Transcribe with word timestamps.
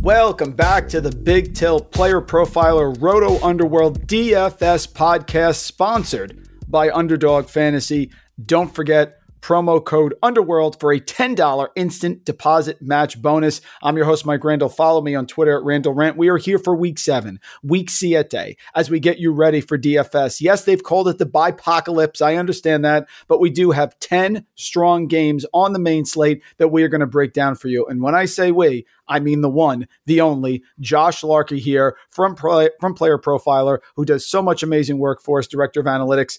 Welcome 0.00 0.52
back 0.52 0.88
to 0.90 1.00
the 1.00 1.10
Big 1.10 1.54
Tilt 1.54 1.90
Player 1.92 2.20
Profiler 2.20 2.96
Roto 3.00 3.44
Underworld 3.44 4.06
DFS 4.06 4.92
podcast, 4.92 5.56
sponsored 5.56 6.48
by 6.68 6.90
Underdog 6.90 7.48
Fantasy. 7.48 8.10
Don't 8.44 8.74
forget, 8.74 9.20
promo 9.40 9.84
code 9.84 10.14
Underworld 10.22 10.78
for 10.80 10.92
a 10.92 11.00
$10 11.00 11.68
instant 11.76 12.24
deposit 12.24 12.80
match 12.82 13.20
bonus. 13.20 13.60
I'm 13.82 13.96
your 13.96 14.06
host, 14.06 14.26
Mike 14.26 14.44
Randle. 14.44 14.68
Follow 14.68 15.00
me 15.00 15.14
on 15.14 15.26
Twitter 15.26 15.56
at 15.56 15.64
Randle 15.64 15.94
Rant. 15.94 16.16
We 16.16 16.28
are 16.28 16.36
here 16.36 16.58
for 16.58 16.74
week 16.74 16.98
seven, 16.98 17.40
week 17.62 17.90
siete, 17.90 18.56
as 18.74 18.90
we 18.90 19.00
get 19.00 19.18
you 19.18 19.32
ready 19.32 19.60
for 19.60 19.78
DFS. 19.78 20.40
Yes, 20.40 20.64
they've 20.64 20.82
called 20.82 21.08
it 21.08 21.18
the 21.18 21.26
bipocalypse. 21.26 22.22
I 22.22 22.36
understand 22.36 22.84
that, 22.84 23.08
but 23.26 23.40
we 23.40 23.50
do 23.50 23.70
have 23.70 23.98
10 24.00 24.46
strong 24.54 25.06
games 25.06 25.46
on 25.52 25.72
the 25.72 25.78
main 25.78 26.04
slate 26.04 26.42
that 26.58 26.68
we 26.68 26.82
are 26.82 26.88
going 26.88 27.00
to 27.00 27.06
break 27.06 27.32
down 27.32 27.54
for 27.54 27.68
you. 27.68 27.86
And 27.86 28.02
when 28.02 28.14
I 28.14 28.24
say 28.24 28.52
we, 28.52 28.86
I 29.06 29.20
mean 29.20 29.40
the 29.40 29.48
one, 29.48 29.88
the 30.06 30.20
only, 30.20 30.62
Josh 30.80 31.22
Larky 31.22 31.58
here 31.58 31.96
from, 32.10 32.36
from 32.36 32.94
Player 32.94 33.18
Profiler, 33.18 33.78
who 33.96 34.04
does 34.04 34.26
so 34.26 34.42
much 34.42 34.62
amazing 34.62 34.98
work 34.98 35.22
for 35.22 35.38
us, 35.38 35.46
Director 35.46 35.80
of 35.80 35.86
Analytics. 35.86 36.38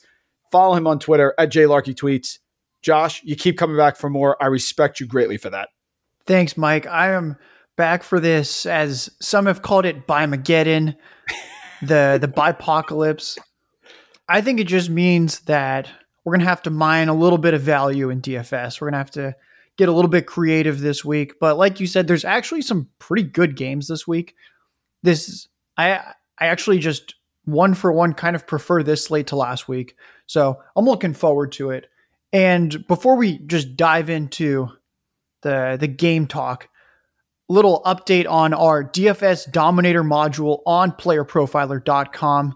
Follow 0.52 0.76
him 0.76 0.88
on 0.88 1.00
Twitter 1.00 1.34
at 1.38 1.52
JLarkyTweets. 1.52 2.40
Josh, 2.82 3.22
you 3.24 3.36
keep 3.36 3.58
coming 3.58 3.78
back 3.78 3.98
for 3.98 4.10
more. 4.10 4.42
I 4.42 4.48
respect 4.48 5.00
you 5.00 5.06
greatly 5.06 5.38
for 5.38 5.50
that. 5.50 5.70
Thanks, 6.26 6.58
Mike. 6.58 6.88
I 6.88 7.12
am 7.12 7.38
back 7.76 8.04
for 8.04 8.20
this, 8.20 8.66
as 8.66 9.10
some 9.22 9.46
have 9.46 9.62
called 9.62 9.86
it, 9.86 10.06
Bimageddon, 10.08 10.96
the 11.82 12.18
the 12.22 12.28
bipocalypse. 12.36 13.38
I 14.28 14.42
think 14.42 14.60
it 14.60 14.68
just 14.68 14.90
means 14.90 15.40
that 15.42 15.90
we're 16.24 16.34
gonna 16.34 16.46
have 16.46 16.62
to 16.64 16.70
mine 16.70 17.10
a 17.10 17.14
little 17.14 17.38
bit 17.38 17.54
of 17.54 17.62
value 17.62 18.10
in 18.10 18.22
DFS. 18.22 18.80
We're 18.80 18.88
gonna 18.88 18.98
have 18.98 19.12
to 19.12 19.36
get 19.78 19.90
a 19.90 19.94
little 19.94 20.10
bit 20.10 20.28
creative 20.28 20.82
this 20.82 21.04
week. 21.06 21.34
But 21.40 21.58
like 21.58 21.80
you 21.80 21.88
said, 21.88 22.08
there's 22.08 22.26
actually 22.26 22.62
some 22.62 22.90
pretty 23.00 23.24
good 23.24 23.56
games 23.56 23.88
this 23.88 24.06
week. 24.06 24.36
This 25.04 25.48
I 25.78 26.00
I 26.38 26.48
actually 26.48 26.80
just 26.80 27.16
one 27.46 27.74
for 27.74 27.92
one 27.92 28.14
kind 28.14 28.36
of 28.36 28.46
prefer 28.46 28.84
this 28.84 29.06
slate 29.06 29.28
to 29.28 29.36
last 29.36 29.68
week. 29.68 29.96
So 30.28 30.62
I'm 30.76 30.86
looking 30.86 31.14
forward 31.14 31.52
to 31.54 31.72
it. 31.72 31.88
And 32.32 32.86
before 32.88 33.16
we 33.16 33.40
just 33.40 33.76
dive 33.76 34.10
into 34.10 34.70
the 35.42 35.78
the 35.80 35.88
game 35.88 36.28
talk, 36.28 36.70
little 37.48 37.82
update 37.86 38.30
on 38.30 38.54
our 38.54 38.84
DFS 38.84 39.52
Dominator 39.52 40.04
module 40.04 40.60
on 40.66 40.92
playerprofiler.com. 40.92 42.56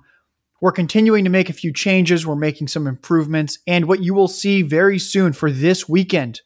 We're 0.62 0.72
continuing 0.72 1.26
to 1.26 1.30
make 1.30 1.50
a 1.50 1.54
few 1.54 1.74
changes, 1.74 2.26
we're 2.26 2.36
making 2.36 2.70
some 2.70 2.88
improvements, 2.88 3.60
and 3.68 3.86
what 3.86 4.02
you 4.02 4.14
will 4.14 4.30
see 4.30 4.62
very 4.62 4.98
soon 4.98 5.34
for 5.34 5.52
this 5.52 5.90
weekend 5.90 6.42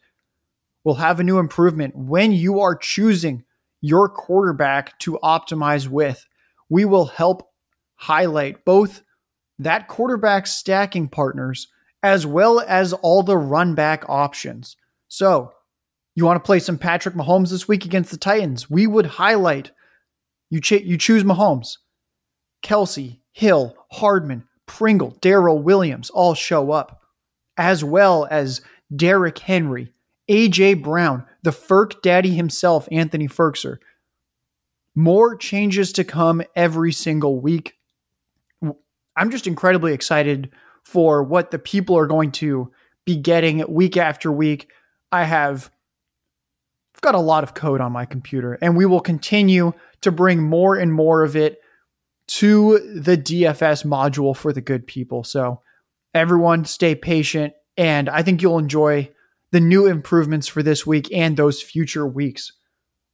will 0.83 0.95
have 0.95 1.19
a 1.19 1.23
new 1.23 1.37
improvement 1.37 1.95
when 1.95 2.31
you 2.31 2.61
are 2.61 2.75
choosing 2.75 3.43
your 3.81 4.09
quarterback 4.09 4.97
to 4.99 5.19
optimize 5.21 5.87
with. 5.87 6.25
We 6.69 6.85
will 6.85 7.05
help 7.05 7.51
highlight 7.95 8.65
both 8.65 9.03
that 9.59 9.87
quarterback 9.87 10.47
stacking 10.47 11.09
partners 11.09 11.67
as 12.03 12.25
well 12.25 12.59
as 12.67 12.93
all 12.93 13.23
the 13.23 13.37
run 13.37 13.75
back 13.75 14.07
options. 14.07 14.75
So, 15.07 15.53
you 16.15 16.25
want 16.25 16.43
to 16.43 16.45
play 16.45 16.59
some 16.59 16.77
Patrick 16.77 17.15
Mahomes 17.15 17.51
this 17.51 17.67
week 17.67 17.85
against 17.85 18.11
the 18.11 18.17
Titans? 18.17 18.69
We 18.69 18.87
would 18.87 19.05
highlight 19.05 19.71
you, 20.49 20.59
ch- 20.59 20.71
you 20.71 20.97
choose 20.97 21.23
Mahomes, 21.23 21.77
Kelce, 22.63 23.19
Hill, 23.31 23.75
Hardman, 23.91 24.45
Pringle, 24.65 25.15
Darrel 25.21 25.61
Williams 25.61 26.09
all 26.09 26.33
show 26.33 26.71
up, 26.71 27.01
as 27.55 27.83
well 27.83 28.27
as 28.31 28.61
Derrick 28.95 29.37
Henry, 29.37 29.93
AJ 30.29 30.81
Brown, 30.83 31.23
the 31.43 31.51
Ferk 31.51 32.01
daddy 32.01 32.31
himself, 32.31 32.87
Anthony 32.91 33.27
Firkser. 33.27 33.77
More 34.95 35.35
changes 35.35 35.93
to 35.93 36.03
come 36.03 36.41
every 36.55 36.91
single 36.91 37.39
week. 37.39 37.75
I'm 39.15 39.29
just 39.31 39.47
incredibly 39.47 39.93
excited 39.93 40.51
for 40.87 41.21
what 41.21 41.51
the 41.51 41.59
people 41.59 41.97
are 41.97 42.07
going 42.07 42.31
to 42.31 42.71
be 43.03 43.17
getting 43.17 43.61
week 43.67 43.97
after 43.97 44.31
week. 44.31 44.69
I 45.11 45.25
have 45.25 45.69
I've 46.95 47.01
got 47.01 47.13
a 47.13 47.19
lot 47.19 47.43
of 47.43 47.53
code 47.53 47.81
on 47.81 47.91
my 47.91 48.05
computer 48.05 48.57
and 48.61 48.77
we 48.77 48.85
will 48.85 49.01
continue 49.01 49.73
to 50.01 50.11
bring 50.11 50.41
more 50.41 50.77
and 50.77 50.93
more 50.93 51.23
of 51.23 51.35
it 51.35 51.59
to 52.29 52.79
the 52.79 53.17
DFS 53.17 53.85
module 53.85 54.35
for 54.35 54.53
the 54.53 54.61
good 54.61 54.87
people. 54.87 55.25
So 55.25 55.61
everyone 56.13 56.63
stay 56.63 56.95
patient 56.95 57.53
and 57.75 58.09
I 58.09 58.23
think 58.23 58.41
you'll 58.41 58.57
enjoy 58.57 59.11
the 59.51 59.59
new 59.59 59.87
improvements 59.87 60.47
for 60.47 60.63
this 60.63 60.87
week 60.87 61.09
and 61.13 61.35
those 61.35 61.61
future 61.61 62.07
weeks. 62.07 62.53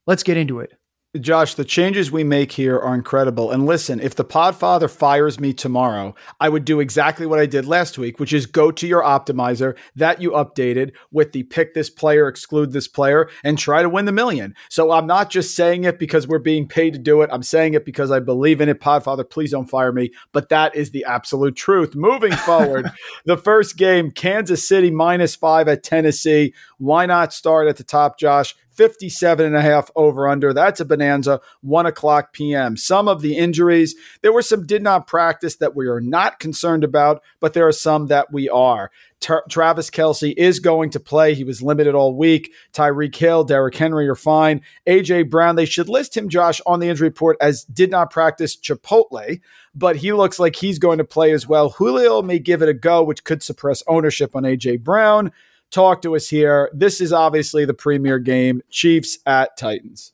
Let's 0.06 0.24
get 0.24 0.38
into 0.38 0.60
it. 0.60 0.74
Josh, 1.20 1.54
the 1.54 1.64
changes 1.64 2.12
we 2.12 2.24
make 2.24 2.54
here 2.54 2.80
are 2.80 2.96
incredible. 2.96 3.52
And 3.52 3.68
listen, 3.68 4.00
if 4.00 4.16
the 4.16 4.26
Podfather 4.26 4.90
fires 4.90 5.40
me 5.40 5.54
tomorrow, 5.54 6.16
I 6.40 6.50
would 6.50 6.66
do 6.66 6.80
exactly 6.80 7.28
what 7.28 7.38
I 7.38 7.46
did 7.46 7.68
last 7.68 8.00
week, 8.00 8.20
which 8.20 8.34
is 8.34 8.48
go 8.48 8.72
to 8.72 8.88
your 8.88 9.04
optimizer 9.04 9.78
that 9.96 10.24
you 10.24 10.32
updated 10.32 10.94
with 11.12 11.32
the 11.32 11.44
pick 11.44 11.76
this 11.76 11.92
player, 11.92 12.28
exclude 12.28 12.72
this 12.72 12.88
player, 12.88 13.30
and 13.44 13.60
try 13.60 13.84
to 13.84 13.90
win 13.90 14.06
the 14.06 14.12
million. 14.12 14.56
So 14.70 14.90
I'm 14.90 15.06
not 15.06 15.30
just 15.30 15.56
saying 15.56 15.84
it 15.84 16.00
because 16.00 16.28
we're 16.28 16.40
being 16.40 16.68
paid 16.68 16.94
to 16.94 17.00
do 17.00 17.22
it. 17.22 17.30
I'm 17.32 17.44
saying 17.44 17.76
it 17.76 17.86
because 17.86 18.10
I 18.10 18.20
believe 18.20 18.60
in 18.60 18.68
it. 18.68 18.82
Podfather, 18.82 19.30
please 19.30 19.52
don't 19.52 19.70
fire 19.70 19.92
me. 19.92 20.10
But 20.32 20.50
that 20.50 20.76
is 20.76 20.90
the 20.90 21.06
absolute 21.06 21.56
truth. 21.56 21.94
Moving 21.94 22.34
forward, 22.34 22.92
the 23.26 23.38
first 23.38 23.78
game, 23.78 24.10
Kansas 24.10 24.68
City 24.68 24.90
minus 24.90 25.36
five 25.36 25.68
at 25.68 25.84
Tennessee. 25.84 26.56
Why 26.80 27.06
not 27.06 27.34
start 27.34 27.68
at 27.68 27.78
the 27.78 27.84
top, 27.84 28.18
Josh? 28.18 28.56
57 28.74 29.46
and 29.46 29.56
a 29.56 29.62
half 29.62 29.90
over 29.96 30.28
under. 30.28 30.54
That's 30.54 30.80
a 30.80 30.86
bonanza, 30.86 31.42
1 31.62 31.86
o'clock 31.86 32.34
p.m. 32.34 32.76
Some 32.78 33.08
of 33.08 33.22
the 33.22 33.38
injuries, 33.38 33.96
there 34.22 34.34
were 34.34 34.42
some 34.42 34.66
did 34.66 34.84
not 34.84 35.08
practice 35.08 35.58
that 35.58 35.76
we 35.76 35.88
are 35.88 36.02
not 36.02 36.40
concerned 36.40 36.84
about, 36.84 37.22
but 37.40 37.54
there 37.54 37.68
are 37.68 37.74
some 37.74 38.08
that 38.08 38.32
we 38.32 38.50
are. 38.50 38.92
Tra- 39.22 39.42
Travis 39.50 39.90
Kelce 39.90 40.34
is 40.36 40.60
going 40.60 40.90
to 40.92 41.00
play. 41.00 41.34
He 41.34 41.44
was 41.44 41.62
limited 41.62 41.96
all 41.96 42.16
week. 42.16 42.52
Tyreek 42.74 43.16
Hill, 43.16 43.46
Derrick 43.46 43.76
Henry 43.76 44.08
are 44.08 44.16
fine. 44.16 44.62
AJ 44.86 45.30
Brown, 45.30 45.56
they 45.56 45.66
should 45.66 45.88
list 45.88 46.18
him, 46.18 46.28
Josh, 46.28 46.60
on 46.66 46.80
the 46.80 46.90
injury 46.90 47.08
report 47.08 47.38
as 47.40 47.64
did 47.64 47.90
not 47.90 48.12
practice 48.12 48.58
Chipotle, 48.58 49.40
but 49.74 49.96
he 49.96 50.12
looks 50.12 50.40
like 50.40 50.56
he's 50.56 50.78
going 50.78 50.98
to 50.98 51.06
play 51.06 51.32
as 51.32 51.48
well. 51.48 51.70
Julio 51.70 52.22
may 52.22 52.40
give 52.40 52.62
it 52.62 52.70
a 52.70 52.74
go, 52.74 53.02
which 53.02 53.24
could 53.24 53.42
suppress 53.42 53.82
ownership 53.88 54.36
on 54.36 54.44
AJ 54.44 54.84
Brown 54.84 55.32
talk 55.74 56.02
to 56.04 56.16
us 56.16 56.30
here. 56.30 56.70
This 56.74 57.02
is 57.02 57.12
obviously 57.12 57.66
the 57.66 57.74
premier 57.74 58.20
game 58.20 58.62
Chiefs 58.70 59.18
at 59.26 59.58
Titans. 59.58 60.14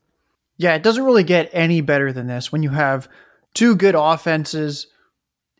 Yeah, 0.57 0.75
it 0.75 0.83
doesn't 0.83 1.03
really 1.03 1.23
get 1.23 1.49
any 1.53 1.81
better 1.81 2.11
than 2.11 2.27
this 2.27 2.51
when 2.51 2.63
you 2.63 2.69
have 2.69 3.07
two 3.53 3.75
good 3.75 3.95
offenses 3.95 4.87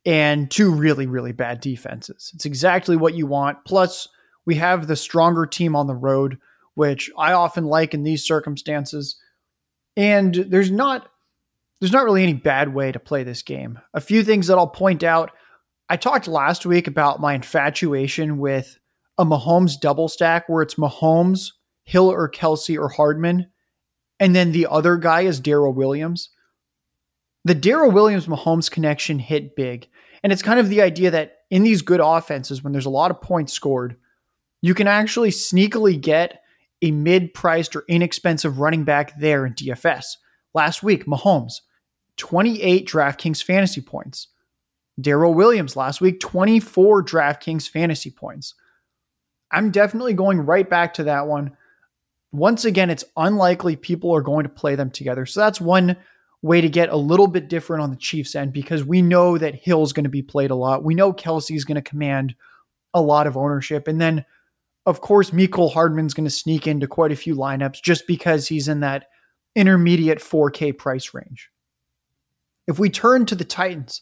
and 0.06 0.50
two 0.50 0.72
really, 0.74 1.06
really 1.06 1.32
bad 1.32 1.62
defenses. 1.62 2.32
It's 2.34 2.46
exactly 2.46 2.96
what 2.96 3.14
you 3.14 3.28
want. 3.28 3.64
Plus, 3.66 4.08
we 4.46 4.56
have 4.56 4.88
the 4.88 4.96
stronger 4.96 5.46
team 5.46 5.76
on 5.76 5.88
the 5.88 5.96
road, 5.96 6.40
which 6.74 7.12
I 7.18 7.34
often 7.34 7.66
like 7.66 7.94
in 7.94 8.04
these 8.04 8.26
circumstances. 8.26 9.18
And 9.96 10.34
there's 10.34 10.72
not 10.72 11.10
there's 11.80 11.94
not 11.94 12.04
really 12.04 12.24
any 12.24 12.34
bad 12.34 12.74
way 12.74 12.92
to 12.92 13.00
play 13.00 13.24
this 13.24 13.42
game. 13.42 13.80
A 13.94 14.02
few 14.02 14.24
things 14.24 14.48
that 14.48 14.58
I'll 14.58 14.68
point 14.68 15.04
out. 15.04 15.32
I 15.88 15.96
talked 15.96 16.28
last 16.28 16.66
week 16.66 16.88
about 16.88 17.22
my 17.22 17.34
infatuation 17.34 18.38
with 18.38 18.78
a 19.20 19.26
Mahomes 19.26 19.80
double 19.80 20.08
stack 20.08 20.48
where 20.48 20.64
it's 20.64 20.76
Mahomes, 20.76 21.52
Hill 21.84 22.10
or 22.10 22.30
Kelce 22.30 22.80
or 22.80 22.88
Hardman, 22.88 23.48
and 24.20 24.36
then 24.36 24.54
the 24.54 24.66
other 24.66 24.98
guy 24.98 25.22
is 25.22 25.40
Darrel 25.40 25.74
Williams. 25.74 26.30
The 27.46 27.54
Darrel 27.54 27.92
Williams 27.92 28.28
Mahomes 28.28 28.72
connection 28.72 29.20
hit 29.20 29.56
big. 29.56 29.88
And 30.24 30.34
it's 30.34 30.42
kind 30.42 30.60
of 30.60 30.70
the 30.70 30.82
idea 30.82 31.12
that 31.12 31.38
in 31.50 31.64
these 31.64 31.82
good 31.82 32.02
offenses, 32.04 32.64
when 32.64 32.74
there's 32.74 32.86
a 32.86 32.90
lot 32.90 33.12
of 33.12 33.22
points 33.22 33.54
scored, 33.54 33.96
you 34.62 34.74
can 34.74 34.88
actually 34.88 35.30
sneakily 35.30 36.00
get 36.00 36.42
a 36.82 36.92
mid 36.92 37.34
priced 37.34 37.76
or 37.76 37.86
inexpensive 37.88 38.60
running 38.60 38.84
back 38.84 39.18
there 39.20 39.46
in 39.46 39.54
DFS. 39.54 40.16
Last 40.54 40.84
week, 40.84 41.06
Mahomes, 41.06 41.62
28 42.18 42.88
DraftKings 42.88 43.44
fantasy 43.44 43.82
points. 43.82 44.28
Darrel 45.00 45.34
Williams 45.34 45.78
last 45.78 46.02
week, 46.02 46.20
24 46.20 47.04
DraftKings 47.04 47.70
fantasy 47.70 48.12
points. 48.12 48.54
I'm 49.52 49.72
definitely 49.72 50.14
going 50.14 50.40
right 50.40 50.70
back 50.70 50.96
to 50.96 51.06
that 51.06 51.28
one. 51.28 51.56
Once 52.32 52.66
again, 52.66 52.90
it's 52.90 53.04
unlikely 53.18 53.76
people 53.76 54.16
are 54.16 54.22
going 54.22 54.44
to 54.44 54.50
play 54.50 54.76
them 54.76 54.92
together. 54.92 55.26
So 55.26 55.40
that's 55.40 55.60
one 55.60 55.98
way 56.42 56.62
to 56.62 56.70
get 56.70 56.90
a 56.90 56.96
little 56.96 57.28
bit 57.28 57.50
different 57.50 57.84
on 57.84 57.90
the 57.90 57.98
Chiefs 57.98 58.36
end 58.36 58.54
because 58.54 58.84
we 58.84 59.02
know 59.02 59.38
that 59.38 59.56
Hill's 59.56 59.94
going 59.94 60.04
to 60.04 60.10
be 60.10 60.22
played 60.22 60.52
a 60.52 60.56
lot. 60.56 60.84
We 60.84 60.96
know 60.96 61.12
Kelce's 61.12 61.66
going 61.66 61.76
to 61.76 61.82
command 61.82 62.36
a 62.94 63.02
lot 63.02 63.28
of 63.28 63.36
ownership. 63.36 63.88
And 63.88 64.00
then, 64.00 64.26
of 64.86 65.02
course, 65.02 65.32
Mecole 65.32 65.74
Hardman's 65.74 66.14
going 66.14 66.26
to 66.26 66.32
sneak 66.32 66.68
into 66.68 66.88
quite 66.88 67.12
a 67.12 67.18
few 67.18 67.36
lineups 67.36 67.82
just 67.82 68.08
because 68.08 68.48
he's 68.48 68.68
in 68.68 68.80
that 68.82 69.08
intermediate 69.56 70.20
4K 70.20 70.78
price 70.78 71.14
range. 71.14 71.50
If 72.68 72.80
we 72.80 72.90
turn 72.90 73.26
to 73.26 73.36
the 73.36 73.44
Titans, 73.44 74.02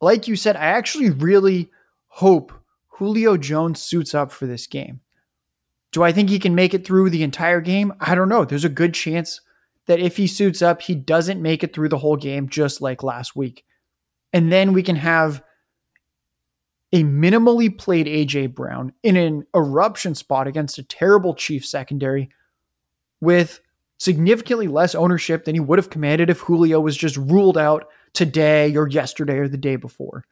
like 0.00 0.28
you 0.28 0.36
said, 0.36 0.56
I 0.56 0.66
actually 0.66 1.10
really 1.10 1.70
hope 2.06 2.52
Julio 2.96 3.36
Jones 3.36 3.80
suits 3.80 4.14
up 4.14 4.30
for 4.30 4.46
this 4.46 4.66
game. 4.66 5.00
Do 5.92 6.02
I 6.02 6.12
think 6.12 6.30
he 6.30 6.38
can 6.38 6.54
make 6.54 6.74
it 6.74 6.86
through 6.86 7.10
the 7.10 7.22
entire 7.22 7.60
game? 7.60 7.92
I 8.00 8.14
don't 8.14 8.28
know. 8.28 8.44
There's 8.44 8.64
a 8.64 8.70
good 8.70 8.94
chance 8.94 9.40
that 9.86 10.00
if 10.00 10.16
he 10.16 10.26
suits 10.26 10.62
up, 10.62 10.82
he 10.82 10.94
doesn't 10.94 11.42
make 11.42 11.62
it 11.62 11.74
through 11.74 11.88
the 11.88 11.98
whole 11.98 12.16
game, 12.16 12.48
just 12.48 12.80
like 12.80 13.02
last 13.02 13.34
week. 13.34 13.64
And 14.32 14.50
then 14.52 14.72
we 14.72 14.82
can 14.82 14.96
have 14.96 15.42
a 16.92 17.02
minimally 17.02 17.76
played 17.76 18.06
AJ 18.06 18.54
Brown 18.54 18.92
in 19.02 19.16
an 19.16 19.46
eruption 19.54 20.14
spot 20.14 20.46
against 20.46 20.78
a 20.78 20.82
terrible 20.82 21.34
Chief 21.34 21.64
secondary 21.64 22.30
with 23.20 23.60
significantly 23.98 24.68
less 24.68 24.94
ownership 24.94 25.44
than 25.44 25.54
he 25.54 25.60
would 25.60 25.78
have 25.78 25.90
commanded 25.90 26.28
if 26.28 26.40
Julio 26.40 26.80
was 26.80 26.96
just 26.96 27.16
ruled 27.16 27.56
out 27.56 27.88
today 28.12 28.76
or 28.76 28.88
yesterday 28.88 29.38
or 29.38 29.48
the 29.48 29.56
day 29.56 29.76
before. 29.76 30.24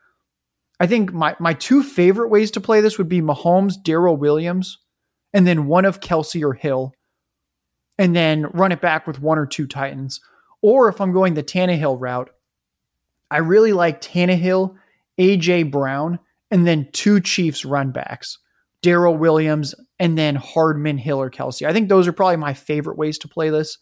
I 0.80 0.86
think 0.86 1.12
my, 1.12 1.36
my 1.38 1.52
two 1.52 1.82
favorite 1.82 2.28
ways 2.28 2.50
to 2.52 2.60
play 2.60 2.80
this 2.80 2.96
would 2.96 3.08
be 3.08 3.20
Mahomes, 3.20 3.74
Darrel 3.82 4.16
Williams, 4.16 4.78
and 5.34 5.46
then 5.46 5.66
one 5.66 5.84
of 5.84 6.00
Kelce 6.00 6.42
or 6.42 6.54
Hill, 6.54 6.94
and 7.98 8.16
then 8.16 8.46
run 8.54 8.72
it 8.72 8.80
back 8.80 9.06
with 9.06 9.20
one 9.20 9.38
or 9.38 9.44
two 9.44 9.66
Titans. 9.66 10.20
Or 10.62 10.88
if 10.88 11.00
I'm 11.00 11.12
going 11.12 11.34
the 11.34 11.42
Tannehill 11.42 12.00
route, 12.00 12.30
I 13.30 13.38
really 13.38 13.74
like 13.74 14.00
Tannehill, 14.00 14.74
AJ 15.20 15.70
Brown, 15.70 16.18
and 16.50 16.66
then 16.66 16.88
two 16.92 17.20
Chiefs 17.20 17.66
run 17.66 17.92
backs, 17.92 18.38
Darrel 18.82 19.18
Williams, 19.18 19.74
and 19.98 20.16
then 20.16 20.34
Hardman, 20.34 20.96
Hill, 20.96 21.20
or 21.20 21.30
Kelce. 21.30 21.66
I 21.66 21.74
think 21.74 21.90
those 21.90 22.08
are 22.08 22.12
probably 22.12 22.38
my 22.38 22.54
favorite 22.54 22.96
ways 22.96 23.18
to 23.18 23.28
play 23.28 23.50
this. 23.50 23.76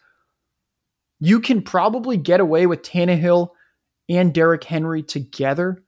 You 1.20 1.40
can 1.40 1.62
probably 1.62 2.16
get 2.16 2.40
away 2.40 2.66
with 2.66 2.82
Tannehill 2.82 3.50
and 4.08 4.34
Derrick 4.34 4.64
Henry 4.64 5.04
together 5.04 5.84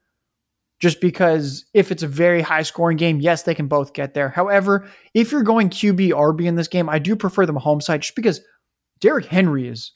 just 0.81 1.01
because 1.01 1.67
if 1.75 1.93
it's 1.93 2.03
a 2.03 2.09
very 2.09 2.41
high 2.41 2.63
scoring 2.63 2.97
game, 2.97 3.21
yes, 3.21 3.43
they 3.43 3.55
can 3.55 3.69
both 3.69 3.93
get 3.93 4.15
there. 4.15 4.31
However, 4.31 4.89
if 5.13 5.31
you're 5.31 5.43
going 5.43 5.69
QB 5.69 6.11
RB 6.11 6.47
in 6.47 6.57
this 6.57 6.69
game, 6.69 6.89
I 6.89 6.99
do 6.99 7.15
prefer 7.15 7.45
the 7.45 7.53
Mahomes 7.53 7.83
side 7.83 8.03
just 8.03 8.17
because 8.17 8.41
Derrick 8.99 9.27
Henry 9.27 9.69
is 9.69 9.93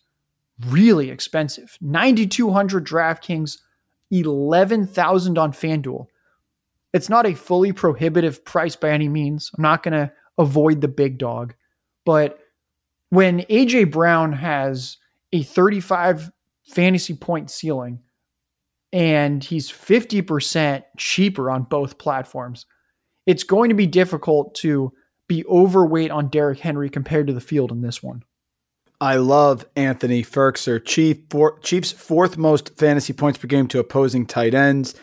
really 0.66 1.10
expensive. 1.10 1.78
9200 1.80 2.86
DraftKings, 2.86 3.58
11,000 4.10 5.38
on 5.38 5.52
FanDuel. 5.52 6.06
It's 6.92 7.08
not 7.08 7.26
a 7.26 7.34
fully 7.34 7.72
prohibitive 7.72 8.44
price 8.44 8.76
by 8.76 8.90
any 8.90 9.08
means. 9.08 9.50
I'm 9.56 9.62
not 9.62 9.82
going 9.82 9.94
to 9.94 10.12
avoid 10.38 10.80
the 10.80 10.88
big 10.88 11.18
dog, 11.18 11.54
but 12.04 12.38
when 13.08 13.40
AJ 13.42 13.90
Brown 13.90 14.32
has 14.34 14.98
a 15.32 15.42
35 15.42 16.30
fantasy 16.66 17.14
point 17.14 17.50
ceiling 17.50 18.00
and 18.94 19.42
he's 19.42 19.72
50% 19.72 20.84
cheaper 20.96 21.50
on 21.50 21.64
both 21.64 21.98
platforms. 21.98 22.64
It's 23.26 23.42
going 23.42 23.70
to 23.70 23.74
be 23.74 23.88
difficult 23.88 24.54
to 24.56 24.92
be 25.28 25.44
overweight 25.46 26.12
on 26.12 26.28
Derrick 26.28 26.60
Henry 26.60 26.88
compared 26.88 27.26
to 27.26 27.32
the 27.32 27.40
field 27.40 27.72
in 27.72 27.80
this 27.80 28.04
one. 28.04 28.22
I 29.00 29.16
love 29.16 29.66
Anthony 29.74 30.22
Firkser, 30.22 30.82
Chief 30.82 31.18
for, 31.28 31.58
Chiefs' 31.58 31.90
fourth 31.90 32.38
most 32.38 32.78
fantasy 32.78 33.12
points 33.12 33.36
per 33.36 33.48
game 33.48 33.66
to 33.68 33.80
opposing 33.80 34.26
tight 34.26 34.54
ends. 34.54 34.94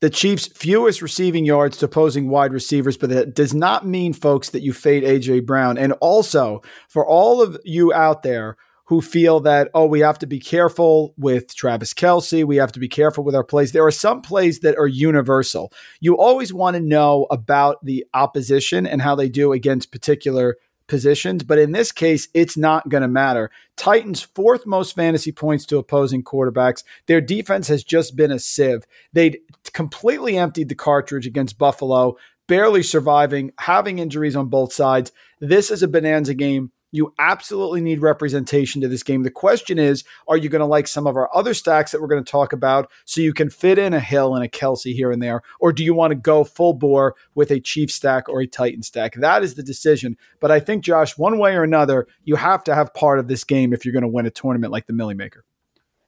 The 0.00 0.10
Chiefs' 0.10 0.46
fewest 0.46 1.02
receiving 1.02 1.44
yards 1.44 1.76
to 1.78 1.86
opposing 1.86 2.28
wide 2.28 2.52
receivers, 2.52 2.96
but 2.96 3.10
that 3.10 3.34
does 3.34 3.52
not 3.52 3.84
mean, 3.84 4.12
folks, 4.12 4.50
that 4.50 4.62
you 4.62 4.72
fade 4.72 5.02
AJ 5.02 5.44
Brown. 5.44 5.76
And 5.76 5.92
also, 5.94 6.62
for 6.88 7.04
all 7.04 7.42
of 7.42 7.58
you 7.64 7.92
out 7.92 8.22
there 8.22 8.56
who 8.90 9.00
feel 9.00 9.38
that, 9.38 9.70
oh, 9.72 9.86
we 9.86 10.00
have 10.00 10.18
to 10.18 10.26
be 10.26 10.40
careful 10.40 11.14
with 11.16 11.54
Travis 11.54 11.94
Kelce. 11.94 12.44
We 12.44 12.56
have 12.56 12.72
to 12.72 12.80
be 12.80 12.88
careful 12.88 13.22
with 13.22 13.36
our 13.36 13.44
plays. 13.44 13.70
There 13.70 13.86
are 13.86 13.92
some 13.92 14.20
plays 14.20 14.58
that 14.60 14.76
are 14.76 14.88
universal. 14.88 15.72
You 16.00 16.18
always 16.18 16.52
want 16.52 16.74
to 16.74 16.82
know 16.82 17.28
about 17.30 17.84
the 17.84 18.04
opposition 18.14 18.88
and 18.88 19.00
how 19.00 19.14
they 19.14 19.28
do 19.28 19.52
against 19.52 19.92
particular 19.92 20.56
positions. 20.88 21.44
But 21.44 21.60
in 21.60 21.70
this 21.70 21.92
case, 21.92 22.26
it's 22.34 22.56
not 22.56 22.88
going 22.88 23.02
to 23.02 23.08
matter. 23.08 23.52
Titans' 23.76 24.22
fourth 24.22 24.66
most 24.66 24.96
fantasy 24.96 25.30
points 25.30 25.66
to 25.66 25.78
opposing 25.78 26.24
quarterbacks. 26.24 26.82
Their 27.06 27.20
defense 27.20 27.68
has 27.68 27.84
just 27.84 28.16
been 28.16 28.32
a 28.32 28.40
sieve. 28.40 28.82
They'd 29.12 29.38
completely 29.72 30.36
emptied 30.36 30.68
the 30.68 30.74
cartridge 30.74 31.28
against 31.28 31.58
Buffalo, 31.58 32.16
barely 32.48 32.82
surviving, 32.82 33.52
having 33.60 34.00
injuries 34.00 34.34
on 34.34 34.48
both 34.48 34.72
sides. 34.72 35.12
This 35.38 35.70
is 35.70 35.84
a 35.84 35.86
bonanza 35.86 36.34
game 36.34 36.72
you 36.92 37.14
absolutely 37.18 37.80
need 37.80 38.00
representation 38.00 38.80
to 38.80 38.88
this 38.88 39.02
game. 39.02 39.22
The 39.22 39.30
question 39.30 39.78
is, 39.78 40.04
are 40.28 40.36
you 40.36 40.48
going 40.48 40.60
to 40.60 40.66
like 40.66 40.88
some 40.88 41.06
of 41.06 41.16
our 41.16 41.34
other 41.34 41.54
stacks 41.54 41.92
that 41.92 42.00
we're 42.00 42.08
going 42.08 42.24
to 42.24 42.30
talk 42.30 42.52
about 42.52 42.90
so 43.04 43.20
you 43.20 43.32
can 43.32 43.50
fit 43.50 43.78
in 43.78 43.94
a 43.94 44.00
Hill 44.00 44.34
and 44.34 44.44
a 44.44 44.48
Kelce 44.48 44.94
here 44.94 45.10
and 45.10 45.22
there? 45.22 45.42
Or 45.60 45.72
do 45.72 45.84
you 45.84 45.94
want 45.94 46.10
to 46.10 46.16
go 46.16 46.44
full 46.44 46.74
bore 46.74 47.14
with 47.34 47.50
a 47.50 47.60
Chief 47.60 47.90
stack 47.90 48.28
or 48.28 48.40
a 48.40 48.46
Titan 48.46 48.82
stack? 48.82 49.14
That 49.14 49.42
is 49.42 49.54
the 49.54 49.62
decision. 49.62 50.16
But 50.40 50.50
I 50.50 50.60
think, 50.60 50.84
Josh, 50.84 51.16
one 51.16 51.38
way 51.38 51.54
or 51.54 51.62
another, 51.62 52.06
you 52.24 52.36
have 52.36 52.64
to 52.64 52.74
have 52.74 52.92
part 52.94 53.18
of 53.18 53.28
this 53.28 53.44
game 53.44 53.72
if 53.72 53.84
you're 53.84 53.92
going 53.92 54.02
to 54.02 54.08
win 54.08 54.26
a 54.26 54.30
tournament 54.30 54.72
like 54.72 54.86
the 54.86 54.92
Millie 54.92 55.14
Maker. 55.14 55.44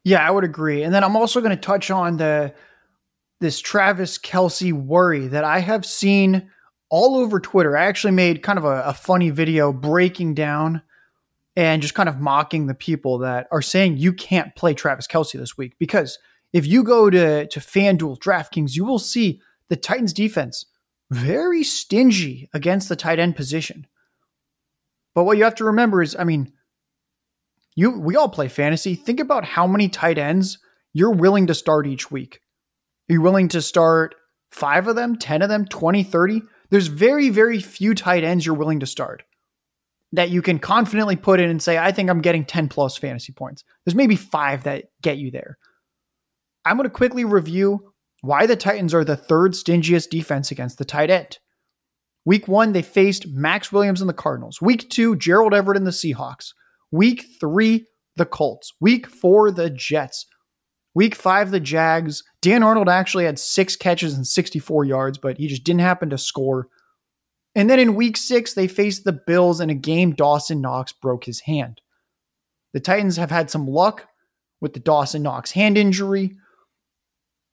Yeah, 0.05 0.27
I 0.27 0.31
would 0.31 0.45
agree. 0.45 0.83
And 0.83 0.93
then 0.93 1.05
I'm 1.05 1.17
also 1.17 1.41
going 1.41 1.57
to 1.57 1.63
touch 1.63 1.91
on 1.91 2.17
the 2.17 2.53
this 3.41 3.61
Travis 3.61 4.19
Kelce 4.19 4.73
worry 4.73 5.27
that 5.27 5.43
I 5.43 5.59
have 5.59 5.85
seen 5.85 6.51
all 6.93 7.17
over 7.17 7.41
Twitter. 7.41 7.75
I 7.75 7.87
actually 7.87 8.13
made 8.13 8.43
kind 8.43 8.59
of 8.59 8.67
a, 8.67 8.83
a 8.83 8.93
funny 8.93 9.31
video 9.31 9.73
breaking 9.73 10.35
down 10.35 10.83
and 11.57 11.81
just 11.81 11.95
kind 11.95 12.09
of 12.09 12.21
mocking 12.21 12.67
the 12.67 12.75
people 12.75 13.19
that 13.19 13.49
are 13.51 13.63
saying 13.63 13.97
you 13.97 14.13
can't 14.13 14.55
play 14.55 14.75
Travis 14.75 15.07
Kelce 15.07 15.33
this 15.33 15.57
week 15.57 15.75
because 15.79 16.19
if 16.53 16.67
you 16.67 16.85
go 16.85 17.09
to 17.09 17.47
to 17.47 17.61
FanDuel, 17.61 18.19
DraftKings, 18.19 18.77
you 18.77 18.85
will 18.85 18.99
see 18.99 19.41
the 19.69 19.77
Titans 19.77 20.13
defense 20.13 20.67
very 21.11 21.65
stingy 21.65 22.51
against 22.53 22.91
the 22.91 22.97
tight 22.97 23.19
end 23.19 23.37
position. 23.37 23.87
But 25.15 25.25
what 25.25 25.39
you 25.39 25.45
have 25.45 25.55
to 25.57 25.65
remember 25.65 26.03
is, 26.03 26.15
I 26.19 26.25
mean, 26.25 26.53
you 27.75 27.99
we 27.99 28.17
all 28.17 28.29
play 28.29 28.49
fantasy. 28.49 28.95
Think 28.95 29.19
about 29.19 29.47
how 29.47 29.67
many 29.67 29.89
tight 29.89 30.19
ends 30.19 30.59
you're 30.93 31.11
willing 31.11 31.47
to 31.47 31.55
start 31.55 31.87
each 31.87 32.11
week. 32.11 32.43
Are 33.09 33.15
you 33.15 33.23
willing 33.23 33.49
to 33.49 33.63
start 33.63 34.15
5 34.51 34.89
of 34.89 34.97
them, 34.97 35.17
10 35.17 35.41
of 35.41 35.49
them, 35.49 35.65
20, 35.65 36.03
30? 36.03 36.43
There's 36.73 36.87
very, 36.87 37.29
very 37.29 37.61
few 37.61 37.95
tight 37.95 38.25
ends 38.25 38.47
you're 38.47 38.55
willing 38.55 38.81
to 38.81 38.87
start 38.87 39.25
that 40.13 40.31
you 40.31 40.41
can 40.41 40.59
confidently 40.59 41.17
put 41.17 41.39
in 41.39 41.51
and 41.51 41.63
say, 41.63 41.77
I 41.77 41.93
think 41.93 42.09
I'm 42.09 42.23
getting 42.23 42.47
10 42.47 42.71
plus 42.71 42.97
fantasy 42.97 43.31
points. 43.31 43.63
There's 43.85 43.95
maybe 43.95 44.17
five 44.17 44.65
that 44.65 44.87
get 45.03 45.19
you 45.19 45.31
there. 45.31 45.59
I'm 46.65 46.79
going 46.79 46.89
to 46.89 46.95
quickly 46.95 47.27
review 47.27 47.93
why 48.23 48.47
the 48.47 48.57
Titans 48.57 48.95
are 48.95 49.05
the 49.05 49.17
third 49.19 49.53
stingiest 49.53 50.09
defense 50.09 50.51
against 50.51 50.79
the 50.79 50.87
tight 50.87 51.11
end. 51.11 51.39
Week 52.25 52.49
one, 52.49 52.73
they 52.73 52.83
faced 52.83 53.29
Maxx 53.29 53.71
Williams 53.71 54.01
and 54.01 54.09
the 54.09 54.15
Cardinals. 54.15 54.63
Week 54.63 54.89
two, 54.89 55.15
Gerald 55.17 55.53
Everett 55.53 55.77
and 55.77 55.87
the 55.87 55.91
Seahawks. 55.91 56.55
Week 56.91 57.27
three, 57.39 57.85
the 58.17 58.25
Colts. 58.25 58.73
Week 58.81 59.07
four, 59.07 59.51
the 59.51 59.69
Jets. 59.69 60.25
Week 60.95 61.15
five, 61.15 61.51
the 61.51 61.61
Jags. 61.61 62.23
Dan 62.41 62.63
Arnold 62.63 62.89
actually 62.89 63.25
had 63.25 63.39
six 63.39 63.77
catches 63.77 64.15
and 64.15 64.27
64 64.27 64.85
yards, 64.85 65.19
but 65.19 65.39
he 65.39 65.49
just 65.49 65.65
didn't 65.65 65.81
happen 65.81 66.11
to 66.11 66.19
score. 66.19 66.69
And 67.55 67.69
then 67.69 67.79
in 67.79 67.95
week 67.95 68.17
six, 68.17 68.55
they 68.55 68.69
faced 68.69 69.05
the 69.05 69.13
Bills 69.13 69.61
in 69.61 69.71
a 69.71 69.75
game 69.75 70.15
Dawson 70.15 70.61
Knox 70.61 70.93
broke 70.93 71.25
his 71.25 71.41
hand. 71.41 71.81
The 72.73 72.81
Titans 72.81 73.17
have 73.17 73.31
had 73.31 73.51
some 73.51 73.67
luck 73.67 74.09
with 74.61 74.73
the 74.73 74.81
Dawson 74.81 75.23
Knox 75.23 75.53
hand 75.53 75.77
injury. 75.77 76.37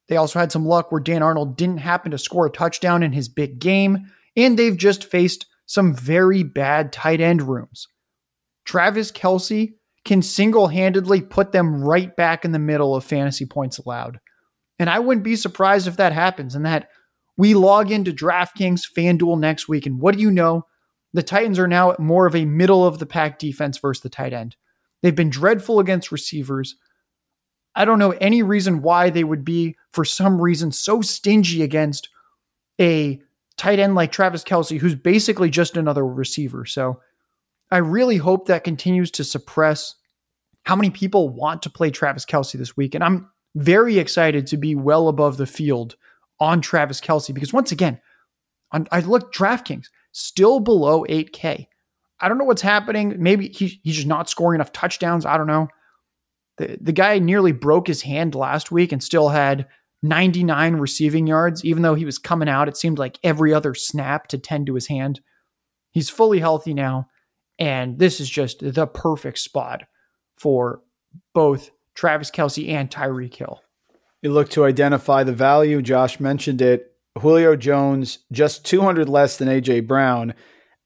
They 0.08 0.17
also 0.17 0.39
had 0.39 0.51
some 0.51 0.65
luck 0.65 0.91
where 0.91 1.01
Dan 1.01 1.22
Arnold 1.22 1.58
didn't 1.58 1.79
happen 1.79 2.12
to 2.12 2.17
score 2.17 2.48
a 2.48 2.51
touchdown 2.51 3.03
in 3.03 3.12
his 3.13 3.29
big 3.29 3.60
game. 3.60 4.12
And 4.36 4.58
they've 4.58 4.77
just 4.77 5.03
faced 5.03 5.46
some 5.65 5.93
very 5.93 6.43
bad 6.43 6.91
tight 6.91 7.22
end 7.22 7.43
rooms. 7.43 7.88
Travis 8.65 9.12
Kelce 9.12 9.74
can 10.06 10.22
single 10.22 10.68
handedly 10.68 11.22
put 11.22 11.51
them 11.51 11.84
right 11.84 12.15
back 12.15 12.46
in 12.46 12.51
the 12.51 12.60
middle 12.60 12.96
of 12.96 13.03
fantasy 13.03 13.46
points 13.46 13.77
allowed. 13.77 14.20
And 14.79 14.89
I 14.89 15.00
wouldn't 15.00 15.25
be 15.25 15.36
surprised 15.36 15.88
if 15.88 15.98
that 15.98 16.13
happens 16.13 16.56
and 16.56 16.65
that 16.65 16.89
we 17.38 17.53
log 17.53 17.91
into 17.91 18.12
DraftKings 18.12 18.84
FanDuel 18.96 19.39
next 19.39 19.68
week. 19.68 19.86
And 19.86 20.00
what 20.00 20.15
do 20.15 20.22
you 20.22 20.32
know? 20.32 20.65
The 21.13 21.24
Titans 21.24 21.60
are 21.60 21.68
now 21.68 21.91
at 21.91 22.00
more 22.00 22.25
of 22.25 22.36
a 22.36 22.46
middle 22.46 22.86
of 22.86 23.00
the 23.00 23.06
pack 23.06 23.39
defense 23.39 23.77
versus 23.77 24.01
the 24.01 24.10
tight 24.10 24.34
end. 24.34 24.56
They've 25.01 25.15
been 25.15 25.29
dreadful 25.29 25.79
against 25.79 26.12
receivers. 26.12 26.75
I 27.75 27.86
don't 27.86 28.00
know 28.00 28.12
any 28.12 28.44
reason 28.44 28.82
why 28.82 29.10
they 29.10 29.24
would 29.24 29.46
be, 29.46 29.75
for 29.94 30.03
some 30.03 30.41
reason, 30.41 30.72
so 30.72 31.01
stingy 31.01 31.63
against 31.63 32.10
a 32.79 33.22
tight 33.58 33.79
end 33.79 33.96
like 33.96 34.12
Travis 34.12 34.44
Kelce, 34.44 34.79
who's 34.79 34.96
basically 34.96 35.50
just 35.50 35.77
another 35.77 36.06
receiver. 36.06 36.65
So 36.65 37.00
I 37.72 37.78
really 37.78 38.18
hope 38.18 38.48
that 38.48 38.64
continues 38.64 39.12
to 39.12 39.24
suppress 39.24 39.96
how 40.64 40.76
many 40.76 40.90
people 40.90 41.30
want 41.30 41.62
to 41.64 41.70
play 41.70 41.92
Travis 41.92 42.26
Kelce 42.26 42.54
this 42.54 42.76
week. 42.76 42.96
And 42.96 43.04
I'm 43.04 43.30
very 43.56 44.00
excited 44.00 44.48
to 44.48 44.58
be 44.58 44.76
well 44.76 45.08
above 45.08 45.38
the 45.38 45.46
field 45.46 45.96
on 46.40 46.62
Travis 46.62 47.02
Kelce 47.02 47.34
because 47.34 47.54
once 47.54 47.72
again, 47.72 48.00
on, 48.72 48.88
I 48.92 49.02
look 49.02 49.34
DraftKings 49.34 49.88
still 50.12 50.60
below 50.60 51.06
8K. 51.06 51.68
I 52.20 52.28
don't 52.28 52.38
know 52.38 52.46
what's 52.46 52.62
happening. 52.62 53.16
Maybe 53.18 53.50
he, 53.50 53.80
he's 53.84 53.96
just 53.96 54.08
not 54.08 54.30
scoring 54.30 54.58
enough 54.58 54.72
touchdowns. 54.72 55.26
I 55.26 55.38
don't 55.38 55.48
know. 55.48 55.68
The, 56.58 56.78
the 56.82 56.92
guy 56.92 57.20
nearly 57.20 57.52
broke 57.52 57.88
his 57.88 58.02
hand 58.02 58.36
last 58.36 58.72
week 58.72 58.92
and 58.92 59.02
still 59.02 59.30
had 59.30 59.68
99 60.04 60.76
receiving 60.76 61.28
yards, 61.28 61.64
even 61.64 61.84
though 61.84 61.96
he 61.96 62.06
was 62.06 62.18
coming 62.18 62.50
out. 62.50 62.68
It 62.68 62.78
seemed 62.78 63.00
like 63.00 63.20
every 63.24 63.54
other 63.54 63.74
snap 63.74 64.28
to 64.28 64.38
tend 64.38 64.68
to 64.68 64.76
his 64.76 64.88
hand. 64.88 65.22
He's 65.92 66.10
fully 66.10 66.40
healthy 66.40 66.74
now. 66.74 67.08
And 67.60 68.00
this 68.00 68.20
is 68.20 68.30
just 68.30 68.60
the 68.62 68.88
perfect 68.88 69.38
spot 69.38 69.84
for 70.38 70.82
both 71.34 71.72
Travis 71.94 72.32
Kelce 72.32 72.70
and 72.70 72.89
Tyreek 72.89 73.36
Hill. 73.36 73.62
You 74.22 74.32
look 74.32 74.50
to 74.51 74.66
identify 74.66 75.24
the 75.24 75.34
value. 75.34 75.82
Josh 75.82 76.20
mentioned 76.20 76.62
it. 76.62 76.94
Julio 77.18 77.56
Jones 77.56 78.20
just 78.32 78.66
200 78.66 79.10
less 79.10 79.38
than 79.38 79.48
AJ 79.48 79.88
Brown, 79.88 80.34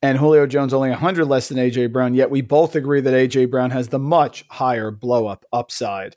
and 0.02 0.18
Julio 0.18 0.48
Jones 0.48 0.74
only 0.74 0.90
100 0.90 1.26
less 1.26 1.48
than 1.48 1.58
AJ 1.58 1.92
Brown. 1.92 2.14
Yet 2.14 2.32
we 2.32 2.42
both 2.42 2.76
agree 2.76 3.02
that 3.02 3.14
AJ 3.14 3.52
Brown 3.52 3.72
has 3.72 3.90
the 3.90 4.00
much 4.00 4.46
higher 4.50 4.90
blow 4.90 5.28
up 5.28 5.46
upside. 5.54 6.16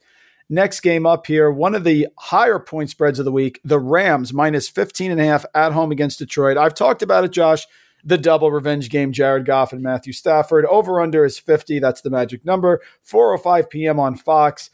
Next 0.49 0.81
game 0.81 1.07
up 1.07 1.27
here, 1.27 1.51
one 1.51 1.75
of 1.75 1.85
the 1.85 2.07
higher 2.19 2.61
point 2.61 2.89
spreads 2.89 3.19
of 3.19 3.25
the 3.25 3.33
week, 3.33 3.61
the 3.65 3.81
Rams 3.81 4.33
minus 4.33 4.69
15 4.69 5.11
and 5.11 5.21
a 5.21 5.25
half 5.25 5.45
at 5.55 5.73
home 5.73 5.91
against 5.91 6.21
Detroit. 6.21 6.57
I've 6.57 6.75
talked 6.75 7.03
about 7.03 7.25
it, 7.25 7.33
Josh. 7.33 7.67
The 8.07 8.17
double 8.17 8.51
revenge 8.51 8.89
game, 8.89 9.13
Jared 9.13 9.45
Goff 9.45 9.73
and 9.75 9.83
Matthew 9.83 10.15
Stafford. 10.15 10.65
Over 10.65 11.01
under 11.01 11.25
is 11.25 11.39
50. 11.39 11.81
That's 11.81 12.01
the 12.01 12.11
magic 12.11 12.45
number. 12.45 12.81
4:05 13.05 13.69
p.m. 13.69 14.01
on 14.01 14.17
Fox 14.17 14.71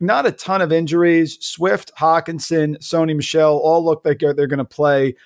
not 0.00 0.26
a 0.26 0.32
ton 0.32 0.60
of 0.60 0.72
injuries. 0.72 1.38
Swift, 1.40 1.92
Hockenson, 1.98 2.78
Sony 2.78 3.16
Michel 3.16 3.56
all 3.56 3.84
look 3.84 4.02
like 4.04 4.18
they're 4.18 4.46
going 4.46 4.58
to 4.58 4.64
play. 4.64 5.16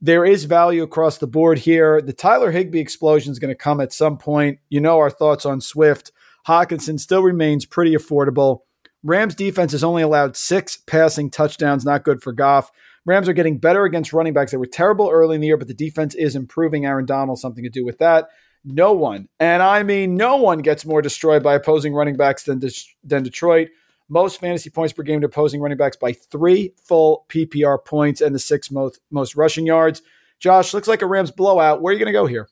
There 0.00 0.24
is 0.24 0.44
value 0.44 0.82
across 0.82 1.18
the 1.18 1.26
board 1.26 1.58
here. 1.58 2.00
The 2.00 2.12
Tyler 2.12 2.50
Higbee 2.50 2.80
explosion 2.80 3.32
is 3.32 3.38
going 3.38 3.52
to 3.52 3.54
come 3.54 3.80
at 3.80 3.92
some 3.92 4.18
point. 4.18 4.58
You 4.68 4.80
know 4.80 4.98
our 4.98 5.10
thoughts 5.10 5.46
on 5.46 5.60
Swift. 5.60 6.12
Hockenson 6.46 7.00
still 7.00 7.22
remains 7.22 7.64
pretty 7.64 7.94
affordable. 7.94 8.60
Rams 9.02 9.34
defense 9.34 9.72
has 9.72 9.84
only 9.84 10.02
allowed 10.02 10.36
six 10.36 10.76
passing 10.76 11.30
touchdowns, 11.30 11.84
not 11.84 12.04
good 12.04 12.22
for 12.22 12.32
Goff. 12.32 12.70
Rams 13.06 13.28
are 13.28 13.34
getting 13.34 13.58
better 13.58 13.84
against 13.84 14.12
running 14.12 14.32
backs. 14.32 14.50
They 14.50 14.56
were 14.56 14.66
terrible 14.66 15.10
early 15.10 15.34
in 15.34 15.40
the 15.40 15.46
year, 15.46 15.56
but 15.56 15.68
the 15.68 15.74
defense 15.74 16.14
is 16.14 16.36
improving. 16.36 16.86
Aaron 16.86 17.06
Donald, 17.06 17.38
something 17.38 17.64
to 17.64 17.70
do 17.70 17.84
with 17.84 17.98
that. 17.98 18.28
No 18.64 18.94
one, 18.94 19.28
and 19.38 19.62
I 19.62 19.82
mean 19.82 20.16
no 20.16 20.36
one, 20.36 20.60
gets 20.60 20.86
more 20.86 21.02
destroyed 21.02 21.42
by 21.42 21.54
opposing 21.54 21.92
running 21.92 22.16
backs 22.16 22.44
than, 22.44 22.62
than 23.02 23.22
Detroit 23.22 23.68
most 24.08 24.40
fantasy 24.40 24.70
points 24.70 24.92
per 24.92 25.02
game 25.02 25.20
to 25.20 25.26
opposing 25.26 25.60
running 25.60 25.78
backs 25.78 25.96
by 25.96 26.12
three 26.12 26.72
full 26.82 27.26
PPR 27.28 27.84
points 27.84 28.20
and 28.20 28.34
the 28.34 28.38
six 28.38 28.70
most, 28.70 29.00
most 29.10 29.36
rushing 29.36 29.66
yards. 29.66 30.02
Josh, 30.38 30.74
looks 30.74 30.88
like 30.88 31.02
a 31.02 31.06
Rams 31.06 31.30
blowout. 31.30 31.80
Where 31.80 31.90
are 31.90 31.94
you 31.94 31.98
going 31.98 32.12
to 32.12 32.18
go 32.18 32.26
here? 32.26 32.48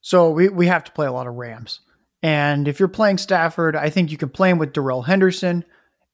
So 0.00 0.30
we, 0.30 0.48
we 0.48 0.66
have 0.66 0.84
to 0.84 0.92
play 0.92 1.06
a 1.06 1.12
lot 1.12 1.26
of 1.26 1.34
Rams. 1.34 1.80
And 2.22 2.68
if 2.68 2.78
you're 2.78 2.88
playing 2.88 3.18
Stafford, 3.18 3.76
I 3.76 3.90
think 3.90 4.10
you 4.10 4.16
can 4.16 4.30
play 4.30 4.50
him 4.50 4.58
with 4.58 4.72
Darrell 4.72 5.02
Henderson. 5.02 5.64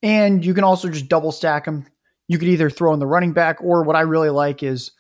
And 0.02 0.44
you 0.44 0.54
can 0.54 0.64
also 0.64 0.88
just 0.88 1.08
double 1.08 1.30
stack 1.30 1.66
him. 1.66 1.86
You 2.30 2.38
could 2.38 2.46
either 2.46 2.70
throw 2.70 2.94
in 2.94 3.00
the 3.00 3.08
running 3.08 3.32
back, 3.32 3.60
or 3.60 3.82
what 3.82 3.96
I 3.96 4.02
really 4.02 4.30
like 4.30 4.62
is 4.62 4.92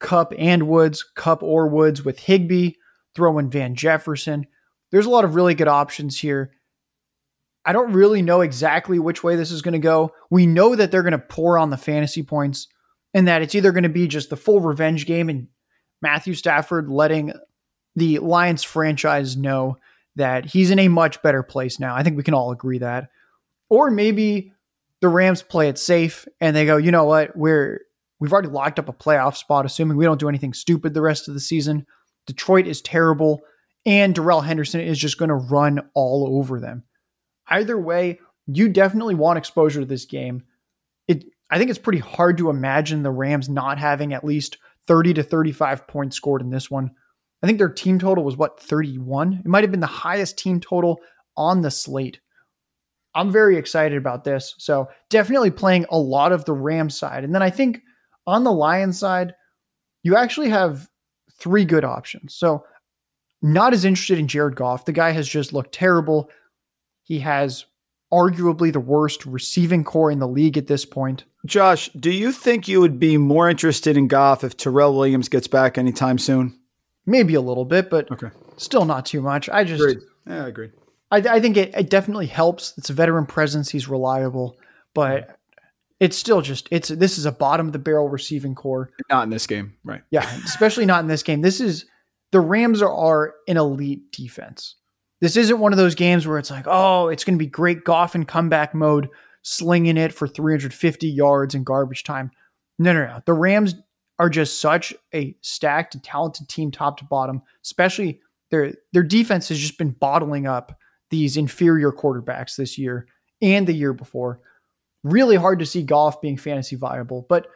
Kupp 0.00 0.34
and 0.36 0.68
Woods, 0.68 1.02
Kupp 1.02 1.42
or 1.42 1.66
Woods 1.66 2.04
with 2.04 2.18
Higbee, 2.18 2.72
throw 3.14 3.38
in 3.38 3.48
Van 3.48 3.74
Jefferson. 3.74 4.46
There's 4.92 5.06
a 5.06 5.10
lot 5.10 5.24
of 5.24 5.34
really 5.34 5.54
good 5.54 5.66
options 5.66 6.20
here. 6.20 6.52
I 7.64 7.72
don't 7.72 7.94
really 7.94 8.20
know 8.20 8.42
exactly 8.42 8.98
which 8.98 9.24
way 9.24 9.34
this 9.34 9.50
is 9.50 9.62
going 9.62 9.72
to 9.72 9.78
go. 9.78 10.12
We 10.28 10.44
know 10.44 10.74
that 10.74 10.90
they're 10.90 11.02
going 11.02 11.12
to 11.12 11.18
pour 11.18 11.58
on 11.58 11.70
the 11.70 11.78
fantasy 11.78 12.22
points 12.22 12.68
and 13.14 13.26
that 13.28 13.40
it's 13.40 13.54
either 13.54 13.72
going 13.72 13.84
to 13.84 13.88
be 13.88 14.06
just 14.06 14.28
the 14.28 14.36
full 14.36 14.60
revenge 14.60 15.06
game 15.06 15.30
and 15.30 15.48
Matthew 16.02 16.34
Stafford 16.34 16.90
letting 16.90 17.32
the 17.96 18.18
Lions 18.18 18.62
franchise 18.62 19.38
know 19.38 19.78
that 20.16 20.44
he's 20.44 20.70
in 20.70 20.78
a 20.78 20.88
much 20.88 21.22
better 21.22 21.42
place 21.42 21.80
now. 21.80 21.96
I 21.96 22.02
think 22.02 22.18
we 22.18 22.24
can 22.24 22.34
all 22.34 22.50
agree 22.50 22.76
that. 22.76 23.08
Or 23.70 23.90
maybe 23.90 24.52
the 25.04 25.08
Rams 25.10 25.42
play 25.42 25.68
it 25.68 25.76
safe 25.76 26.26
and 26.40 26.56
they 26.56 26.64
go, 26.64 26.78
"You 26.78 26.90
know 26.90 27.04
what? 27.04 27.36
We're 27.36 27.82
we've 28.20 28.32
already 28.32 28.48
locked 28.48 28.78
up 28.78 28.88
a 28.88 28.92
playoff 28.94 29.36
spot 29.36 29.66
assuming 29.66 29.98
we 29.98 30.06
don't 30.06 30.18
do 30.18 30.30
anything 30.30 30.54
stupid 30.54 30.94
the 30.94 31.02
rest 31.02 31.28
of 31.28 31.34
the 31.34 31.40
season. 31.40 31.84
Detroit 32.26 32.66
is 32.66 32.80
terrible 32.80 33.42
and 33.84 34.14
Darrell 34.14 34.40
Henderson 34.40 34.80
is 34.80 34.98
just 34.98 35.18
going 35.18 35.28
to 35.28 35.34
run 35.34 35.90
all 35.92 36.38
over 36.38 36.58
them." 36.58 36.84
Either 37.48 37.78
way, 37.78 38.18
you 38.46 38.70
definitely 38.70 39.14
want 39.14 39.36
exposure 39.36 39.80
to 39.80 39.86
this 39.86 40.06
game. 40.06 40.42
It 41.06 41.26
I 41.50 41.58
think 41.58 41.68
it's 41.68 41.78
pretty 41.78 41.98
hard 41.98 42.38
to 42.38 42.48
imagine 42.48 43.02
the 43.02 43.10
Rams 43.10 43.50
not 43.50 43.76
having 43.76 44.14
at 44.14 44.24
least 44.24 44.56
30 44.86 45.12
to 45.12 45.22
35 45.22 45.86
points 45.86 46.16
scored 46.16 46.40
in 46.40 46.48
this 46.48 46.70
one. 46.70 46.92
I 47.42 47.46
think 47.46 47.58
their 47.58 47.68
team 47.68 47.98
total 47.98 48.24
was 48.24 48.38
what 48.38 48.58
31. 48.58 49.42
It 49.44 49.46
might 49.46 49.64
have 49.64 49.70
been 49.70 49.80
the 49.80 49.86
highest 49.86 50.38
team 50.38 50.60
total 50.60 51.00
on 51.36 51.60
the 51.60 51.70
slate. 51.70 52.20
I'm 53.14 53.30
very 53.30 53.56
excited 53.56 53.96
about 53.96 54.24
this. 54.24 54.54
So, 54.58 54.88
definitely 55.10 55.50
playing 55.50 55.86
a 55.90 55.98
lot 55.98 56.32
of 56.32 56.44
the 56.44 56.52
Rams 56.52 56.96
side. 56.96 57.24
And 57.24 57.34
then 57.34 57.42
I 57.42 57.50
think 57.50 57.80
on 58.26 58.44
the 58.44 58.52
Lions 58.52 58.98
side, 58.98 59.34
you 60.02 60.16
actually 60.16 60.50
have 60.50 60.88
three 61.38 61.64
good 61.64 61.84
options. 61.84 62.34
So, 62.34 62.64
not 63.42 63.72
as 63.72 63.84
interested 63.84 64.18
in 64.18 64.28
Jared 64.28 64.56
Goff. 64.56 64.86
The 64.86 64.92
guy 64.92 65.10
has 65.10 65.28
just 65.28 65.52
looked 65.52 65.72
terrible. 65.72 66.30
He 67.02 67.20
has 67.20 67.66
arguably 68.12 68.72
the 68.72 68.80
worst 68.80 69.26
receiving 69.26 69.84
corps 69.84 70.10
in 70.10 70.18
the 70.18 70.28
league 70.28 70.56
at 70.56 70.66
this 70.66 70.84
point. 70.84 71.24
Josh, 71.44 71.90
do 71.90 72.10
you 72.10 72.32
think 72.32 72.68
you 72.68 72.80
would 72.80 72.98
be 72.98 73.18
more 73.18 73.50
interested 73.50 73.96
in 73.96 74.08
Goff 74.08 74.44
if 74.44 74.56
Tyrell 74.56 74.94
Williams 74.94 75.28
gets 75.28 75.46
back 75.46 75.76
anytime 75.76 76.18
soon? 76.18 76.58
Maybe 77.06 77.34
a 77.34 77.40
little 77.40 77.66
bit, 77.66 77.90
but 77.90 78.10
okay. 78.10 78.30
still 78.56 78.86
not 78.86 79.04
too 79.04 79.20
much. 79.20 79.50
I 79.50 79.64
just, 79.64 79.82
agreed. 79.82 79.98
yeah, 80.26 80.44
I 80.44 80.48
agree. 80.48 80.70
I, 81.14 81.36
I 81.36 81.40
think 81.40 81.56
it, 81.56 81.72
it 81.74 81.90
definitely 81.90 82.26
helps. 82.26 82.74
It's 82.76 82.90
a 82.90 82.92
veteran 82.92 83.26
presence. 83.26 83.70
He's 83.70 83.88
reliable, 83.88 84.58
but 84.94 85.38
it's 86.00 86.16
still 86.16 86.42
just 86.42 86.66
it's 86.72 86.88
this 86.88 87.18
is 87.18 87.24
a 87.24 87.32
bottom 87.32 87.68
of 87.68 87.72
the 87.72 87.78
barrel 87.78 88.08
receiving 88.08 88.54
corps. 88.54 88.90
Not 89.08 89.22
in 89.22 89.30
this 89.30 89.46
game, 89.46 89.74
right? 89.84 90.02
Yeah, 90.10 90.28
especially 90.44 90.86
not 90.86 91.02
in 91.02 91.08
this 91.08 91.22
game. 91.22 91.40
This 91.40 91.60
is 91.60 91.86
the 92.32 92.40
Rams 92.40 92.82
are, 92.82 92.92
are 92.92 93.34
an 93.46 93.56
elite 93.56 94.10
defense. 94.10 94.74
This 95.20 95.36
isn't 95.36 95.60
one 95.60 95.72
of 95.72 95.78
those 95.78 95.94
games 95.94 96.26
where 96.26 96.38
it's 96.38 96.50
like, 96.50 96.64
oh, 96.66 97.08
it's 97.08 97.22
going 97.22 97.38
to 97.38 97.42
be 97.42 97.48
great 97.48 97.84
Goff 97.84 98.16
in 98.16 98.24
comeback 98.24 98.74
mode, 98.74 99.08
slinging 99.42 99.96
it 99.96 100.12
for 100.12 100.26
350 100.26 101.08
yards 101.08 101.54
in 101.54 101.62
garbage 101.62 102.02
time. 102.02 102.32
No, 102.78 102.92
no, 102.92 103.06
no. 103.06 103.22
The 103.24 103.32
Rams 103.32 103.76
are 104.18 104.28
just 104.28 104.60
such 104.60 104.92
a 105.14 105.36
stacked 105.42 105.94
and 105.94 106.02
talented 106.02 106.48
team, 106.48 106.72
top 106.72 106.98
to 106.98 107.04
bottom. 107.04 107.42
Especially 107.62 108.20
their 108.50 108.74
their 108.92 109.04
defense 109.04 109.48
has 109.48 109.60
just 109.60 109.78
been 109.78 109.92
bottling 109.92 110.48
up 110.48 110.76
these 111.10 111.36
inferior 111.36 111.92
quarterbacks 111.92 112.56
this 112.56 112.78
year 112.78 113.06
and 113.42 113.66
the 113.66 113.72
year 113.72 113.92
before. 113.92 114.40
Really 115.02 115.36
hard 115.36 115.58
to 115.58 115.66
see 115.66 115.82
Goff 115.82 116.20
being 116.20 116.36
fantasy 116.36 116.76
viable, 116.76 117.26
but 117.28 117.46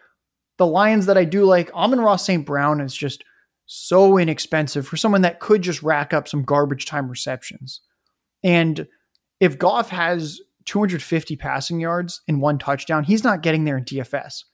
the 0.59 0.67
Lions 0.67 1.07
that 1.07 1.17
I 1.17 1.25
do 1.25 1.45
like, 1.45 1.73
Amon-Ra 1.73 2.17
St. 2.17 2.45
Brown 2.45 2.81
is 2.81 2.95
just 2.95 3.25
so 3.67 4.19
inexpensive 4.19 4.87
for 4.87 4.97
someone 4.97 5.23
that 5.23 5.41
could 5.41 5.63
just 5.63 5.83
rack 5.83 6.13
up 6.13 6.27
some 6.27 6.43
garbage 6.43 6.87
time 6.87 7.09
receptions. 7.09 7.81
And 8.43 8.87
if 9.41 9.59
Goff 9.59 9.91
has 9.91 10.41
250 10.65 11.37
passing 11.37 11.81
yards 11.81 12.23
and 12.29 12.41
one 12.41 12.59
touchdown, 12.59 13.05
he's 13.05 13.25
not 13.25 13.43
getting 13.43 13.65
there 13.65 13.79
in 13.79 13.85
DFS. 13.85 14.45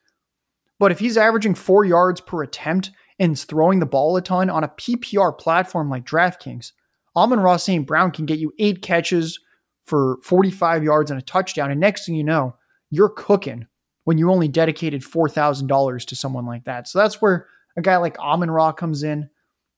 But 0.79 0.93
if 0.93 0.99
he's 0.99 1.17
averaging 1.17 1.55
four 1.55 1.85
yards 1.85 2.21
per 2.21 2.43
attempt 2.43 2.91
and 3.19 3.39
throwing 3.39 3.79
the 3.79 3.87
ball 3.87 4.17
a 4.17 4.23
ton 4.23 4.51
on 4.51 4.65
a 4.65 4.69
PPR 4.69 5.37
platform 5.39 5.89
like 5.89 6.05
DraftKings, 6.05 6.73
Amon-Ra 7.17 7.57
St. 7.57 7.87
Brown 7.87 8.11
can 8.11 8.27
get 8.27 8.39
you 8.39 8.53
eight 8.59 8.83
catches 8.83 9.39
for 9.87 10.19
45 10.23 10.83
yards 10.83 11.11
and 11.11 11.21
a 11.21 11.25
touchdown. 11.25 11.71
And 11.71 11.81
next 11.81 12.07
thing 12.07 12.15
you 12.15 12.25
know, 12.25 12.57
you're 12.91 13.11
cooking 13.11 13.67
when 14.05 14.19
you 14.19 14.31
only 14.31 14.49
dedicated 14.49 15.03
$4,000 15.03 16.05
to 16.07 16.17
someone 16.17 16.47
like 16.47 16.65
that. 16.65 16.89
So 16.89 16.99
that's 16.99 17.21
where 17.21 17.47
a 17.77 17.83
guy 17.83 17.97
like 17.97 18.19
Amon 18.19 18.51
Ra 18.51 18.73
comes 18.73 19.03
in. 19.03 19.29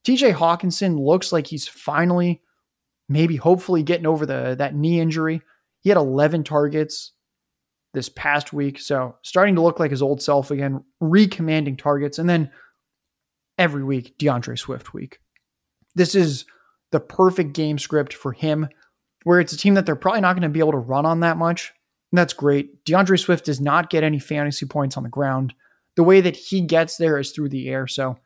TJ 0.07 0.35
Hockenson 0.35 0.99
looks 0.99 1.33
like 1.33 1.47
he's 1.47 1.67
finally, 1.67 2.43
maybe 3.09 3.37
hopefully 3.37 3.83
getting 3.83 4.07
over 4.07 4.27
the 4.27 4.55
that 4.59 4.75
knee 4.75 5.01
injury. 5.01 5.43
He 5.81 5.91
had 5.91 5.97
11 5.97 6.45
targets 6.45 7.13
this 7.93 8.09
past 8.09 8.53
week, 8.53 8.79
so 8.79 9.17
starting 9.23 9.55
to 9.55 9.63
look 9.63 9.81
like 9.81 9.91
his 9.91 10.03
old 10.03 10.23
self 10.23 10.51
again, 10.51 10.85
recommanding 11.01 11.77
targets, 11.77 12.19
and 12.19 12.29
then 12.29 12.51
every 13.59 13.83
week 13.83 14.19
D'Andre 14.19 14.55
Swift 14.55 14.93
week. 14.93 15.19
This 15.95 16.15
is 16.15 16.45
the 16.93 17.01
perfect 17.01 17.53
game 17.53 17.79
script 17.79 18.13
for 18.13 18.33
him, 18.33 18.69
where 19.25 19.41
it's 19.41 19.53
a 19.53 19.59
team 19.59 19.75
that 19.75 19.87
they're 19.87 19.97
probably 19.97 20.21
not 20.21 20.35
going 20.35 20.43
to 20.43 20.49
be 20.49 20.61
able 20.61 20.73
to 20.73 20.79
run 20.79 21.07
on 21.07 21.21
that 21.21 21.37
much. 21.37 21.73
And 22.13 22.19
that's 22.19 22.33
great. 22.33 22.85
D'Andre 22.85 23.17
Swift 23.17 23.47
does 23.47 23.61
not 23.61 23.91
get 23.91 24.05
any 24.05 24.19
fantasy 24.19 24.67
points 24.67 24.97
on 24.97 25.03
the 25.03 25.09
ground. 25.09 25.55
The 25.97 26.05
way 26.05 26.21
that 26.21 26.37
he 26.37 26.61
gets 26.61 26.97
there 26.97 27.19
is 27.19 27.33
through 27.33 27.49
the 27.49 27.69
air. 27.69 27.87
So, 27.87 28.19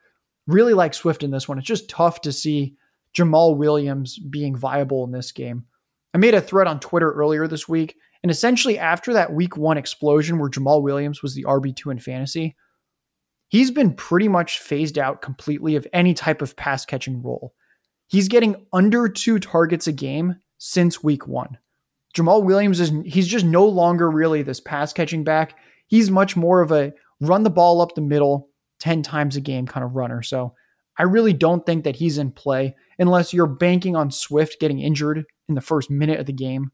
really 0.46 0.74
like 0.74 0.94
Swift 0.94 1.22
in 1.22 1.30
this 1.30 1.48
one. 1.48 1.58
It's 1.58 1.66
just 1.66 1.88
tough 1.88 2.20
to 2.22 2.32
see 2.32 2.76
Jamaal 3.16 3.56
Williams 3.56 4.18
being 4.18 4.56
viable 4.56 5.04
in 5.04 5.12
this 5.12 5.32
game. 5.32 5.64
I 6.12 6.18
made 6.18 6.34
a 6.34 6.40
thread 6.40 6.66
on 6.66 6.80
Twitter 6.80 7.12
earlier 7.12 7.46
this 7.46 7.68
week, 7.68 7.96
and 8.22 8.30
essentially 8.30 8.78
after 8.78 9.12
that 9.12 9.32
week 9.32 9.56
one 9.56 9.78
explosion 9.78 10.38
where 10.38 10.50
Jamaal 10.50 10.82
Williams 10.82 11.22
was 11.22 11.34
the 11.34 11.44
RB2 11.44 11.92
in 11.92 11.98
fantasy, 11.98 12.56
he's 13.48 13.70
been 13.70 13.94
pretty 13.94 14.28
much 14.28 14.58
phased 14.58 14.98
out 14.98 15.22
completely 15.22 15.76
of 15.76 15.86
any 15.92 16.14
type 16.14 16.42
of 16.42 16.56
pass 16.56 16.84
catching 16.84 17.22
role. 17.22 17.54
He's 18.10 18.26
getting 18.26 18.66
under 18.72 19.08
two 19.08 19.38
targets 19.38 19.86
a 19.86 19.92
game 19.92 20.34
since 20.58 21.00
week 21.00 21.28
one. 21.28 21.58
Jamaal 22.12 22.42
Williams 22.42 22.80
is 22.80 22.92
he's 23.04 23.28
just 23.28 23.44
no 23.44 23.64
longer 23.64 24.10
really 24.10 24.42
this 24.42 24.58
pass 24.58 24.92
catching 24.92 25.22
back. 25.22 25.54
He's 25.86 26.10
much 26.10 26.36
more 26.36 26.60
of 26.60 26.72
a 26.72 26.92
run 27.20 27.44
the 27.44 27.50
ball 27.50 27.80
up 27.80 27.94
the 27.94 28.00
middle 28.00 28.48
10 28.80 29.02
times 29.02 29.36
a 29.36 29.40
game 29.40 29.64
kind 29.64 29.84
of 29.84 29.94
runner. 29.94 30.22
So 30.22 30.54
I 30.98 31.04
really 31.04 31.32
don't 31.32 31.64
think 31.64 31.84
that 31.84 31.94
he's 31.94 32.18
in 32.18 32.32
play 32.32 32.74
unless 32.98 33.32
you're 33.32 33.46
banking 33.46 33.94
on 33.94 34.10
Swift 34.10 34.58
getting 34.58 34.80
injured 34.80 35.24
in 35.48 35.54
the 35.54 35.60
first 35.60 35.88
minute 35.88 36.18
of 36.18 36.26
the 36.26 36.32
game. 36.32 36.72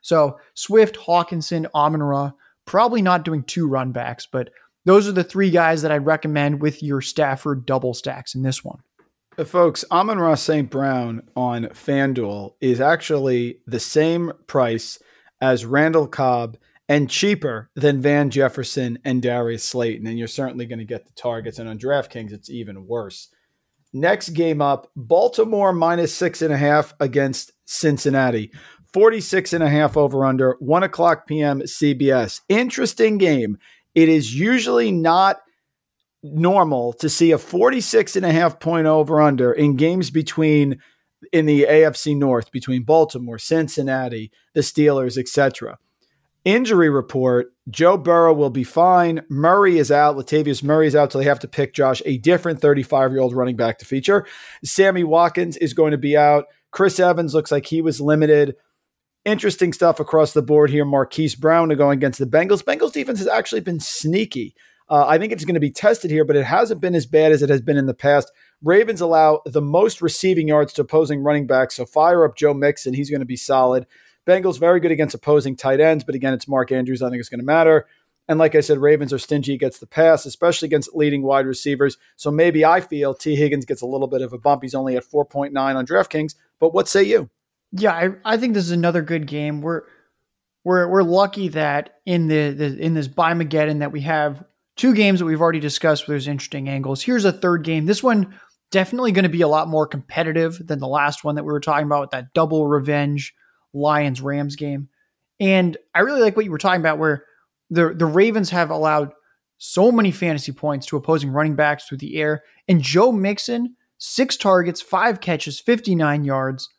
So 0.00 0.38
Swift, 0.54 0.96
Hockenson, 0.96 1.66
Amon 1.74 2.02
Ra, 2.02 2.32
probably 2.64 3.02
not 3.02 3.26
doing 3.26 3.42
two 3.42 3.68
run 3.68 3.92
backs, 3.92 4.26
but 4.26 4.48
those 4.86 5.06
are 5.06 5.12
the 5.12 5.22
three 5.22 5.50
guys 5.50 5.82
that 5.82 5.92
I'd 5.92 6.06
recommend 6.06 6.62
with 6.62 6.82
your 6.82 7.02
Stafford 7.02 7.66
double 7.66 7.92
stacks 7.92 8.34
in 8.34 8.40
this 8.42 8.64
one. 8.64 8.80
Uh, 9.38 9.44
folks, 9.44 9.84
Amon 9.90 10.18
Ra 10.18 10.34
St. 10.34 10.68
Brown 10.68 11.22
on 11.36 11.66
FanDuel 11.66 12.54
is 12.60 12.80
actually 12.80 13.60
the 13.66 13.80
same 13.80 14.32
price 14.46 14.98
as 15.40 15.64
Randall 15.64 16.08
Cobb 16.08 16.58
and 16.88 17.08
cheaper 17.08 17.70
than 17.76 18.00
Van 18.00 18.30
Jefferson 18.30 18.98
and 19.04 19.22
Darius 19.22 19.62
Slayton. 19.62 20.06
And 20.08 20.18
you're 20.18 20.26
certainly 20.26 20.66
going 20.66 20.80
to 20.80 20.84
get 20.84 21.06
the 21.06 21.12
targets. 21.12 21.58
And 21.58 21.68
on 21.68 21.78
DraftKings, 21.78 22.32
it's 22.32 22.50
even 22.50 22.86
worse. 22.86 23.28
Next 23.92 24.30
game 24.30 24.60
up, 24.60 24.90
Baltimore 24.96 25.72
minus 25.72 26.12
six 26.12 26.42
and 26.42 26.52
a 26.52 26.56
half 26.56 26.92
against 27.00 27.52
Cincinnati. 27.64 28.50
46 28.92 29.52
and 29.52 29.62
a 29.62 29.68
half 29.68 29.96
over 29.96 30.24
under, 30.24 30.56
1 30.58 30.82
o'clock 30.82 31.28
p.m. 31.28 31.60
CBS. 31.60 32.40
Interesting 32.48 33.18
game. 33.18 33.58
It 33.94 34.08
is 34.08 34.34
usually 34.34 34.90
not 34.90 35.40
normal 36.22 36.92
to 36.94 37.08
see 37.08 37.30
a 37.32 37.38
46 37.38 38.16
and 38.16 38.26
a 38.26 38.32
half 38.32 38.60
point 38.60 38.86
over 38.86 39.20
under 39.20 39.52
in 39.52 39.76
games 39.76 40.10
between 40.10 40.80
in 41.32 41.46
the 41.46 41.66
AFC 41.68 42.16
North 42.16 42.50
between 42.50 42.82
Baltimore, 42.82 43.38
Cincinnati, 43.38 44.30
the 44.54 44.60
Steelers, 44.60 45.18
etc. 45.18 45.78
Injury 46.44 46.88
report 46.88 47.52
Joe 47.68 47.96
Burrow 47.96 48.32
will 48.32 48.50
be 48.50 48.64
fine. 48.64 49.22
Murray 49.28 49.78
is 49.78 49.92
out. 49.92 50.16
Latavius 50.16 50.62
Murray 50.62 50.86
is 50.86 50.96
out, 50.96 51.12
so 51.12 51.18
they 51.18 51.24
have 51.24 51.38
to 51.40 51.48
pick 51.48 51.74
Josh, 51.74 52.02
a 52.04 52.18
different 52.18 52.60
35 52.60 53.12
year 53.12 53.20
old 53.20 53.34
running 53.34 53.56
back 53.56 53.78
to 53.78 53.84
feature. 53.84 54.26
Sammy 54.64 55.04
Watkins 55.04 55.56
is 55.58 55.74
going 55.74 55.92
to 55.92 55.98
be 55.98 56.16
out. 56.16 56.46
Chris 56.70 56.98
Evans 56.98 57.34
looks 57.34 57.52
like 57.52 57.66
he 57.66 57.82
was 57.82 58.00
limited. 58.00 58.56
Interesting 59.24 59.72
stuff 59.72 60.00
across 60.00 60.32
the 60.32 60.42
board 60.42 60.70
here. 60.70 60.84
Marquise 60.84 61.34
Brown 61.34 61.68
to 61.68 61.76
go 61.76 61.90
against 61.90 62.18
the 62.18 62.26
Bengals. 62.26 62.62
Bengals 62.62 62.92
defense 62.92 63.18
has 63.18 63.28
actually 63.28 63.60
been 63.60 63.80
sneaky. 63.80 64.54
Uh, 64.90 65.06
I 65.06 65.18
think 65.18 65.32
it's 65.32 65.44
going 65.44 65.54
to 65.54 65.60
be 65.60 65.70
tested 65.70 66.10
here, 66.10 66.24
but 66.24 66.34
it 66.34 66.44
hasn't 66.44 66.80
been 66.80 66.96
as 66.96 67.06
bad 67.06 67.30
as 67.30 67.42
it 67.42 67.48
has 67.48 67.60
been 67.60 67.76
in 67.76 67.86
the 67.86 67.94
past. 67.94 68.32
Ravens 68.60 69.00
allow 69.00 69.40
the 69.46 69.62
most 69.62 70.02
receiving 70.02 70.48
yards 70.48 70.72
to 70.74 70.82
opposing 70.82 71.22
running 71.22 71.46
backs, 71.46 71.76
so 71.76 71.86
fire 71.86 72.24
up 72.24 72.36
Joe 72.36 72.52
Mixon. 72.52 72.92
He's 72.92 73.08
going 73.08 73.20
to 73.20 73.26
be 73.26 73.36
solid. 73.36 73.86
Bengals 74.26 74.58
very 74.58 74.80
good 74.80 74.90
against 74.90 75.14
opposing 75.14 75.56
tight 75.56 75.80
ends, 75.80 76.02
but 76.02 76.16
again, 76.16 76.34
it's 76.34 76.48
Mark 76.48 76.72
Andrews. 76.72 77.02
I 77.02 77.08
think 77.08 77.20
it's 77.20 77.28
going 77.28 77.40
to 77.40 77.46
matter. 77.46 77.86
And 78.28 78.38
like 78.38 78.54
I 78.54 78.60
said, 78.60 78.78
Ravens 78.78 79.12
are 79.12 79.18
stingy 79.18 79.54
against 79.54 79.80
the 79.80 79.86
pass, 79.86 80.26
especially 80.26 80.66
against 80.66 80.94
leading 80.94 81.22
wide 81.22 81.46
receivers. 81.46 81.96
So 82.16 82.30
maybe 82.30 82.64
I 82.64 82.80
feel 82.80 83.14
Tee 83.14 83.34
Higgins 83.34 83.64
gets 83.64 83.82
a 83.82 83.86
little 83.86 84.06
bit 84.06 84.22
of 84.22 84.32
a 84.32 84.38
bump. 84.38 84.62
He's 84.62 84.74
only 84.74 84.96
at 84.96 85.04
4.9 85.04 85.56
on 85.56 85.86
DraftKings. 85.86 86.34
But 86.58 86.74
what 86.74 86.88
say 86.88 87.02
you? 87.04 87.30
Yeah, 87.72 87.92
I, 87.92 88.10
I 88.24 88.36
think 88.36 88.54
this 88.54 88.64
is 88.64 88.70
another 88.70 89.02
good 89.02 89.26
game. 89.26 89.62
We're 89.62 89.82
we're 90.62 90.88
we're 90.88 91.02
lucky 91.02 91.48
that 91.48 92.00
in 92.04 92.28
the, 92.28 92.50
the 92.50 92.78
in 92.78 92.94
this 92.94 93.08
Bimageddon 93.08 93.78
that 93.78 93.92
we 93.92 94.02
have 94.02 94.44
two 94.80 94.94
games 94.94 95.18
that 95.18 95.26
we've 95.26 95.42
already 95.42 95.60
discussed 95.60 96.08
where 96.08 96.14
there's 96.14 96.26
interesting 96.26 96.66
angles. 96.66 97.02
Here's 97.02 97.26
a 97.26 97.32
third 97.32 97.64
game. 97.64 97.84
This 97.84 98.02
one 98.02 98.34
definitely 98.70 99.12
going 99.12 99.24
to 99.24 99.28
be 99.28 99.42
a 99.42 99.48
lot 99.48 99.68
more 99.68 99.86
competitive 99.86 100.66
than 100.66 100.78
the 100.78 100.88
last 100.88 101.22
one 101.22 101.34
that 101.34 101.44
we 101.44 101.52
were 101.52 101.60
talking 101.60 101.84
about 101.84 102.00
with 102.00 102.10
that 102.10 102.32
double 102.32 102.66
revenge 102.66 103.34
Lions 103.74 104.22
Rams 104.22 104.56
game. 104.56 104.88
And 105.38 105.76
I 105.94 106.00
really 106.00 106.22
like 106.22 106.34
what 106.34 106.46
you 106.46 106.50
were 106.50 106.56
talking 106.56 106.80
about 106.80 106.98
where 106.98 107.24
the 107.68 107.92
the 107.94 108.06
Ravens 108.06 108.48
have 108.50 108.70
allowed 108.70 109.12
so 109.58 109.92
many 109.92 110.10
fantasy 110.10 110.52
points 110.52 110.86
to 110.86 110.96
opposing 110.96 111.30
running 111.30 111.56
backs 111.56 111.84
through 111.84 111.98
the 111.98 112.16
air. 112.16 112.42
And 112.66 112.80
Joe 112.80 113.12
Mixon, 113.12 113.76
six 113.98 114.34
targets, 114.38 114.80
five 114.80 115.20
catches, 115.20 115.60
59 115.60 116.24
yards, 116.24 116.70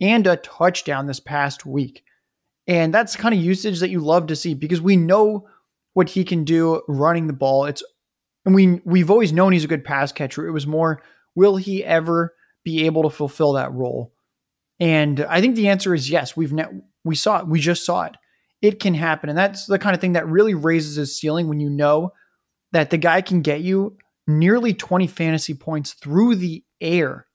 and 0.00 0.26
a 0.26 0.36
touchdown 0.36 1.06
this 1.06 1.20
past 1.20 1.64
week. 1.64 2.02
And 2.66 2.92
that's 2.92 3.14
kind 3.14 3.32
of 3.32 3.40
usage 3.40 3.78
that 3.78 3.90
you 3.90 4.00
love 4.00 4.26
to 4.26 4.36
see 4.36 4.54
because 4.54 4.80
we 4.80 4.96
know 4.96 5.46
what 5.98 6.10
he 6.10 6.22
can 6.22 6.44
do 6.44 6.80
running 6.86 7.26
the 7.26 7.32
ball. 7.32 7.64
It's 7.64 7.82
and 8.46 8.54
we 8.54 8.80
we've 8.84 9.10
always 9.10 9.32
known 9.32 9.52
he's 9.52 9.64
a 9.64 9.68
good 9.68 9.84
pass 9.84 10.12
catcher. 10.12 10.46
It 10.46 10.52
was 10.52 10.64
more 10.64 11.02
will 11.34 11.56
he 11.56 11.84
ever 11.84 12.36
be 12.64 12.86
able 12.86 13.02
to 13.02 13.10
fulfill 13.10 13.54
that 13.54 13.72
role? 13.72 14.12
And 14.78 15.18
I 15.28 15.40
think 15.40 15.56
the 15.56 15.66
answer 15.66 15.96
is 15.96 16.08
yes. 16.08 16.36
We've 16.36 16.52
ne- 16.52 16.82
we 17.02 17.16
saw 17.16 17.40
it. 17.40 17.48
We 17.48 17.58
just 17.58 17.84
saw 17.84 18.04
it. 18.04 18.14
It 18.62 18.78
can 18.78 18.94
happen, 18.94 19.28
and 19.28 19.36
that's 19.36 19.66
the 19.66 19.76
kind 19.80 19.92
of 19.92 20.00
thing 20.00 20.12
that 20.12 20.28
really 20.28 20.54
raises 20.54 20.94
his 20.94 21.18
ceiling 21.18 21.48
when 21.48 21.58
you 21.58 21.68
know 21.68 22.12
that 22.70 22.90
the 22.90 22.96
guy 22.96 23.20
can 23.20 23.42
get 23.42 23.62
you 23.62 23.96
nearly 24.28 24.74
20 24.74 25.08
fantasy 25.08 25.54
points 25.54 25.94
through 25.94 26.36
the 26.36 26.62
air 26.80 27.26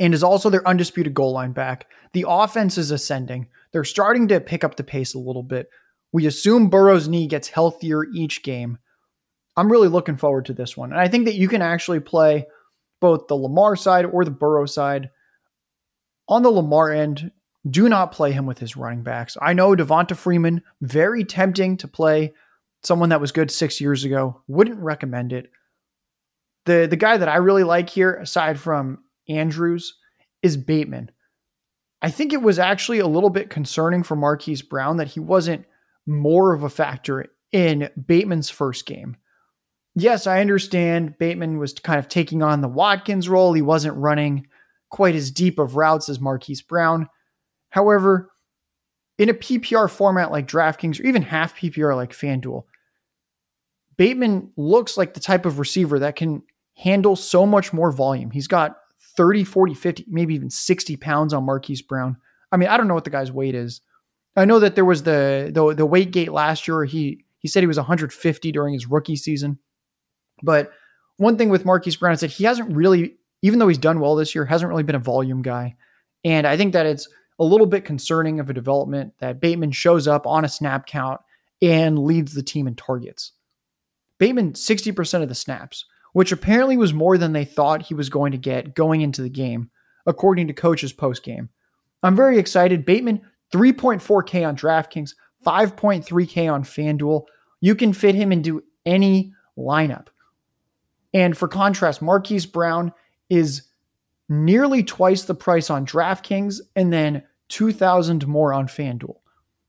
and 0.00 0.12
is 0.12 0.24
also 0.24 0.50
their 0.50 0.66
undisputed 0.66 1.14
goal 1.14 1.32
line 1.32 1.52
back. 1.52 1.86
The 2.14 2.24
offense 2.26 2.78
is 2.78 2.90
ascending. 2.90 3.46
They're 3.72 3.84
starting 3.84 4.26
to 4.28 4.40
pick 4.40 4.64
up 4.64 4.74
the 4.74 4.82
pace 4.82 5.14
a 5.14 5.20
little 5.20 5.44
bit. 5.44 5.68
We 6.14 6.26
assume 6.26 6.70
Burrow's 6.70 7.08
knee 7.08 7.26
gets 7.26 7.48
healthier 7.48 8.04
each 8.04 8.44
game. 8.44 8.78
I'm 9.56 9.70
really 9.70 9.88
looking 9.88 10.16
forward 10.16 10.44
to 10.44 10.52
this 10.52 10.76
one. 10.76 10.92
And 10.92 11.00
I 11.00 11.08
think 11.08 11.24
that 11.24 11.34
you 11.34 11.48
can 11.48 11.60
actually 11.60 11.98
play 11.98 12.46
both 13.00 13.26
the 13.26 13.34
Lamar 13.34 13.74
side 13.74 14.04
or 14.04 14.24
the 14.24 14.30
Burrow 14.30 14.64
side. 14.64 15.10
On 16.28 16.44
the 16.44 16.50
Lamar 16.50 16.92
end, 16.92 17.32
do 17.68 17.88
not 17.88 18.12
play 18.12 18.30
him 18.30 18.46
with 18.46 18.60
his 18.60 18.76
running 18.76 19.02
backs. 19.02 19.36
I 19.42 19.54
know 19.54 19.74
Devonta 19.74 20.14
Freeman, 20.14 20.62
very 20.80 21.24
tempting 21.24 21.78
to 21.78 21.88
play 21.88 22.32
someone 22.84 23.08
that 23.08 23.20
was 23.20 23.32
good 23.32 23.50
six 23.50 23.80
years 23.80 24.04
ago. 24.04 24.40
Wouldn't 24.46 24.78
recommend 24.78 25.32
it. 25.32 25.50
The 26.64 26.86
the 26.88 26.94
guy 26.94 27.16
that 27.16 27.28
I 27.28 27.38
really 27.38 27.64
like 27.64 27.90
here, 27.90 28.14
aside 28.14 28.60
from 28.60 29.02
Andrews 29.28 29.96
is 30.42 30.56
Bateman. 30.56 31.10
I 32.00 32.10
think 32.12 32.32
it 32.32 32.40
was 32.40 32.60
actually 32.60 33.00
a 33.00 33.08
little 33.08 33.30
bit 33.30 33.50
concerning 33.50 34.04
for 34.04 34.14
Marquise 34.14 34.62
Brown 34.62 34.98
that 34.98 35.08
he 35.08 35.18
wasn't 35.18 35.66
more 36.06 36.52
of 36.52 36.62
a 36.62 36.70
factor 36.70 37.26
in 37.52 37.88
Bateman's 38.06 38.50
first 38.50 38.86
game. 38.86 39.16
Yes, 39.94 40.26
I 40.26 40.40
understand 40.40 41.18
Bateman 41.18 41.58
was 41.58 41.72
kind 41.74 41.98
of 41.98 42.08
taking 42.08 42.42
on 42.42 42.60
the 42.60 42.68
Watkins 42.68 43.28
role. 43.28 43.52
He 43.52 43.62
wasn't 43.62 43.96
running 43.96 44.46
quite 44.90 45.14
as 45.14 45.30
deep 45.30 45.58
of 45.58 45.76
routes 45.76 46.08
as 46.08 46.20
Marquise 46.20 46.62
Brown. 46.62 47.08
However, 47.70 48.30
in 49.18 49.28
a 49.28 49.34
PPR 49.34 49.88
format 49.88 50.32
like 50.32 50.48
DraftKings 50.48 51.00
or 51.00 51.04
even 51.04 51.22
half 51.22 51.56
PPR 51.56 51.94
like 51.94 52.12
FanDuel, 52.12 52.64
Bateman 53.96 54.50
looks 54.56 54.96
like 54.96 55.14
the 55.14 55.20
type 55.20 55.46
of 55.46 55.60
receiver 55.60 56.00
that 56.00 56.16
can 56.16 56.42
handle 56.76 57.14
so 57.14 57.46
much 57.46 57.72
more 57.72 57.92
volume. 57.92 58.30
He's 58.32 58.48
got 58.48 58.76
30, 59.16 59.44
40, 59.44 59.74
50, 59.74 60.06
maybe 60.08 60.34
even 60.34 60.50
60 60.50 60.96
pounds 60.96 61.32
on 61.32 61.44
Marquise 61.44 61.82
Brown. 61.82 62.16
I 62.50 62.56
mean, 62.56 62.68
I 62.68 62.76
don't 62.76 62.88
know 62.88 62.94
what 62.94 63.04
the 63.04 63.10
guy's 63.10 63.30
weight 63.30 63.54
is. 63.54 63.80
I 64.36 64.44
know 64.44 64.58
that 64.60 64.74
there 64.74 64.84
was 64.84 65.02
the 65.02 65.50
the, 65.52 65.74
the 65.74 65.86
weight 65.86 66.10
gate 66.10 66.32
last 66.32 66.66
year. 66.66 66.84
He 66.84 67.24
he 67.38 67.48
said 67.48 67.62
he 67.62 67.66
was 67.66 67.76
150 67.76 68.52
during 68.52 68.74
his 68.74 68.86
rookie 68.86 69.16
season. 69.16 69.58
But 70.42 70.72
one 71.16 71.36
thing 71.36 71.50
with 71.50 71.64
Marquise 71.64 71.96
Brown 71.96 72.14
is 72.14 72.20
that 72.20 72.32
he 72.32 72.44
hasn't 72.44 72.74
really, 72.74 73.16
even 73.42 73.58
though 73.58 73.68
he's 73.68 73.78
done 73.78 74.00
well 74.00 74.16
this 74.16 74.34
year, 74.34 74.44
hasn't 74.44 74.68
really 74.68 74.82
been 74.82 74.96
a 74.96 75.00
volume 75.00 75.42
guy. 75.42 75.76
And 76.24 76.46
I 76.46 76.56
think 76.56 76.72
that 76.72 76.86
it's 76.86 77.08
a 77.38 77.44
little 77.44 77.66
bit 77.66 77.84
concerning 77.84 78.40
of 78.40 78.50
a 78.50 78.54
development 78.54 79.14
that 79.18 79.40
Bateman 79.40 79.72
shows 79.72 80.08
up 80.08 80.26
on 80.26 80.44
a 80.44 80.48
snap 80.48 80.86
count 80.86 81.20
and 81.62 81.98
leads 81.98 82.34
the 82.34 82.42
team 82.42 82.66
in 82.66 82.74
targets. 82.74 83.32
Bateman, 84.18 84.54
60% 84.54 85.22
of 85.22 85.28
the 85.28 85.34
snaps 85.34 85.84
which 86.14 86.30
apparently 86.30 86.76
was 86.76 86.94
more 86.94 87.18
than 87.18 87.32
they 87.32 87.44
thought 87.44 87.82
he 87.82 87.92
was 87.94 88.08
going 88.08 88.32
to 88.32 88.38
get 88.38 88.74
going 88.74 89.00
into 89.00 89.20
the 89.20 89.28
game, 89.28 89.68
according 90.06 90.46
to 90.46 90.52
coaches 90.52 90.92
post 90.92 91.24
game. 91.24 91.50
I'm 92.04 92.14
very 92.14 92.38
excited. 92.38 92.86
Bateman, 92.86 93.22
3.4K 93.54 94.46
on 94.46 94.56
DraftKings, 94.56 95.14
5.3K 95.46 96.52
on 96.52 96.64
FanDuel. 96.64 97.22
You 97.60 97.76
can 97.76 97.92
fit 97.92 98.16
him 98.16 98.32
into 98.32 98.64
any 98.84 99.32
lineup. 99.56 100.08
And 101.14 101.38
for 101.38 101.46
contrast, 101.46 102.02
Marquise 102.02 102.46
Brown 102.46 102.92
is 103.30 103.62
nearly 104.28 104.82
twice 104.82 105.22
the 105.22 105.36
price 105.36 105.70
on 105.70 105.86
DraftKings, 105.86 106.60
and 106.74 106.92
then 106.92 107.22
2000 107.48 108.26
more 108.26 108.52
on 108.52 108.66
FanDuel. 108.66 109.18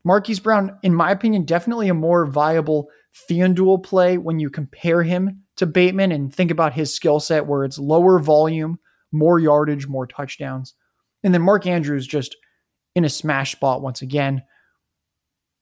Marquise 0.03 0.39
Brown, 0.39 0.77
in 0.81 0.93
my 0.93 1.11
opinion, 1.11 1.45
definitely 1.45 1.87
a 1.89 1.93
more 1.93 2.25
viable 2.25 2.89
FanDuel 3.29 3.83
play 3.83 4.17
when 4.17 4.39
you 4.39 4.49
compare 4.49 5.03
him 5.03 5.43
to 5.57 5.67
Bateman 5.67 6.11
and 6.11 6.33
think 6.33 6.49
about 6.49 6.73
his 6.73 6.93
skill 6.93 7.19
set 7.19 7.45
where 7.45 7.63
it's 7.63 7.77
lower 7.77 8.17
volume, 8.19 8.79
more 9.11 9.39
yardage, 9.39 9.87
more 9.87 10.07
touchdowns. 10.07 10.73
And 11.23 11.33
then 11.33 11.43
Mark 11.43 11.67
Andrews 11.67 12.07
just 12.07 12.35
in 12.95 13.05
a 13.05 13.09
smash 13.09 13.51
spot 13.51 13.81
once 13.81 14.01
again. 14.01 14.43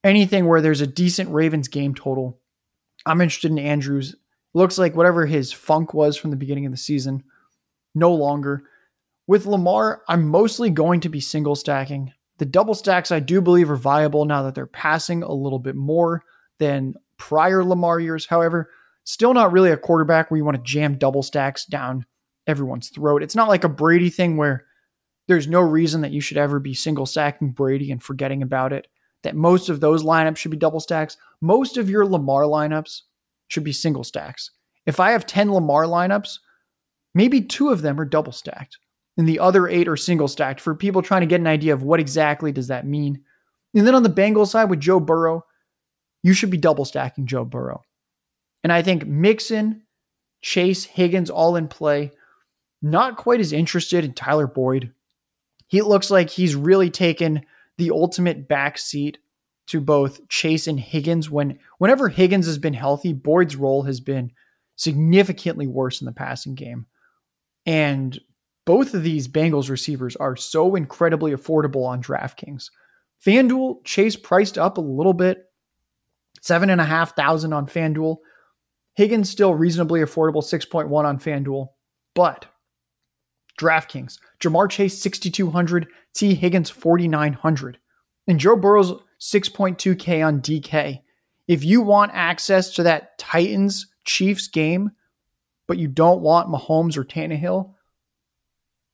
Anything 0.02 0.46
where 0.46 0.60
there's 0.60 0.80
a 0.80 0.86
decent 0.86 1.30
Ravens 1.30 1.68
game 1.68 1.94
total, 1.94 2.38
I'm 3.06 3.20
interested 3.20 3.50
in 3.50 3.58
Andrews. 3.58 4.14
Looks 4.54 4.78
like 4.78 4.94
whatever 4.94 5.26
his 5.26 5.52
funk 5.52 5.92
was 5.92 6.16
from 6.16 6.30
the 6.30 6.36
beginning 6.36 6.66
of 6.66 6.72
the 6.72 6.78
season, 6.78 7.24
no 7.94 8.14
longer. 8.14 8.64
With 9.26 9.46
Lamar, 9.46 10.02
I'm 10.08 10.28
mostly 10.28 10.70
going 10.70 11.00
to 11.00 11.08
be 11.08 11.20
single 11.20 11.56
stacking. 11.56 12.12
The 12.38 12.44
double 12.44 12.74
stacks 12.74 13.10
I 13.10 13.20
do 13.20 13.40
believe 13.40 13.70
are 13.70 13.76
viable 13.76 14.24
now 14.24 14.42
that 14.42 14.54
they're 14.54 14.66
passing 14.66 15.22
a 15.22 15.32
little 15.32 15.58
bit 15.58 15.74
more 15.74 16.22
than 16.58 16.94
prior 17.16 17.64
Lamar 17.64 18.00
years. 18.00 18.26
However, 18.26 18.70
still 19.04 19.34
not 19.34 19.52
really 19.52 19.70
a 19.70 19.76
quarterback 19.76 20.30
where 20.30 20.38
you 20.38 20.44
want 20.44 20.56
to 20.56 20.62
jam 20.62 20.98
double 20.98 21.22
stacks 21.22 21.64
down 21.64 22.04
everyone's 22.46 22.90
throat. 22.90 23.22
It's 23.22 23.34
not 23.34 23.48
like 23.48 23.64
a 23.64 23.68
Brady 23.68 24.10
thing 24.10 24.36
where 24.36 24.66
there's 25.28 25.48
no 25.48 25.60
reason 25.60 26.00
that 26.02 26.12
you 26.12 26.20
should 26.20 26.36
ever 26.36 26.58
be 26.60 26.74
single 26.74 27.06
stacking 27.06 27.50
Brady 27.50 27.90
and 27.90 28.02
forgetting 28.02 28.42
about 28.42 28.72
it. 28.72 28.88
That 29.22 29.36
most 29.36 29.68
of 29.68 29.80
those 29.80 30.04
lineups 30.04 30.36
should 30.36 30.50
be 30.50 30.56
double 30.58 30.80
stacks. 30.80 31.16
Most 31.40 31.78
of 31.78 31.88
your 31.88 32.04
Lamar 32.06 32.42
lineups 32.42 33.02
should 33.48 33.64
be 33.64 33.72
single 33.72 34.04
stacks. 34.04 34.50
If 34.84 35.00
I 35.00 35.12
have 35.12 35.26
10 35.26 35.52
Lamar 35.52 35.84
lineups, 35.84 36.40
maybe 37.14 37.40
two 37.40 37.70
of 37.70 37.80
them 37.80 37.98
are 37.98 38.04
double 38.04 38.32
stacked 38.32 38.78
and 39.16 39.28
the 39.28 39.38
other 39.38 39.68
eight 39.68 39.88
are 39.88 39.96
single 39.96 40.28
stacked 40.28 40.60
for 40.60 40.74
people 40.74 41.02
trying 41.02 41.20
to 41.20 41.26
get 41.26 41.40
an 41.40 41.46
idea 41.46 41.72
of 41.72 41.82
what 41.82 42.00
exactly 42.00 42.52
does 42.52 42.68
that 42.68 42.86
mean. 42.86 43.22
And 43.74 43.86
then 43.86 43.94
on 43.94 44.02
the 44.02 44.10
Bengals 44.10 44.48
side 44.48 44.70
with 44.70 44.80
Joe 44.80 45.00
Burrow, 45.00 45.44
you 46.22 46.32
should 46.32 46.50
be 46.50 46.56
double 46.56 46.84
stacking 46.84 47.26
Joe 47.26 47.44
Burrow. 47.44 47.82
And 48.62 48.72
I 48.72 48.82
think 48.82 49.06
Mixon, 49.06 49.82
Chase, 50.42 50.84
Higgins 50.84 51.30
all 51.30 51.56
in 51.56 51.68
play. 51.68 52.12
Not 52.82 53.16
quite 53.16 53.40
as 53.40 53.52
interested 53.52 54.04
in 54.04 54.14
Tyler 54.14 54.46
Boyd. 54.46 54.92
He 55.66 55.82
looks 55.82 56.10
like 56.10 56.30
he's 56.30 56.54
really 56.54 56.90
taken 56.90 57.42
the 57.78 57.90
ultimate 57.90 58.48
backseat 58.48 59.16
to 59.66 59.80
both 59.80 60.28
Chase 60.28 60.66
and 60.66 60.78
Higgins. 60.78 61.30
When 61.30 61.58
whenever 61.78 62.08
Higgins 62.08 62.46
has 62.46 62.58
been 62.58 62.74
healthy, 62.74 63.12
Boyd's 63.12 63.56
role 63.56 63.82
has 63.82 64.00
been 64.00 64.32
significantly 64.76 65.66
worse 65.66 66.00
in 66.00 66.04
the 66.06 66.12
passing 66.12 66.54
game. 66.54 66.86
And 67.66 68.18
both 68.66 68.94
of 68.94 69.02
these 69.02 69.28
Bengals 69.28 69.70
receivers 69.70 70.16
are 70.16 70.36
so 70.36 70.74
incredibly 70.74 71.32
affordable 71.32 71.86
on 71.86 72.02
DraftKings. 72.02 72.70
FanDuel, 73.24 73.84
Chase 73.84 74.16
priced 74.16 74.58
up 74.58 74.78
a 74.78 74.82
little 74.82 75.12
bit, 75.12 75.44
seven 76.40 76.70
and 76.70 76.80
a 76.80 76.84
half 76.84 77.16
thousand 77.16 77.52
on 77.52 77.66
FanDuel. 77.66 78.18
Higgins 78.94 79.30
still 79.30 79.54
reasonably 79.54 80.00
affordable, 80.00 80.42
6.1 80.42 80.90
on 81.04 81.18
FanDuel. 81.18 81.68
But 82.14 82.46
DraftKings, 83.58 84.18
Ja'Marr 84.40 84.70
Chase 84.70 85.00
6,200, 85.00 85.86
Tee 86.14 86.34
Higgins 86.34 86.70
4,900, 86.70 87.78
and 88.26 88.40
Joe 88.40 88.56
Burrow's 88.56 88.92
6.2K 89.20 90.26
on 90.26 90.40
DK. 90.40 91.00
If 91.46 91.64
you 91.64 91.82
want 91.82 92.12
access 92.14 92.74
to 92.74 92.82
that 92.84 93.18
Titans 93.18 93.86
Chiefs 94.04 94.48
game, 94.48 94.90
but 95.66 95.78
you 95.78 95.88
don't 95.88 96.20
want 96.20 96.48
Mahomes 96.48 96.96
or 96.96 97.04
Tannehill, 97.04 97.74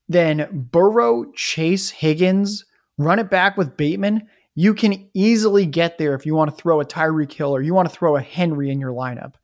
then 0.08 0.68
Burrow, 0.72 1.30
Chase, 1.36 1.90
Higgins, 1.90 2.64
run 2.98 3.18
it 3.18 3.30
back 3.30 3.56
with 3.56 3.76
Bateman. 3.76 4.26
You 4.56 4.74
can 4.74 5.08
easily 5.14 5.66
get 5.66 5.98
there 5.98 6.14
if 6.14 6.26
you 6.26 6.34
want 6.34 6.50
to 6.50 6.56
throw 6.60 6.80
a 6.80 6.84
Tyreek 6.84 7.32
Hill 7.32 7.54
or 7.54 7.62
you 7.62 7.74
want 7.74 7.88
to 7.88 7.94
throw 7.94 8.16
a 8.16 8.20
Henry 8.20 8.70
in 8.70 8.80
your 8.80 8.92
lineup. 8.92 9.34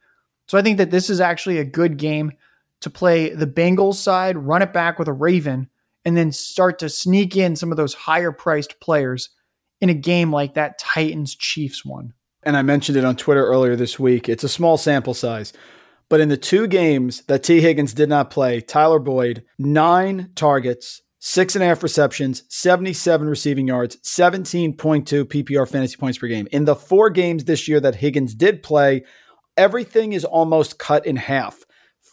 So 0.48 0.58
I 0.58 0.62
think 0.62 0.78
that 0.78 0.90
this 0.90 1.08
is 1.08 1.20
actually 1.20 1.58
a 1.58 1.64
good 1.64 1.96
game 1.96 2.32
to 2.80 2.90
play 2.90 3.30
the 3.30 3.46
Bengals 3.46 3.94
side, 3.94 4.36
run 4.36 4.62
it 4.62 4.72
back 4.72 4.98
with 4.98 5.08
a 5.08 5.12
Raven, 5.12 5.68
and 6.04 6.16
then 6.16 6.32
start 6.32 6.78
to 6.80 6.88
sneak 6.88 7.36
in 7.36 7.56
some 7.56 7.70
of 7.70 7.76
those 7.76 7.94
higher 7.94 8.32
priced 8.32 8.80
players 8.80 9.30
in 9.80 9.90
a 9.90 9.94
game 9.94 10.32
like 10.32 10.54
that 10.54 10.78
Titans 10.78 11.34
Chiefs 11.34 11.84
one. 11.84 12.12
And 12.42 12.56
I 12.56 12.62
mentioned 12.62 12.96
it 12.96 13.04
on 13.04 13.16
Twitter 13.16 13.44
earlier 13.44 13.76
this 13.76 13.98
week. 13.98 14.28
It's 14.28 14.44
a 14.44 14.48
small 14.48 14.76
sample 14.76 15.14
size. 15.14 15.52
But 16.08 16.20
in 16.20 16.28
the 16.28 16.36
two 16.36 16.68
games 16.68 17.22
that 17.22 17.42
Tee 17.42 17.60
Higgins 17.60 17.92
did 17.92 18.08
not 18.08 18.30
play, 18.30 18.60
Tyler 18.60 19.00
Boyd, 19.00 19.42
nine 19.58 20.30
targets, 20.36 21.02
six 21.18 21.56
and 21.56 21.64
a 21.64 21.66
half 21.66 21.82
receptions, 21.82 22.44
77 22.48 23.28
receiving 23.28 23.66
yards, 23.66 23.96
17.2 24.04 24.76
PPR 24.76 25.68
fantasy 25.68 25.96
points 25.96 26.18
per 26.18 26.28
game. 26.28 26.46
In 26.52 26.64
the 26.64 26.76
four 26.76 27.10
games 27.10 27.44
this 27.44 27.66
year 27.66 27.80
that 27.80 27.96
Higgins 27.96 28.36
did 28.36 28.62
play, 28.62 29.04
everything 29.56 30.12
is 30.12 30.24
almost 30.24 30.78
cut 30.78 31.04
in 31.04 31.16
half. 31.16 31.65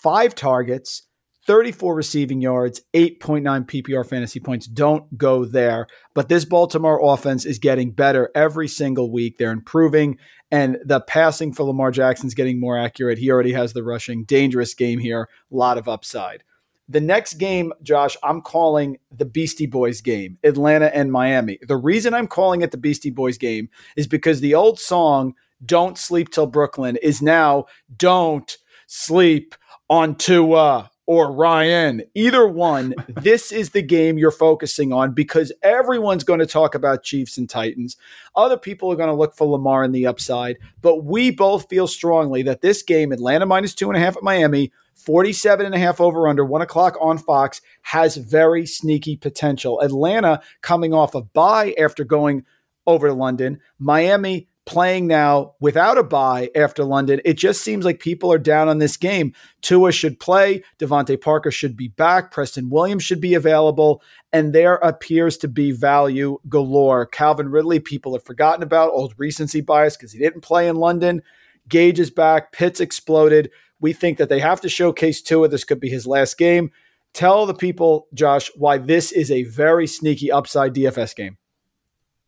Five 0.04 0.36
targets, 0.36 1.04
34 1.48 1.96
receiving 1.96 2.42
yards, 2.42 2.82
8.9 2.94 3.42
PPR 3.66 4.06
fantasy 4.06 4.42
points. 4.42 4.68
Don't 4.68 5.18
go 5.18 5.46
there. 5.46 5.88
But 6.14 6.28
this 6.28 6.44
Baltimore 6.44 7.00
offense 7.02 7.46
is 7.46 7.58
getting 7.58 7.92
better 7.92 8.30
every 8.36 8.68
single 8.68 9.10
week. 9.10 9.38
They're 9.38 9.52
improving, 9.52 10.18
and 10.52 10.78
the 10.84 11.00
passing 11.00 11.54
for 11.54 11.64
Lamar 11.64 11.90
Jackson's 11.90 12.34
getting 12.34 12.60
more 12.60 12.78
accurate. 12.78 13.18
He 13.18 13.32
already 13.32 13.54
has 13.54 13.72
the 13.72 13.82
rushing. 13.82 14.26
Dangerous 14.26 14.74
game 14.74 15.00
here, 15.00 15.30
a 15.50 15.56
lot 15.56 15.78
of 15.78 15.88
upside. 15.88 16.44
The 16.90 17.00
next 17.00 17.36
game, 17.36 17.72
Josh, 17.82 18.18
I'm 18.24 18.42
calling 18.42 18.98
the 19.10 19.24
Beastie 19.24 19.68
Boys 19.68 20.02
game, 20.02 20.38
Atlanta 20.44 20.94
and 20.94 21.14
Miami. 21.14 21.60
The 21.66 21.78
reason 21.78 22.14
I'm 22.14 22.28
calling 22.28 22.62
it 22.62 22.72
the 22.72 22.78
Beastie 22.78 23.10
Boys 23.10 23.38
game 23.38 23.70
is 23.96 24.08
because 24.08 24.42
the 24.42 24.54
old 24.54 24.82
song, 24.82 25.34
Don't 25.66 25.98
Sleep 25.98 26.30
Till 26.30 26.46
Brooklyn, 26.46 26.98
is 26.98 27.22
now 27.22 27.68
Don't 27.96 28.58
Sleep 28.86 29.56
on 29.90 30.16
Tua 30.16 30.78
uh, 30.78 30.88
or 31.06 31.32
Ryan, 31.34 32.04
either 32.16 32.48
one, 32.48 32.96
this 33.08 33.52
is 33.52 33.72
the 33.72 33.82
game 33.82 34.18
you're 34.18 34.32
focusing 34.32 34.94
on 34.94 35.14
because 35.14 35.52
everyone's 35.62 36.24
going 36.24 36.40
to 36.40 36.46
talk 36.46 36.76
about 36.76 37.04
Chiefs 37.04 37.38
and 37.38 37.50
Titans. 37.50 37.98
Other 38.36 38.58
people 38.58 38.92
are 38.92 38.96
going 38.96 39.10
to 39.10 39.16
look 39.16 39.36
for 39.36 39.48
Lamar 39.48 39.84
in 39.84 39.92
the 39.92 40.08
upside, 40.08 40.58
but 40.82 41.04
we 41.04 41.32
both 41.32 41.70
feel 41.70 41.88
strongly 41.88 42.44
that 42.44 42.62
this 42.62 42.82
game, 42.84 43.12
Atlanta 43.12 43.46
minus 43.46 43.76
two 43.76 43.90
and 43.90 43.98
a 43.98 44.00
half 44.00 44.16
at 44.16 44.24
Miami, 44.24 44.72
47 44.96 45.66
and 45.66 45.76
a 45.76 45.80
half 45.80 46.00
over 46.00 46.28
under 46.28 46.46
one 46.46 46.62
o'clock 46.62 46.98
on 47.02 47.18
Fox, 47.18 47.62
has 47.82 48.16
very 48.16 48.66
sneaky 48.66 49.18
potential. 49.18 49.82
Atlanta 49.82 50.42
coming 50.62 50.94
off 50.94 51.16
a 51.16 51.22
bye 51.22 51.76
after 51.78 52.06
going 52.06 52.46
over 52.88 53.08
to 53.08 53.14
London, 53.14 53.60
Miami 53.80 54.48
playing 54.66 55.08
now 55.08 55.54
without 55.60 55.98
a 55.98 56.04
bye 56.04 56.50
after 56.56 56.84
London. 56.84 57.20
It 57.26 57.34
just 57.34 57.62
seems 57.62 57.84
like 57.84 58.00
people 58.00 58.32
are 58.32 58.38
down 58.38 58.70
on 58.70 58.78
this 58.78 58.98
game. 58.98 59.34
Tua 59.62 59.92
should 59.92 60.20
play. 60.20 60.64
DeVante 60.80 61.20
Parker 61.20 61.52
should 61.52 61.76
be 61.76 61.90
back. 61.90 62.32
Preston 62.32 62.70
Williams 62.70 63.04
should 63.04 63.22
be 63.22 63.34
available. 63.34 64.02
And 64.32 64.54
there 64.54 64.76
appears 64.76 65.38
to 65.38 65.48
be 65.48 65.72
value 65.72 66.40
galore. 66.48 67.06
Calvin 67.06 67.50
Ridley, 67.50 67.80
people 67.80 68.14
have 68.14 68.24
forgotten 68.24 68.64
about, 68.64 68.92
old 68.92 69.14
recency 69.18 69.62
bias 69.62 69.98
because 69.98 70.12
he 70.12 70.20
didn't 70.20 70.42
play 70.42 70.68
in 70.68 70.78
London. 70.78 71.22
Gage 71.68 72.00
is 72.00 72.10
back. 72.12 72.52
Pitts 72.52 72.80
exploded. 72.80 73.52
We 73.80 73.94
think 73.94 74.18
that 74.18 74.30
they 74.30 74.40
have 74.40 74.62
to 74.62 74.70
showcase 74.70 75.22
Tua. 75.22 75.50
This 75.50 75.64
could 75.64 75.80
be 75.80 75.90
his 75.90 76.08
last 76.08 76.38
game. 76.38 76.72
Tell 77.14 77.46
the 77.46 77.54
people, 77.54 78.08
Josh, 78.14 78.50
why 78.56 78.78
this 78.78 79.12
is 79.12 79.30
a 79.30 79.44
very 79.44 79.88
sneaky 79.88 80.32
upside 80.32 80.74
DFS 80.74 81.16
game. 81.16 81.38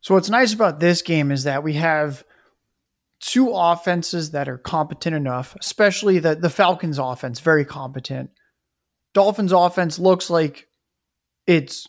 So 0.06 0.14
what's 0.14 0.30
nice 0.30 0.54
about 0.54 0.78
this 0.78 1.02
game 1.02 1.32
is 1.32 1.42
that 1.42 1.64
we 1.64 1.72
have 1.72 2.22
two 3.18 3.50
offenses 3.50 4.30
that 4.30 4.48
are 4.48 4.56
competent 4.56 5.16
enough, 5.16 5.56
especially 5.60 6.20
the 6.20 6.36
the 6.36 6.48
Falcons 6.48 7.00
offense, 7.00 7.40
very 7.40 7.64
competent. 7.64 8.30
Dolphins 9.14 9.50
offense 9.50 9.98
looks 9.98 10.30
like 10.30 10.68
it's 11.48 11.88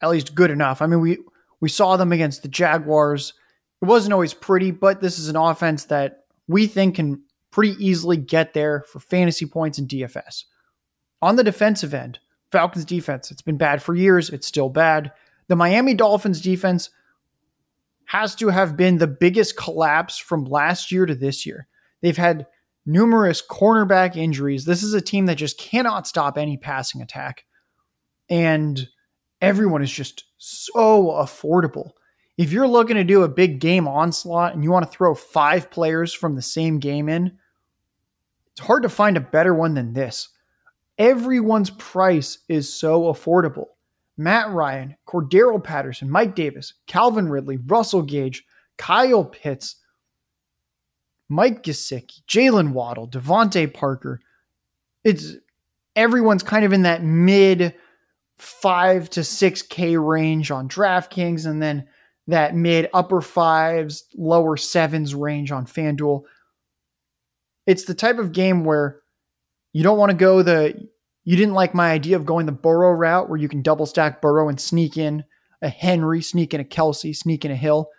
at 0.00 0.10
least 0.10 0.36
good 0.36 0.52
enough. 0.52 0.80
I 0.80 0.86
mean, 0.86 1.00
we 1.00 1.18
we 1.60 1.68
saw 1.68 1.96
them 1.96 2.12
against 2.12 2.42
the 2.42 2.48
Jaguars. 2.48 3.34
It 3.82 3.86
wasn't 3.86 4.12
always 4.12 4.34
pretty, 4.34 4.70
but 4.70 5.00
this 5.00 5.18
is 5.18 5.26
an 5.26 5.34
offense 5.34 5.86
that 5.86 6.26
we 6.46 6.68
think 6.68 6.94
can 6.94 7.24
pretty 7.50 7.74
easily 7.84 8.18
get 8.18 8.54
there 8.54 8.84
for 8.86 9.00
fantasy 9.00 9.46
points 9.46 9.78
and 9.78 9.88
DFS. 9.88 10.44
On 11.20 11.34
the 11.34 11.42
defensive 11.42 11.92
end, 11.92 12.20
Falcons 12.52 12.84
defense, 12.84 13.32
it's 13.32 13.42
been 13.42 13.58
bad 13.58 13.82
for 13.82 13.96
years, 13.96 14.30
it's 14.30 14.46
still 14.46 14.68
bad. 14.68 15.10
The 15.48 15.56
Miami 15.56 15.94
Dolphins 15.94 16.40
defense 16.40 16.90
has 18.08 18.34
to 18.34 18.48
have 18.48 18.74
been 18.74 18.96
the 18.96 19.06
biggest 19.06 19.54
collapse 19.58 20.16
from 20.16 20.44
last 20.44 20.90
year 20.90 21.04
to 21.04 21.14
this 21.14 21.44
year. 21.44 21.68
They've 22.00 22.16
had 22.16 22.46
numerous 22.86 23.42
cornerback 23.46 24.16
injuries. 24.16 24.64
This 24.64 24.82
is 24.82 24.94
a 24.94 25.00
team 25.02 25.26
that 25.26 25.36
just 25.36 25.58
cannot 25.58 26.06
stop 26.06 26.38
any 26.38 26.56
passing 26.56 27.02
attack. 27.02 27.44
And 28.30 28.88
everyone 29.42 29.82
is 29.82 29.92
just 29.92 30.24
so 30.38 31.08
affordable. 31.18 31.90
If 32.38 32.50
you're 32.50 32.66
looking 32.66 32.96
to 32.96 33.04
do 33.04 33.24
a 33.24 33.28
big 33.28 33.60
game 33.60 33.86
onslaught 33.86 34.54
and 34.54 34.64
you 34.64 34.70
want 34.70 34.86
to 34.86 34.90
throw 34.90 35.14
five 35.14 35.70
players 35.70 36.14
from 36.14 36.34
the 36.34 36.40
same 36.40 36.78
game 36.78 37.10
in, 37.10 37.36
it's 38.52 38.66
hard 38.66 38.84
to 38.84 38.88
find 38.88 39.18
a 39.18 39.20
better 39.20 39.54
one 39.54 39.74
than 39.74 39.92
this. 39.92 40.30
everyone's 40.98 41.70
price 41.70 42.38
is 42.48 42.72
so 42.72 43.02
affordable. 43.02 43.66
Matt 44.18 44.50
Ryan, 44.50 44.96
Cordarrelle 45.06 45.62
Patterson, 45.62 46.10
Mike 46.10 46.34
Davis, 46.34 46.74
Calvin 46.86 47.28
Ridley, 47.28 47.56
Russell 47.56 48.02
Gage, 48.02 48.44
Kyle 48.76 49.24
Pitts, 49.24 49.76
Mike 51.28 51.62
Gesicki, 51.62 52.22
Jaylen 52.28 52.72
Waddle, 52.72 53.06
DeVante 53.06 53.72
Parker. 53.72 54.20
It's 55.04 55.34
everyone's 55.94 56.42
kind 56.42 56.64
of 56.64 56.72
in 56.72 56.82
that 56.82 57.02
mid 57.02 57.74
five 58.36 59.08
to 59.10 59.22
six 59.24 59.62
K 59.62 59.96
range 59.96 60.50
on 60.50 60.68
DraftKings, 60.68 61.46
and 61.46 61.62
then 61.62 61.86
that 62.26 62.56
mid 62.56 62.90
upper 62.92 63.20
fives, 63.20 64.04
lower 64.16 64.56
sevens 64.56 65.14
range 65.14 65.52
on 65.52 65.66
FanDuel. 65.66 66.24
It's 67.66 67.84
the 67.84 67.94
type 67.94 68.18
of 68.18 68.32
game 68.32 68.64
where 68.64 69.00
you 69.72 69.82
don't 69.82 69.98
want 69.98 70.10
to 70.10 70.16
go 70.16 70.42
the 70.42 70.88
you 71.28 71.36
didn't 71.36 71.52
like 71.52 71.74
my 71.74 71.90
idea 71.90 72.16
of 72.16 72.24
going 72.24 72.46
the 72.46 72.52
Burrow 72.52 72.90
route 72.90 73.28
where 73.28 73.38
you 73.38 73.50
can 73.50 73.60
double 73.60 73.84
stack 73.84 74.22
Burrow 74.22 74.48
and 74.48 74.58
sneak 74.58 74.96
in 74.96 75.24
a 75.60 75.68
Henry, 75.68 76.22
sneak 76.22 76.54
in 76.54 76.60
a 76.62 76.64
Kelce, 76.64 77.14
sneak 77.14 77.44
in 77.44 77.50
a 77.50 77.54
Hill. 77.54 77.90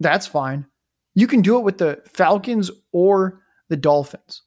That's 0.00 0.26
fine. 0.26 0.66
You 1.14 1.28
can 1.28 1.42
do 1.42 1.58
it 1.58 1.62
with 1.62 1.78
the 1.78 2.02
Falcons 2.12 2.72
or 2.90 3.40
the 3.68 3.76
Dolphins. 3.76 4.42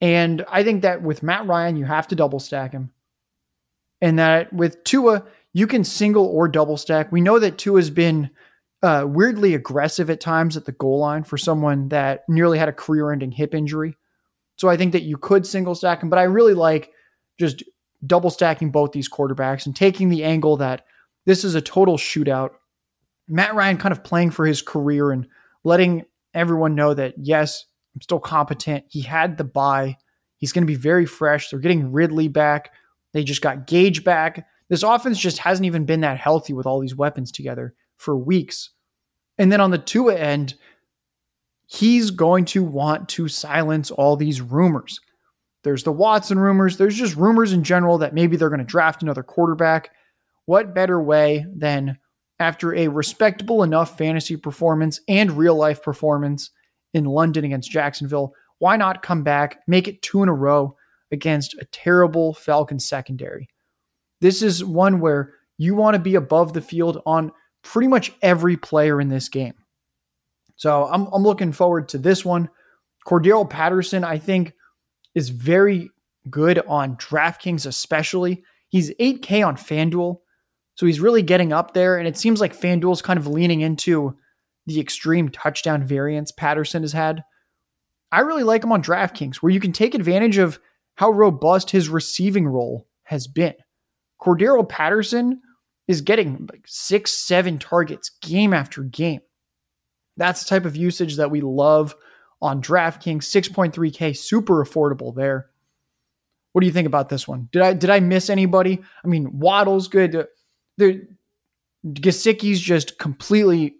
And 0.00 0.46
I 0.50 0.64
think 0.64 0.80
that 0.80 1.02
with 1.02 1.22
Matt 1.22 1.46
Ryan, 1.46 1.76
you 1.76 1.84
have 1.84 2.08
to 2.08 2.16
double 2.16 2.40
stack 2.40 2.72
him. 2.72 2.90
And 4.00 4.18
that 4.18 4.50
with 4.50 4.82
Tua, 4.84 5.22
you 5.52 5.66
can 5.66 5.84
single 5.84 6.24
or 6.24 6.48
double 6.48 6.78
stack. 6.78 7.12
We 7.12 7.20
know 7.20 7.38
that 7.38 7.58
Tua's 7.58 7.90
been 7.90 8.30
uh, 8.82 9.04
weirdly 9.06 9.52
aggressive 9.52 10.08
at 10.08 10.22
times 10.22 10.56
at 10.56 10.64
the 10.64 10.72
goal 10.72 11.00
line 11.00 11.22
for 11.22 11.36
someone 11.36 11.90
that 11.90 12.24
nearly 12.30 12.56
had 12.56 12.70
a 12.70 12.72
career 12.72 13.12
ending 13.12 13.32
hip 13.32 13.54
injury. 13.54 13.94
So 14.56 14.70
I 14.70 14.78
think 14.78 14.92
that 14.92 15.02
you 15.02 15.18
could 15.18 15.46
single 15.46 15.74
stack 15.74 16.02
him, 16.02 16.08
but 16.08 16.18
I 16.18 16.22
really 16.22 16.54
like 16.54 16.92
just 17.38 17.62
double 18.06 18.30
stacking 18.30 18.70
both 18.70 18.92
these 18.92 19.08
quarterbacks 19.08 19.66
and 19.66 19.74
taking 19.74 20.08
the 20.08 20.24
angle 20.24 20.56
that 20.58 20.84
this 21.24 21.44
is 21.44 21.54
a 21.54 21.60
total 21.60 21.96
shootout. 21.96 22.50
Matt 23.28 23.54
Ryan 23.54 23.78
kind 23.78 23.92
of 23.92 24.04
playing 24.04 24.30
for 24.30 24.46
his 24.46 24.62
career 24.62 25.10
and 25.10 25.26
letting 25.64 26.04
everyone 26.34 26.74
know 26.74 26.94
that, 26.94 27.14
yes, 27.18 27.64
I'm 27.94 28.00
still 28.00 28.20
competent. 28.20 28.84
He 28.88 29.00
had 29.00 29.36
the 29.36 29.44
bye. 29.44 29.96
He's 30.36 30.52
going 30.52 30.62
to 30.62 30.70
be 30.70 30.76
very 30.76 31.06
fresh. 31.06 31.50
They're 31.50 31.58
getting 31.58 31.92
Ridley 31.92 32.28
back. 32.28 32.72
They 33.12 33.24
just 33.24 33.42
got 33.42 33.66
Gage 33.66 34.04
back. 34.04 34.46
This 34.68 34.82
offense 34.82 35.18
just 35.18 35.38
hasn't 35.38 35.66
even 35.66 35.86
been 35.86 36.02
that 36.02 36.18
healthy 36.18 36.52
with 36.52 36.66
all 36.66 36.80
these 36.80 36.94
weapons 36.94 37.32
together 37.32 37.74
for 37.96 38.16
weeks. 38.16 38.70
And 39.38 39.50
then 39.50 39.60
on 39.60 39.70
the 39.70 39.78
Tua 39.78 40.14
end, 40.16 40.54
he's 41.66 42.10
going 42.10 42.44
to 42.46 42.62
want 42.62 43.08
to 43.10 43.28
silence 43.28 43.90
all 43.90 44.16
these 44.16 44.40
rumors. 44.40 45.00
There's 45.66 45.82
the 45.82 45.90
Watson 45.90 46.38
rumors. 46.38 46.76
There's 46.76 46.94
just 46.94 47.16
rumors 47.16 47.52
in 47.52 47.64
general 47.64 47.98
that 47.98 48.14
maybe 48.14 48.36
they're 48.36 48.50
going 48.50 48.60
to 48.60 48.64
draft 48.64 49.02
another 49.02 49.24
quarterback. 49.24 49.90
What 50.44 50.76
better 50.76 51.02
way 51.02 51.44
than 51.52 51.98
after 52.38 52.72
a 52.72 52.86
respectable 52.86 53.64
enough 53.64 53.98
fantasy 53.98 54.36
performance 54.36 55.00
and 55.08 55.32
real 55.32 55.56
life 55.56 55.82
performance 55.82 56.50
in 56.94 57.04
London 57.04 57.44
against 57.44 57.68
Jacksonville? 57.68 58.32
Why 58.60 58.76
not 58.76 59.02
come 59.02 59.24
back, 59.24 59.58
make 59.66 59.88
it 59.88 60.02
two 60.02 60.22
in 60.22 60.28
a 60.28 60.32
row 60.32 60.76
against 61.10 61.54
a 61.54 61.64
terrible 61.72 62.32
Falcons 62.32 62.86
secondary? 62.88 63.48
This 64.20 64.42
is 64.42 64.64
one 64.64 65.00
where 65.00 65.34
you 65.58 65.74
want 65.74 65.94
to 65.94 66.00
be 66.00 66.14
above 66.14 66.52
the 66.52 66.60
field 66.60 67.02
on 67.04 67.32
pretty 67.64 67.88
much 67.88 68.12
every 68.22 68.56
player 68.56 69.00
in 69.00 69.08
this 69.08 69.28
game. 69.28 69.54
So 70.54 70.84
I'm, 70.84 71.06
I'm 71.06 71.24
looking 71.24 71.50
forward 71.50 71.88
to 71.88 71.98
this 71.98 72.24
one. 72.24 72.50
Cordarrelle 73.04 73.50
Patterson, 73.50 74.04
I 74.04 74.18
think, 74.18 74.52
is 75.16 75.30
very 75.30 75.90
good 76.30 76.60
on 76.68 76.96
DraftKings, 76.96 77.66
especially. 77.66 78.44
He's 78.68 78.94
8K 79.00 79.44
on 79.44 79.56
FanDuel. 79.56 80.18
So 80.74 80.84
he's 80.84 81.00
really 81.00 81.22
getting 81.22 81.52
up 81.52 81.72
there. 81.72 81.96
And 81.96 82.06
it 82.06 82.18
seems 82.18 82.40
like 82.40 82.56
FanDuel's 82.56 83.02
kind 83.02 83.18
of 83.18 83.26
leaning 83.26 83.62
into 83.62 84.16
the 84.66 84.78
extreme 84.78 85.30
touchdown 85.30 85.84
variance 85.84 86.30
Patterson 86.30 86.82
has 86.82 86.92
had. 86.92 87.24
I 88.12 88.20
really 88.20 88.42
like 88.42 88.62
him 88.62 88.72
on 88.72 88.82
DraftKings, 88.82 89.36
where 89.36 89.50
you 89.50 89.58
can 89.58 89.72
take 89.72 89.94
advantage 89.94 90.36
of 90.36 90.60
how 90.96 91.10
robust 91.10 91.70
his 91.70 91.88
receiving 91.88 92.46
role 92.46 92.86
has 93.04 93.26
been. 93.26 93.54
Cordarrelle 94.20 94.68
Patterson 94.68 95.40
is 95.88 96.02
getting 96.02 96.46
like 96.50 96.64
six, 96.66 97.12
seven 97.12 97.58
targets 97.58 98.10
game 98.20 98.52
after 98.52 98.82
game. 98.82 99.20
That's 100.16 100.42
the 100.44 100.48
type 100.48 100.64
of 100.64 100.76
usage 100.76 101.16
that 101.16 101.30
we 101.30 101.40
love 101.40 101.94
on 102.40 102.62
DraftKings. 102.62 103.18
6.3K, 103.18 104.16
super 104.16 104.64
affordable 104.64 105.14
there. 105.14 105.50
What 106.52 106.60
do 106.60 106.66
you 106.66 106.72
think 106.72 106.86
about 106.86 107.08
this 107.08 107.28
one? 107.28 107.48
Did 107.52 107.62
I 107.62 107.74
did 107.74 107.90
I 107.90 108.00
miss 108.00 108.30
anybody? 108.30 108.82
I 109.04 109.08
mean, 109.08 109.38
Waddle's 109.38 109.88
good. 109.88 110.26
The 110.78 111.06
Gesicki's 111.86 112.60
just 112.60 112.98
completely 112.98 113.76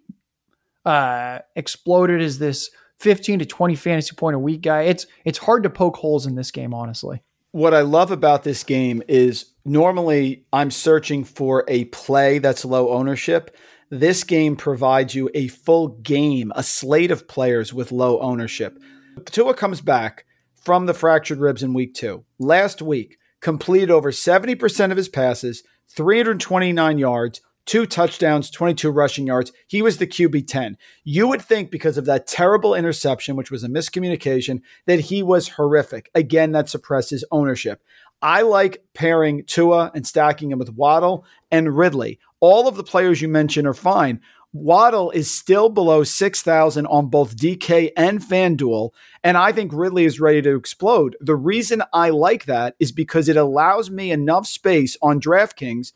uh, 0.85 1.39
exploded 1.55 2.21
as 2.21 2.39
this 2.39 2.69
15 2.99 3.39
to 3.39 3.45
20 3.45 3.75
fantasy 3.75 4.15
point 4.15 4.35
a 4.35 4.39
week 4.39 4.61
guy. 4.61 4.83
It's 4.83 5.07
it's 5.25 5.37
hard 5.37 5.63
to 5.63 5.69
poke 5.69 5.97
holes 5.97 6.25
in 6.25 6.35
this 6.35 6.51
game, 6.51 6.73
honestly. 6.73 7.21
What 7.51 7.73
I 7.73 7.81
love 7.81 8.11
about 8.11 8.43
this 8.43 8.63
game 8.63 9.01
is 9.07 9.53
normally 9.65 10.45
I'm 10.53 10.69
searching 10.69 11.23
for 11.23 11.65
a 11.67 11.85
play 11.85 12.39
that's 12.39 12.63
low 12.63 12.89
ownership. 12.89 13.55
This 13.89 14.25
game 14.25 14.57
provides 14.57 15.15
you 15.15 15.29
a 15.33 15.47
full 15.47 15.87
game, 15.87 16.51
a 16.55 16.63
slate 16.63 17.09
of 17.09 17.27
players 17.27 17.73
with 17.73 17.93
low 17.93 18.19
ownership. 18.19 18.77
Tua 19.25 19.53
comes 19.53 19.79
back 19.79 20.25
from 20.55 20.85
the 20.85 20.93
fractured 20.93 21.39
ribs 21.39 21.63
in 21.63 21.73
week 21.73 21.93
two. 21.93 22.25
Last 22.37 22.81
week, 22.81 23.17
completed 23.39 23.89
over 23.89 24.11
70% 24.11 24.91
of 24.91 24.97
his 24.97 25.07
passes, 25.07 25.63
329 25.89 26.97
yards, 26.97 27.39
two 27.65 27.85
touchdowns, 27.85 28.49
22 28.49 28.89
rushing 28.89 29.27
yards. 29.27 29.53
He 29.67 29.81
was 29.81 29.97
the 29.97 30.07
QB 30.07 30.47
10. 30.47 30.77
You 31.05 31.27
would 31.27 31.41
think 31.41 31.71
because 31.71 31.97
of 31.97 32.05
that 32.05 32.27
terrible 32.27 32.75
interception, 32.75 33.37
which 33.37 33.51
was 33.51 33.63
a 33.63 33.69
miscommunication, 33.69 34.61
that 34.85 35.01
he 35.01 35.23
was 35.23 35.49
horrific. 35.49 36.09
Again, 36.13 36.51
that 36.51 36.69
suppresses 36.69 37.23
ownership. 37.31 37.81
I 38.21 38.41
like 38.41 38.83
pairing 38.93 39.43
Tua 39.45 39.91
and 39.93 40.05
stacking 40.05 40.51
him 40.51 40.59
with 40.59 40.73
Waddle 40.73 41.25
and 41.51 41.77
Ridley. 41.77 42.19
All 42.39 42.67
of 42.67 42.75
the 42.75 42.83
players 42.83 43.21
you 43.21 43.27
mentioned 43.27 43.67
are 43.67 43.73
fine. 43.73 44.21
Waddle 44.53 45.11
is 45.11 45.29
still 45.29 45.69
below 45.69 46.03
6,000 46.03 46.85
on 46.87 47.07
both 47.07 47.35
DK 47.35 47.91
and 47.95 48.19
FanDuel, 48.19 48.91
and 49.23 49.37
I 49.37 49.51
think 49.51 49.71
Ridley 49.73 50.05
is 50.05 50.19
ready 50.19 50.41
to 50.41 50.55
explode. 50.55 51.15
The 51.19 51.35
reason 51.35 51.83
I 51.93 52.09
like 52.09 52.45
that 52.45 52.75
is 52.79 52.91
because 52.91 53.29
it 53.29 53.37
allows 53.37 53.91
me 53.91 54.11
enough 54.11 54.47
space 54.47 54.97
on 55.01 55.19
DraftKings 55.19 55.91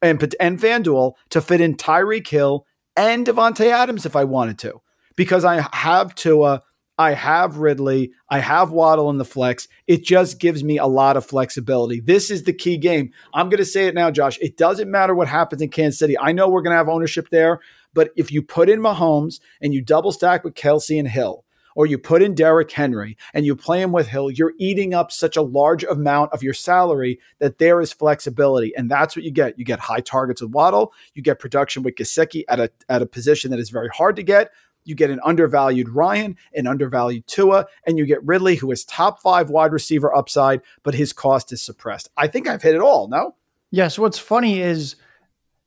and, 0.00 0.34
and 0.40 0.58
FanDuel 0.58 1.14
to 1.30 1.40
fit 1.40 1.60
in 1.60 1.76
Tyreek 1.76 2.28
Hill 2.28 2.64
and 2.96 3.26
Davante 3.26 3.66
Adams 3.66 4.06
if 4.06 4.16
I 4.16 4.24
wanted 4.24 4.58
to, 4.60 4.80
because 5.16 5.44
I 5.44 5.68
have 5.72 6.14
Tua 6.14 6.62
I 6.98 7.12
have 7.12 7.58
Ridley. 7.58 8.12
I 8.30 8.38
have 8.38 8.70
Waddle 8.70 9.10
in 9.10 9.18
the 9.18 9.24
flex. 9.24 9.68
It 9.86 10.02
just 10.02 10.38
gives 10.40 10.64
me 10.64 10.78
a 10.78 10.86
lot 10.86 11.16
of 11.16 11.26
flexibility. 11.26 12.00
This 12.00 12.30
is 12.30 12.44
the 12.44 12.52
key 12.52 12.78
game. 12.78 13.12
I'm 13.34 13.50
going 13.50 13.58
to 13.58 13.66
say 13.66 13.86
it 13.86 13.94
now, 13.94 14.10
Josh. 14.10 14.38
It 14.40 14.56
doesn't 14.56 14.90
matter 14.90 15.14
what 15.14 15.28
happens 15.28 15.60
in 15.60 15.68
Kansas 15.68 15.98
City. 15.98 16.18
I 16.18 16.32
know 16.32 16.48
we're 16.48 16.62
going 16.62 16.72
to 16.72 16.78
have 16.78 16.88
ownership 16.88 17.28
there, 17.30 17.60
but 17.92 18.10
if 18.16 18.32
you 18.32 18.42
put 18.42 18.70
in 18.70 18.80
Mahomes 18.80 19.40
and 19.60 19.74
you 19.74 19.82
double 19.82 20.12
stack 20.12 20.42
with 20.42 20.54
Kelce 20.54 20.98
and 20.98 21.08
Hill, 21.08 21.44
or 21.76 21.84
you 21.84 21.98
put 21.98 22.22
in 22.22 22.34
Derrick 22.34 22.72
Henry 22.72 23.18
and 23.34 23.44
you 23.44 23.54
play 23.54 23.82
him 23.82 23.92
with 23.92 24.08
Hill, 24.08 24.30
you're 24.30 24.54
eating 24.58 24.94
up 24.94 25.12
such 25.12 25.36
a 25.36 25.42
large 25.42 25.84
amount 25.84 26.32
of 26.32 26.42
your 26.42 26.54
salary 26.54 27.20
that 27.38 27.58
there 27.58 27.82
is 27.82 27.92
flexibility. 27.92 28.72
And 28.74 28.90
that's 28.90 29.14
what 29.14 29.26
you 29.26 29.30
get. 29.30 29.58
You 29.58 29.64
get 29.66 29.78
high 29.78 30.00
targets 30.00 30.40
with 30.40 30.52
Waddle, 30.52 30.94
you 31.12 31.22
get 31.22 31.38
production 31.38 31.82
with 31.82 31.94
Gesicki 31.94 32.44
at 32.48 32.58
a, 32.58 32.70
at 32.88 33.02
a 33.02 33.06
position 33.06 33.50
that 33.50 33.60
is 33.60 33.68
very 33.68 33.90
hard 33.90 34.16
to 34.16 34.22
get, 34.22 34.52
you 34.86 34.94
get 34.94 35.10
an 35.10 35.20
undervalued 35.24 35.88
Ryan, 35.88 36.36
an 36.54 36.66
undervalued 36.66 37.26
Tua, 37.26 37.66
and 37.86 37.98
you 37.98 38.06
get 38.06 38.24
Ridley, 38.24 38.56
who 38.56 38.70
is 38.70 38.84
top 38.84 39.20
five 39.20 39.50
wide 39.50 39.72
receiver 39.72 40.14
upside, 40.14 40.60
but 40.82 40.94
his 40.94 41.12
cost 41.12 41.52
is 41.52 41.60
suppressed. 41.60 42.08
I 42.16 42.26
think 42.26 42.48
I've 42.48 42.62
hit 42.62 42.74
it 42.74 42.80
all, 42.80 43.08
no? 43.08 43.34
Yes. 43.70 43.98
What's 43.98 44.18
funny 44.18 44.60
is 44.60 44.96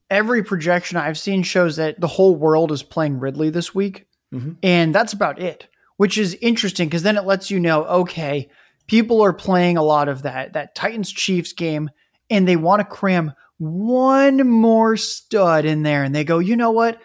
every 0.10 0.43
projection 0.43 0.97
I've 0.97 1.17
seen 1.17 1.43
shows 1.43 1.75
that 1.75 1.99
the 1.99 2.08
whole 2.08 2.36
world 2.36 2.71
is 2.71 2.84
playing 2.84 3.19
Ridley 3.19 3.49
this 3.49 3.75
week. 3.75 4.08
Mm-hmm. 4.34 4.53
And 4.63 4.93
that's 4.93 5.13
about 5.13 5.39
it, 5.39 5.67
which 5.97 6.17
is 6.17 6.36
interesting 6.36 6.88
because 6.88 7.03
then 7.03 7.17
it 7.17 7.25
lets 7.25 7.51
you 7.51 7.60
know, 7.60 7.84
okay, 7.86 8.49
people 8.88 9.21
are 9.21 9.34
playing 9.34 9.77
a 9.77 9.84
lot 9.84 10.08
of 10.08 10.23
that, 10.23 10.53
that 10.53 10.75
Titans 10.75 11.12
Chiefs 11.12 11.53
game, 11.53 11.89
and 12.29 12.47
they 12.47 12.55
want 12.55 12.79
to 12.79 12.86
cram 12.86 13.34
one 13.58 14.47
more 14.47 14.95
stud 14.97 15.65
in 15.65 15.84
there. 15.84 16.03
And 16.03 16.13
they 16.15 16.23
go, 16.23 16.39
you 16.39 16.55
know 16.55 16.71
what? 16.71 17.01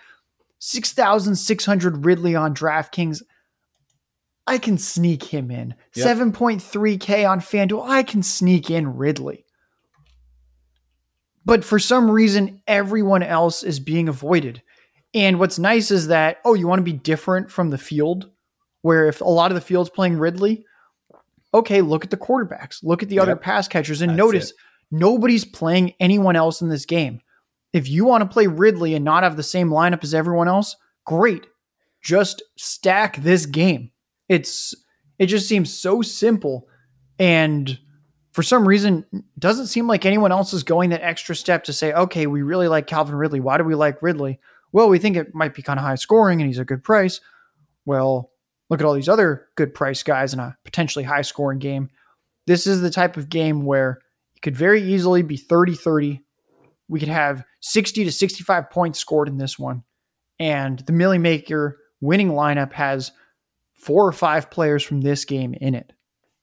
6,600 0.67 2.07
Ridley 2.07 2.35
on 2.35 2.55
DraftKings. 2.55 3.23
I 4.47 4.57
can 4.57 4.79
sneak 4.79 5.23
him 5.23 5.51
in. 5.51 5.75
Yep. 5.95 6.07
7.3K 6.17 7.29
on 7.29 7.41
FanDuel. 7.41 7.87
I 7.87 8.03
can 8.03 8.23
sneak 8.23 8.71
in 8.71 8.97
Ridley. 8.97 9.45
But 11.45 11.67
for 11.67 11.79
some 11.79 12.11
reason, 12.11 12.63
everyone 12.67 13.23
else 13.23 13.63
is 13.63 13.79
being 13.79 14.09
avoided. 14.09 14.63
And 15.13 15.39
what's 15.39 15.59
nice 15.59 15.91
is 15.91 16.07
that, 16.07 16.39
oh, 16.47 16.55
you 16.55 16.67
want 16.67 16.79
to 16.79 16.83
be 16.85 16.95
different 16.95 17.51
from 17.51 17.69
the 17.69 17.77
field, 17.77 18.31
where 18.81 19.07
if 19.07 19.21
a 19.21 19.25
lot 19.25 19.51
of 19.51 19.57
the 19.57 19.61
field's 19.61 19.91
playing 19.91 20.17
Ridley, 20.17 20.65
okay, 21.53 21.83
look 21.83 22.05
at 22.05 22.11
the 22.11 22.17
quarterbacks, 22.17 22.83
look 22.83 23.03
at 23.03 23.11
the 23.11 23.17
yep. 23.17 23.25
other 23.25 23.37
pass 23.37 23.69
catchers, 23.69 24.01
and 24.01 24.13
That's 24.13 24.19
notice 24.19 24.51
it. 24.51 24.57
nobody's 24.91 25.45
playing 25.45 25.93
anyone 26.01 26.37
else 26.37 26.63
in 26.63 26.71
this 26.71 26.87
game. 26.87 27.21
If 27.75 27.89
you 27.89 28.05
want 28.05 28.23
to 28.23 28.33
play 28.33 28.47
Ridley 28.47 28.95
and 28.95 29.05
not 29.05 29.25
have 29.25 29.37
the 29.37 29.43
same 29.43 29.69
lineup 29.69 30.05
as 30.05 30.15
everyone 30.15 30.47
else, 30.47 30.77
great. 31.05 31.49
Just 32.01 32.41
stack 32.57 33.17
this 33.17 33.47
game. 33.47 33.91
It's 34.29 34.75
it 35.19 35.27
just 35.27 35.49
seems 35.49 35.77
so 35.77 36.01
simple 36.01 36.69
and 37.19 37.79
for 38.31 38.45
some 38.45 38.67
reason 38.67 39.05
doesn't 39.39 39.67
seem 39.67 39.89
like 39.89 40.07
anyone 40.07 40.31
else 40.31 40.53
is 40.53 40.63
going 40.63 40.91
that 40.91 41.03
extra 41.03 41.35
step 41.35 41.65
to 41.65 41.73
say, 41.73 41.93
okay, 41.93 42.29
we 42.29 42.43
really 42.43 42.69
like 42.69 42.87
Calvin 42.87 43.17
Ridley. 43.17 43.41
Why 43.41 43.59
do 43.59 43.65
we 43.65 43.75
like 43.75 44.03
Ridley? 44.03 44.39
Well, 44.71 44.89
we 44.89 44.99
think 45.01 45.17
it 45.17 45.35
might 45.35 45.55
be 45.55 45.63
kind 45.63 45.79
of 45.79 45.85
high 45.85 45.95
scoring 45.97 46.41
and 46.41 46.49
he's 46.49 46.59
a 46.59 46.65
good 46.65 46.85
price. 46.85 47.21
Well, 47.85 48.31
look 48.71 48.81
at 48.81 48.87
all 48.87 48.95
these 48.95 49.09
other 49.09 49.49
good 49.57 49.75
price 49.75 50.05
guys 50.05 50.33
in 50.33 50.39
a 50.39 50.57
potentially 50.65 51.05
high 51.05 51.23
scoring 51.23 51.59
game. 51.59 51.91
This 52.47 52.69
is 52.69 52.81
the 52.81 52.91
type 52.91 53.17
of 53.17 53.29
game 53.29 53.65
where 53.65 54.01
it 54.37 54.43
could 54.43 54.57
very 54.57 54.83
easily 54.83 55.23
be 55.23 55.37
30 55.37 55.75
30. 55.75 56.25
We 56.89 57.01
could 57.01 57.09
have 57.09 57.45
60 57.61 58.05
to 58.05 58.13
65 58.13 58.71
points 58.71 58.99
scored 58.99 59.29
in 59.29 59.39
this 59.39 59.59
one. 59.59 59.83
And 60.39 60.81
the 60.81 60.93
Milly 60.93 61.19
Maker 61.19 61.79
winning 62.01 62.31
lineup 62.31 62.73
has 62.75 63.13
four 63.75 64.07
or 64.07 64.13
five 64.13 64.51
players 64.51 64.83
from 64.83 65.01
this 65.01 65.25
game 65.25 65.55
in 65.55 65.75
it. 65.75 65.93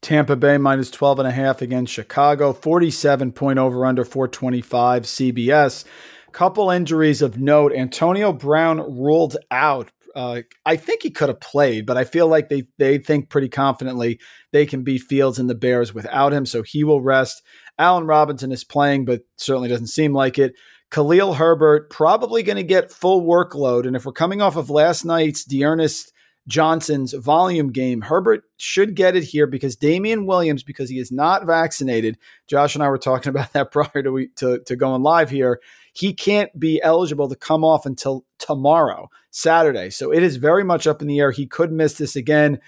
Tampa 0.02 0.36
Bay 0.36 0.58
minus 0.58 0.90
12 0.90 1.20
and 1.20 1.28
a 1.28 1.32
half 1.32 1.62
against 1.62 1.94
Chicago, 1.94 2.54
47 2.54 3.32
point 3.34 3.60
over 3.60 3.86
under 3.86 4.04
425 4.04 5.04
CBS. 5.04 5.86
Couple 6.32 6.72
injuries 6.72 7.22
of 7.22 7.38
note. 7.38 7.74
Antonio 7.74 8.32
Brown 8.32 8.80
ruled 8.80 9.38
out. 9.52 9.92
Uh, 10.16 10.42
I 10.66 10.76
think 10.76 11.04
he 11.04 11.12
could 11.12 11.30
have 11.30 11.40
played, 11.40 11.86
but 11.86 11.98
I 11.98 12.04
feel 12.04 12.28
like 12.28 12.50
they 12.50 12.64
they 12.78 12.98
think 12.98 13.30
pretty 13.30 13.50
confidently 13.50 14.20
they 14.52 14.66
can 14.66 14.84
beat 14.84 15.04
Fields 15.04 15.40
and 15.40 15.50
the 15.50 15.56
Bears 15.56 15.94
without 15.94 16.34
him, 16.34 16.46
so 16.46 16.64
he 16.64 16.84
will 16.84 17.02
rest. 17.02 17.42
Allen 17.78 18.06
Robinson 18.06 18.52
is 18.52 18.64
playing, 18.64 19.06
but 19.06 19.22
certainly 19.38 19.70
doesn't 19.70 19.88
seem 19.88 20.14
like 20.14 20.38
it. 20.38 20.54
Khalil 20.92 21.36
Herbert 21.36 21.90
probably 21.90 22.44
going 22.44 22.58
to 22.58 22.64
get 22.64 22.92
full 22.92 23.24
workload, 23.24 23.88
and 23.88 23.96
if 23.96 24.06
we're 24.06 24.12
coming 24.12 24.42
off 24.42 24.58
of 24.58 24.70
last 24.70 25.06
night's 25.06 25.46
D'Ernest 25.46 26.12
Johnson's 26.48 27.14
volume 27.14 27.72
game. 27.72 28.02
Herbert 28.02 28.44
should 28.58 28.96
get 28.96 29.16
it 29.16 29.24
here 29.24 29.48
because 29.48 29.76
Damien 29.76 30.26
Williams, 30.26 30.64
because 30.64 30.90
he 30.90 30.98
is 30.98 31.12
not 31.12 31.46
vaccinated, 31.46 32.18
Josh 32.48 32.76
and 32.76 32.84
I 32.84 32.90
were 32.90 32.98
talking 32.98 33.30
about 33.32 33.54
that 33.54 33.72
prior 33.72 34.04
to, 34.04 34.28
to, 34.38 34.60
to 34.66 34.76
going 34.76 35.04
live 35.04 35.30
here. 35.30 35.60
He 35.94 36.14
can't 36.14 36.58
be 36.60 36.82
eligible 36.82 37.28
to 37.30 37.36
come 37.36 37.64
off 37.64 37.86
until 37.86 38.26
tomorrow, 38.38 39.10
Saturday. 39.30 39.90
So 39.90 40.12
it 40.12 40.24
is 40.24 40.38
very 40.38 40.64
much 40.64 40.88
up 40.88 41.02
in 41.02 41.08
the 41.08 41.20
air. 41.20 41.32
He 41.32 41.46
could 41.46 41.72
miss 41.72 41.96
this 41.96 42.16
again. 42.16 42.60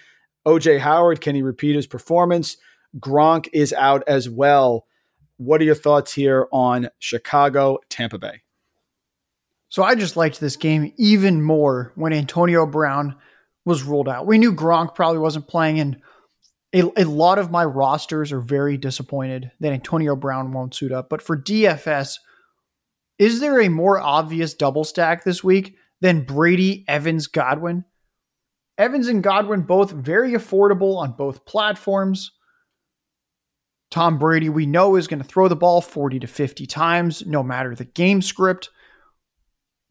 OJ 0.46 0.80
Howard, 0.80 1.22
can 1.22 1.36
he 1.36 1.42
repeat 1.42 1.76
his 1.76 1.88
performance? 1.88 2.58
Gronk 3.00 3.48
is 3.54 3.74
out 3.74 4.04
as 4.08 4.30
well. 4.30 4.86
What 5.38 5.62
are 5.62 5.66
your 5.66 5.76
thoughts 5.76 6.14
here 6.14 6.48
on 6.52 6.90
Chicago, 7.00 7.80
Tampa 7.90 8.20
Bay? 8.20 8.42
So 9.70 9.84
I 9.84 9.96
just 9.96 10.16
liked 10.16 10.40
this 10.40 10.56
game 10.56 10.94
even 10.98 11.42
more 11.42 11.92
when 11.96 12.14
Antonio 12.14 12.68
Brown 12.68 13.16
was 13.66 13.84
ruled 13.84 14.10
out. 14.10 14.28
We 14.28 14.38
knew 14.38 14.54
Gronk 14.54 14.94
probably 14.94 15.20
wasn't 15.20 15.48
playing, 15.48 15.80
and 15.80 16.02
a, 16.74 16.84
a 16.98 17.06
lot 17.06 17.40
of 17.40 17.50
my 17.50 17.66
rosters 17.66 18.32
are 18.32 18.40
very 18.40 18.78
disappointed 18.78 19.52
that 19.62 19.74
Antonio 19.74 20.16
Brown 20.16 20.52
won't 20.52 20.76
suit 20.76 20.92
up. 20.92 21.10
But 21.10 21.22
for 21.22 21.36
DFS, 21.36 22.20
is 23.24 23.40
there 23.40 23.62
a 23.62 23.70
more 23.70 24.02
obvious 24.02 24.54
double 24.54 24.84
stack 24.84 25.24
this 25.24 25.42
week 25.42 25.78
than 26.02 26.26
Brady, 26.26 26.84
Evans, 26.90 27.28
Godwin? 27.28 27.86
Evans 28.78 29.08
and 29.08 29.24
Godwin 29.24 29.62
both 29.62 29.92
very 29.92 30.34
affordable 30.34 30.98
on 30.98 31.14
both 31.14 31.46
platforms. 31.46 32.32
Tom 33.90 34.20
Brady, 34.20 34.50
we 34.50 34.66
know, 34.66 34.98
is 34.98 35.08
going 35.08 35.22
to 35.22 35.28
throw 35.28 35.48
the 35.48 35.56
ball 35.56 35.80
40 35.80 36.20
to 36.20 36.28
50 36.28 36.66
times, 36.66 37.26
no 37.26 37.44
matter 37.44 37.74
the 37.74 37.86
game 37.86 38.22
script. 38.22 38.72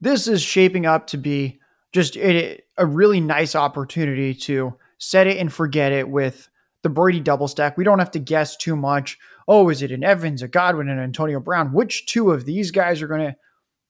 This 0.02 0.28
is 0.28 0.42
shaping 0.42 0.84
up 0.84 1.06
to 1.06 1.16
be 1.16 1.58
just 1.90 2.18
a, 2.18 2.60
a 2.76 2.84
really 2.84 3.20
nice 3.20 3.56
opportunity 3.56 4.34
to 4.34 4.74
set 4.98 5.26
it 5.26 5.38
and 5.38 5.50
forget 5.50 5.90
it 5.90 6.06
with 6.06 6.50
the 6.82 6.90
Brady 6.90 7.20
double 7.20 7.48
stack. 7.48 7.78
We 7.78 7.84
don't 7.84 7.98
have 7.98 8.10
to 8.10 8.18
guess 8.18 8.58
too 8.58 8.76
much. 8.76 9.18
Oh, 9.48 9.68
is 9.68 9.82
it 9.82 9.90
an 9.90 10.04
Evans, 10.04 10.42
a 10.42 10.48
Godwin, 10.48 10.88
and 10.88 11.00
Antonio 11.00 11.40
Brown? 11.40 11.72
Which 11.72 12.06
two 12.06 12.30
of 12.30 12.44
these 12.44 12.70
guys 12.70 13.02
are 13.02 13.08
going 13.08 13.20
to 13.20 13.36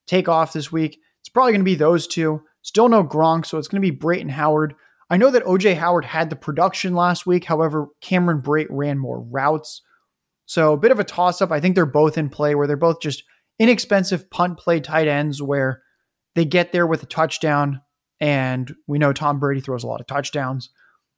take 0.06 0.28
off 0.28 0.52
this 0.52 0.72
week? 0.72 0.98
It's 1.20 1.28
probably 1.28 1.52
going 1.52 1.60
to 1.60 1.64
be 1.64 1.74
those 1.74 2.06
two. 2.06 2.42
Still 2.62 2.88
no 2.88 3.04
Gronk, 3.04 3.46
so 3.46 3.58
it's 3.58 3.68
going 3.68 3.82
to 3.82 3.90
be 3.90 3.96
Brate 3.96 4.20
and 4.20 4.30
Howard. 4.30 4.74
I 5.10 5.16
know 5.16 5.30
that 5.30 5.44
OJ 5.44 5.76
Howard 5.76 6.04
had 6.04 6.30
the 6.30 6.36
production 6.36 6.94
last 6.94 7.26
week. 7.26 7.44
However, 7.44 7.88
Cameron 8.00 8.40
Brate 8.40 8.68
ran 8.70 8.98
more 8.98 9.20
routes. 9.20 9.82
So 10.46 10.72
a 10.72 10.78
bit 10.78 10.90
of 10.90 11.00
a 11.00 11.04
toss 11.04 11.42
up. 11.42 11.50
I 11.50 11.60
think 11.60 11.74
they're 11.74 11.86
both 11.86 12.16
in 12.16 12.28
play 12.28 12.54
where 12.54 12.66
they're 12.66 12.76
both 12.76 13.00
just 13.00 13.24
inexpensive 13.58 14.30
punt 14.30 14.58
play 14.58 14.80
tight 14.80 15.08
ends 15.08 15.42
where 15.42 15.82
they 16.34 16.44
get 16.44 16.72
there 16.72 16.86
with 16.86 17.02
a 17.02 17.06
touchdown 17.06 17.82
and 18.20 18.74
we 18.86 18.98
know 18.98 19.12
Tom 19.12 19.38
Brady 19.38 19.60
throws 19.60 19.84
a 19.84 19.86
lot 19.86 20.00
of 20.00 20.06
touchdowns. 20.06 20.70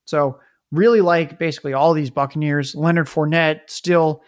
So, 0.06 0.40
really 0.74 1.00
like 1.00 1.38
basically 1.38 1.72
all 1.72 1.94
these 1.94 2.10
Buccaneers. 2.10 2.74
Leonard 2.74 3.06
Fournette 3.06 3.68
still 3.68 4.22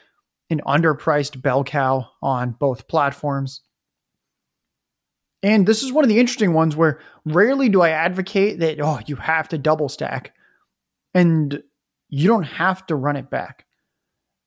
an 0.51 0.61
underpriced 0.67 1.41
bell 1.43 1.65
cow 1.65 2.09
on 2.23 2.53
both 2.53 2.89
platforms. 2.89 3.63
And 5.43 5.67
this 5.67 5.83
is 5.83 5.93
one 5.93 6.05
of 6.05 6.09
the 6.09 6.19
interesting 6.19 6.55
ones 6.55 6.77
where 6.77 7.01
rarely 7.25 7.69
do 7.69 7.83
I 7.83 7.91
advocate 7.91 8.61
that, 8.61 8.81
oh, 8.81 9.01
you 9.07 9.17
have 9.17 9.49
to 9.49 9.59
double 9.59 9.89
stack 9.89 10.33
and 11.15 11.63
you 12.09 12.29
don't 12.29 12.45
have 12.45 12.87
to 12.87 12.95
run 12.95 13.17
it 13.17 13.31
back. 13.31 13.65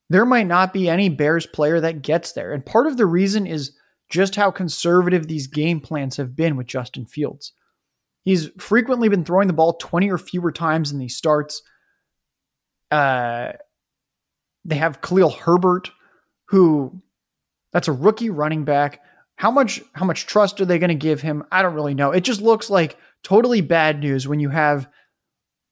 There 0.10 0.26
might 0.26 0.48
not 0.48 0.74
be 0.74 0.90
any 0.90 1.10
Bears 1.10 1.46
player 1.46 1.80
that 1.82 2.02
gets 2.02 2.32
there. 2.32 2.54
And 2.54 2.66
part 2.66 2.88
of 2.88 2.98
the 2.98 3.06
reason 3.06 3.46
is 3.46 3.74
just 4.10 4.36
how 4.36 4.50
conservative 4.50 5.28
these 5.28 5.48
game 5.48 5.80
plans 5.80 6.18
have 6.18 6.36
been 6.36 6.56
with 6.56 6.68
Justin 6.68 7.06
Fields. 7.06 7.54
He's 8.24 8.50
frequently 8.58 9.08
been 9.08 9.24
throwing 9.24 9.48
the 9.48 9.54
ball 9.54 9.74
20 9.74 10.10
or 10.10 10.18
fewer 10.18 10.52
times 10.52 10.92
in 10.92 10.98
these 10.98 11.16
starts. 11.16 11.62
Uh, 12.92 13.54
they 14.66 14.76
have 14.76 15.02
Khalil 15.02 15.32
Herbert, 15.32 15.92
who 16.46 17.02
that's 17.72 17.88
a 17.88 17.94
rookie 17.94 18.30
running 18.30 18.66
back. 18.66 19.02
How 19.36 19.52
much 19.52 19.82
how 19.94 20.06
much 20.06 20.26
trust 20.26 20.60
are 20.60 20.66
they 20.66 20.80
going 20.80 20.90
to 20.90 20.96
give 20.96 21.22
him? 21.22 21.44
I 21.52 21.62
don't 21.62 21.76
really 21.76 21.94
know. 21.94 22.12
It 22.12 22.22
just 22.22 22.42
looks 22.42 22.70
like 22.70 22.98
totally 23.24 23.62
bad 23.62 24.00
news 24.00 24.28
when 24.28 24.40
you 24.40 24.50
have 24.50 24.90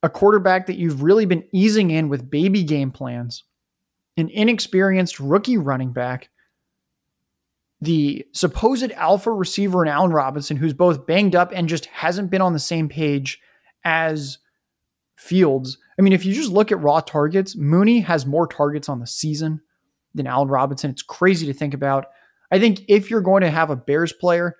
a 0.03 0.09
quarterback 0.09 0.67
that 0.67 0.77
you've 0.77 1.01
really 1.01 1.25
been 1.25 1.43
easing 1.51 1.91
in 1.91 2.07
with 2.07 2.29
baby 2.29 2.63
game 2.63 2.91
plans, 2.91 3.43
an 4.15 4.29
inexperienced 4.29 5.19
rookie 5.19 5.57
running 5.57 5.91
back 5.91 6.29
the 7.81 8.25
supposed 8.33 8.91
alpha 8.93 9.31
receiver 9.31 9.83
in 9.83 9.89
Allen 9.89 10.11
Robinson, 10.11 10.57
who's 10.57 10.73
both 10.73 11.05
banged 11.05 11.35
up 11.35 11.51
and 11.53 11.69
just 11.69 11.85
hasn't 11.87 12.31
been 12.31 12.41
on 12.41 12.53
the 12.53 12.59
same 12.59 12.89
page 12.89 13.39
as 13.83 14.39
Fields. 15.17 15.77
I 15.97 16.01
mean, 16.01 16.13
if 16.13 16.25
you 16.25 16.33
just 16.33 16.51
look 16.51 16.71
at 16.71 16.81
raw 16.81 16.99
targets, 16.99 17.55
Mooney 17.55 18.01
has 18.01 18.25
more 18.25 18.47
targets 18.47 18.87
on 18.87 18.99
the 18.99 19.07
season 19.07 19.61
than 20.13 20.27
Allen 20.27 20.47
Robinson. 20.47 20.91
It's 20.91 21.01
crazy 21.01 21.47
to 21.47 21.53
think 21.53 21.73
about. 21.73 22.05
I 22.51 22.59
think 22.59 22.81
if 22.87 23.09
you're 23.09 23.21
going 23.21 23.41
to 23.41 23.49
have 23.49 23.69
a 23.69 23.75
Bears 23.75 24.13
player, 24.13 24.55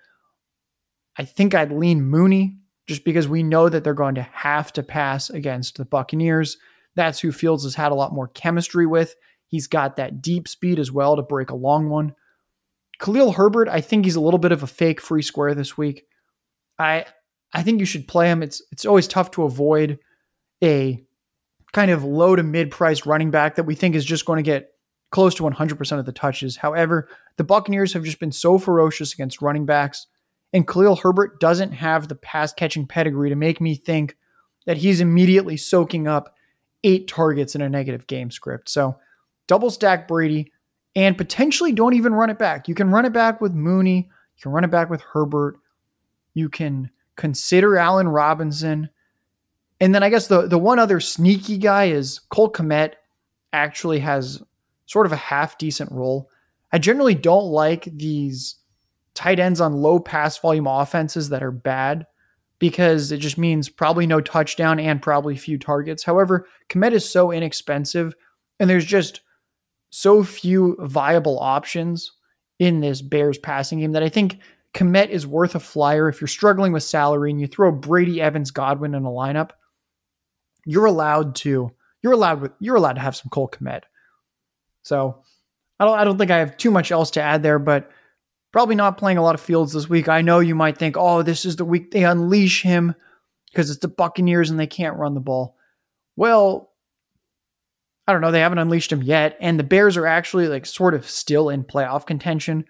I 1.18 1.26
think 1.26 1.56
I'd 1.56 1.72
lean 1.72 2.04
Mooney 2.04 2.58
just 2.88 3.06
because 3.06 3.28
we 3.28 3.44
know 3.44 3.70
that 3.70 3.84
they're 3.84 3.94
going 3.94 4.16
to 4.16 4.28
have 4.32 4.74
to 4.74 4.84
pass 4.84 5.30
against 5.30 5.78
the 5.78 5.86
Buccaneers. 5.86 6.58
That's 6.96 7.20
who 7.20 7.32
Fields 7.32 7.64
has 7.64 7.76
had 7.76 7.92
a 7.92 7.96
lot 7.96 8.14
more 8.14 8.28
chemistry 8.30 8.86
with. 8.86 9.16
He's 9.48 9.68
got 9.68 9.96
that 9.96 10.22
deep 10.22 10.48
speed 10.48 10.80
as 10.80 10.92
well 10.92 11.16
to 11.16 11.22
break 11.22 11.52
a 11.52 11.56
long 11.56 11.90
one. 11.90 12.16
Khalil 13.00 13.34
Herbert, 13.34 13.70
I 13.70 13.82
think 13.82 14.06
he's 14.06 14.16
a 14.16 14.22
little 14.22 14.40
bit 14.40 14.52
of 14.52 14.64
a 14.64 14.68
fake 14.68 15.02
free 15.02 15.22
square 15.22 15.54
this 15.54 15.78
week. 15.78 16.06
I 16.80 17.06
I 17.54 17.64
think 17.64 17.80
you 17.80 17.86
should 17.86 18.08
play 18.08 18.30
him. 18.30 18.42
It's 18.44 18.62
it's 18.72 18.86
always 18.86 19.08
tough 19.08 19.32
to 19.32 19.44
avoid 19.44 20.00
a 20.64 21.04
kind 21.72 21.92
of 21.92 22.04
low 22.04 22.36
to 22.36 22.44
mid 22.44 22.72
priced 22.72 23.06
running 23.06 23.32
back 23.32 23.56
that 23.56 23.66
we 23.66 23.76
think 23.76 23.96
is 23.96 24.06
just 24.06 24.26
going 24.26 24.38
to 24.38 24.44
get 24.44 24.72
close 25.12 25.36
to 25.36 25.44
100% 25.44 26.00
of 26.00 26.06
the 26.06 26.12
touches. 26.12 26.58
However, 26.58 27.08
the 27.38 27.44
Buccaneers 27.44 27.94
have 27.94 28.04
just 28.04 28.20
been 28.20 28.32
so 28.32 28.58
ferocious 28.58 29.14
against 29.14 29.42
running 29.42 29.66
backs, 29.66 30.08
and 30.54 30.68
Khalil 30.68 30.98
Herbert 30.98 31.40
doesn't 31.40 31.72
have 31.72 32.08
the 32.08 32.16
pass 32.16 32.54
catching 32.54 32.88
pedigree 32.88 33.30
to 33.30 33.36
make 33.36 33.62
me 33.62 33.76
think 33.76 34.18
that 34.66 34.78
he's 34.78 35.00
immediately 35.00 35.56
soaking 35.56 36.08
up 36.08 36.36
eight 36.84 37.08
targets 37.08 37.56
in 37.56 37.62
a 37.62 37.70
negative 37.70 38.08
game 38.08 38.32
script. 38.32 38.70
So, 38.70 38.98
double 39.48 39.70
stack 39.70 40.08
Brady 40.08 40.52
and 40.96 41.18
potentially 41.18 41.72
don't 41.72 41.94
even 41.94 42.14
run 42.14 42.30
it 42.30 42.40
back. 42.40 42.68
You 42.68 42.76
can 42.76 42.92
run 42.92 43.06
it 43.06 43.14
back 43.14 43.40
with 43.40 43.54
Mooney, 43.54 44.10
you 44.36 44.42
can 44.42 44.52
run 44.52 44.64
it 44.64 44.72
back 44.72 44.90
with 44.90 45.02
Herbert, 45.02 45.58
you 46.34 46.50
can 46.50 46.90
consider 47.16 47.78
Allen 47.78 48.08
Robinson. 48.08 48.90
And 49.80 49.94
then 49.94 50.04
I 50.04 50.10
guess 50.10 50.28
the 50.28 50.48
the 50.48 50.58
one 50.58 50.80
other 50.80 51.00
sneaky 51.00 51.58
guy 51.58 51.86
is 51.86 52.20
Cole 52.30 52.52
Kmet 52.52 52.94
actually 53.54 54.00
has 54.00 54.42
sort 54.86 55.06
of 55.06 55.12
a 55.12 55.18
half 55.18 55.58
decent 55.58 55.92
role. 55.92 56.30
I 56.72 56.80
generally 56.80 57.16
don't 57.16 57.46
like 57.46 57.84
these 57.86 58.56
tight 59.14 59.40
ends 59.40 59.62
on 59.62 59.74
low 59.74 60.00
pass 60.00 60.38
volume 60.38 60.68
offenses 60.68 61.30
that 61.30 61.44
are 61.44 61.52
bad 61.52 62.06
because 62.60 63.12
it 63.12 63.18
just 63.18 63.38
means 63.38 63.70
probably 63.70 64.08
no 64.08 64.22
touchdown 64.22 64.80
and 64.80 65.02
probably 65.02 65.36
few 65.36 65.58
targets. 65.58 66.04
However, 66.04 66.48
Kmet 66.70 66.92
is 66.92 67.08
so 67.10 67.32
inexpensive 67.32 68.16
And 68.60 68.70
there's 68.70 68.86
just 68.86 69.22
so 69.90 70.24
few 70.24 70.76
viable 70.80 71.40
options 71.40 72.12
in 72.60 72.80
this 72.80 73.02
Bears 73.02 73.38
passing 73.38 73.80
game 73.80 73.92
that 73.92 74.04
I 74.04 74.10
think 74.10 74.40
Kmet 74.74 75.10
is 75.10 75.28
worth 75.28 75.56
a 75.56 75.60
flyer. 75.60 76.10
If 76.10 76.20
you're 76.20 76.28
struggling 76.28 76.74
with 76.74 76.84
salary 76.84 77.32
and 77.32 77.40
you 77.40 77.48
throw 77.48 77.72
Brady 77.72 78.22
Evans 78.22 78.52
Godwin 78.52 78.96
in 78.96 79.06
a 79.06 79.10
lineup, 79.10 79.52
you're 80.68 80.86
allowed 80.86 81.36
to 81.36 81.72
you're 82.04 82.14
allowed 82.14 82.42
with, 82.42 82.52
you're 82.60 82.76
allowed 82.76 82.94
to 82.94 83.02
have 83.02 83.16
some 83.16 83.30
Cole 83.30 83.50
Kmet. 83.50 83.84
So 84.84 85.24
I 85.80 85.86
don't 85.86 85.98
I 85.98 86.04
don't 86.04 86.18
think 86.18 86.32
I 86.32 86.38
have 86.38 86.58
too 86.58 86.70
much 86.70 86.92
else 86.92 87.12
to 87.12 87.22
add 87.22 87.42
there, 87.42 87.58
but 87.58 87.90
probably 88.52 88.76
not 88.76 88.98
playing 88.98 89.18
a 89.18 89.24
lot 89.24 89.36
of 89.36 89.42
fields 89.42 89.74
this 89.74 89.90
week. 89.90 90.08
I 90.08 90.22
know 90.22 90.40
you 90.40 90.56
might 90.56 90.78
think, 90.78 90.96
oh, 90.98 91.24
this 91.24 91.46
is 91.46 91.56
the 91.56 91.66
week 91.66 91.92
they 91.92 92.04
unleash 92.04 92.62
him 92.62 92.94
because 93.52 93.70
it's 93.70 93.80
the 93.80 93.88
Buccaneers 93.88 94.50
and 94.50 94.60
they 94.60 94.68
can't 94.68 94.98
run 94.98 95.14
the 95.14 95.20
ball. 95.20 95.56
Well, 96.16 96.72
I 98.08 98.12
don't 98.12 98.22
know. 98.22 98.32
They 98.32 98.40
haven't 98.40 98.60
unleashed 98.60 98.92
him 98.92 99.04
yet. 99.04 99.38
And 99.40 99.60
the 99.60 99.64
Bears 99.64 99.98
are 99.98 100.08
actually 100.08 100.48
like 100.48 100.66
sort 100.66 100.94
of 100.94 101.10
still 101.10 101.50
in 101.50 101.64
playoff 101.64 102.06
contention. 102.06 102.66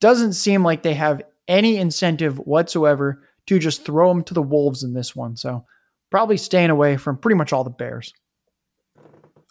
Doesn't 0.00 0.34
seem 0.34 0.62
like 0.62 0.82
they 0.82 0.94
have 0.94 1.22
any 1.48 1.76
incentive 1.76 2.38
whatsoever 2.38 3.22
to 3.46 3.58
just 3.58 3.84
throw 3.84 4.10
him 4.10 4.24
to 4.24 4.34
the 4.34 4.42
Wolves 4.42 4.82
in 4.82 4.94
this 4.94 5.14
one. 5.14 5.36
So 5.36 5.64
probably 6.10 6.36
staying 6.36 6.70
away 6.70 6.96
from 6.96 7.16
pretty 7.16 7.36
much 7.36 7.52
all 7.52 7.64
the 7.64 7.70
Bears. 7.70 8.12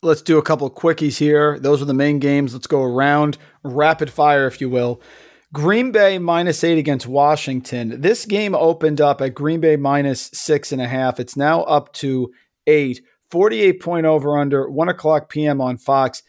Let's 0.01 0.21
do 0.21 0.37
a 0.37 0.43
couple 0.43 0.69
quickies 0.69 1.17
here. 1.17 1.57
Those 1.57 1.81
are 1.81 1.85
the 1.85 1.93
main 1.93 2.19
games. 2.19 2.53
Let's 2.53 2.67
go 2.67 2.83
around 2.83 3.37
rapid 3.63 4.11
fire, 4.11 4.45
if 4.45 4.61
you 4.61 4.69
will. 4.69 5.01
Green 5.53 5.91
Bay 5.91 6.19
minus 6.19 6.63
eight 6.63 6.77
against 6.77 7.07
Washington. 7.07 8.01
This 8.01 8.25
game 8.25 8.53
opened 8.53 8.99
up 8.99 9.21
at 9.21 9.33
Green 9.33 9.61
Bay 9.61 9.77
minus 9.77 10.29
six 10.33 10.71
and 10.71 10.81
a 10.81 10.87
half. 10.87 11.19
It's 11.19 11.37
now 11.37 11.61
up 11.63 11.93
to 11.93 12.31
eight. 12.67 13.01
48 13.31 13.81
point 13.81 14.05
over 14.05 14.37
under, 14.37 14.69
1 14.69 14.89
o'clock 14.89 15.29
p.m. 15.29 15.59
on 15.59 15.77
Fox. 15.77 16.23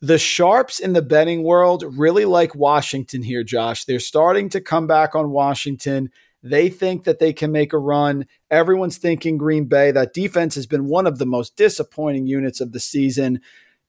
The 0.00 0.18
sharps 0.18 0.78
in 0.78 0.92
the 0.92 1.02
betting 1.02 1.42
world 1.42 1.84
really 1.96 2.24
like 2.24 2.54
Washington 2.54 3.22
here, 3.22 3.42
Josh. 3.42 3.84
They're 3.84 3.98
starting 3.98 4.48
to 4.50 4.60
come 4.60 4.86
back 4.86 5.14
on 5.14 5.30
Washington. 5.30 6.10
They 6.42 6.68
think 6.68 7.04
that 7.04 7.18
they 7.18 7.32
can 7.32 7.50
make 7.50 7.72
a 7.72 7.78
run. 7.78 8.26
Everyone's 8.50 8.98
thinking 8.98 9.38
Green 9.38 9.64
Bay. 9.64 9.90
That 9.90 10.14
defense 10.14 10.54
has 10.54 10.66
been 10.66 10.86
one 10.86 11.06
of 11.06 11.18
the 11.18 11.26
most 11.26 11.56
disappointing 11.56 12.26
units 12.26 12.60
of 12.60 12.72
the 12.72 12.80
season. 12.80 13.40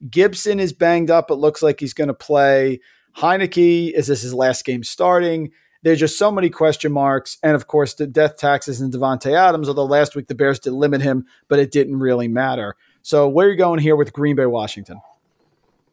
Gibson 0.09 0.59
is 0.59 0.73
banged 0.73 1.11
up. 1.11 1.29
It 1.29 1.35
looks 1.35 1.61
like 1.61 1.79
he's 1.79 1.93
going 1.93 2.07
to 2.07 2.13
play. 2.13 2.79
Heinicke, 3.17 3.91
is 3.91 4.07
this 4.07 4.21
his 4.21 4.33
last 4.33 4.65
game 4.65 4.83
starting? 4.83 5.51
There's 5.81 5.99
just 5.99 6.17
so 6.17 6.31
many 6.31 6.49
question 6.49 6.91
marks. 6.91 7.37
And 7.43 7.55
of 7.55 7.67
course, 7.67 7.93
the 7.93 8.07
death 8.07 8.37
taxes 8.37 8.81
and 8.81 8.91
Davante 8.93 9.33
Adams, 9.33 9.67
although 9.67 9.85
last 9.85 10.15
week 10.15 10.27
the 10.27 10.35
Bears 10.35 10.59
did 10.59 10.73
limit 10.73 11.01
him, 11.01 11.25
but 11.47 11.59
it 11.59 11.71
didn't 11.71 11.99
really 11.99 12.27
matter. 12.27 12.75
So 13.01 13.29
where 13.29 13.47
are 13.47 13.51
you 13.51 13.57
going 13.57 13.79
here 13.79 13.95
with 13.95 14.13
Green 14.13 14.35
Bay, 14.35 14.45
Washington? 14.45 15.01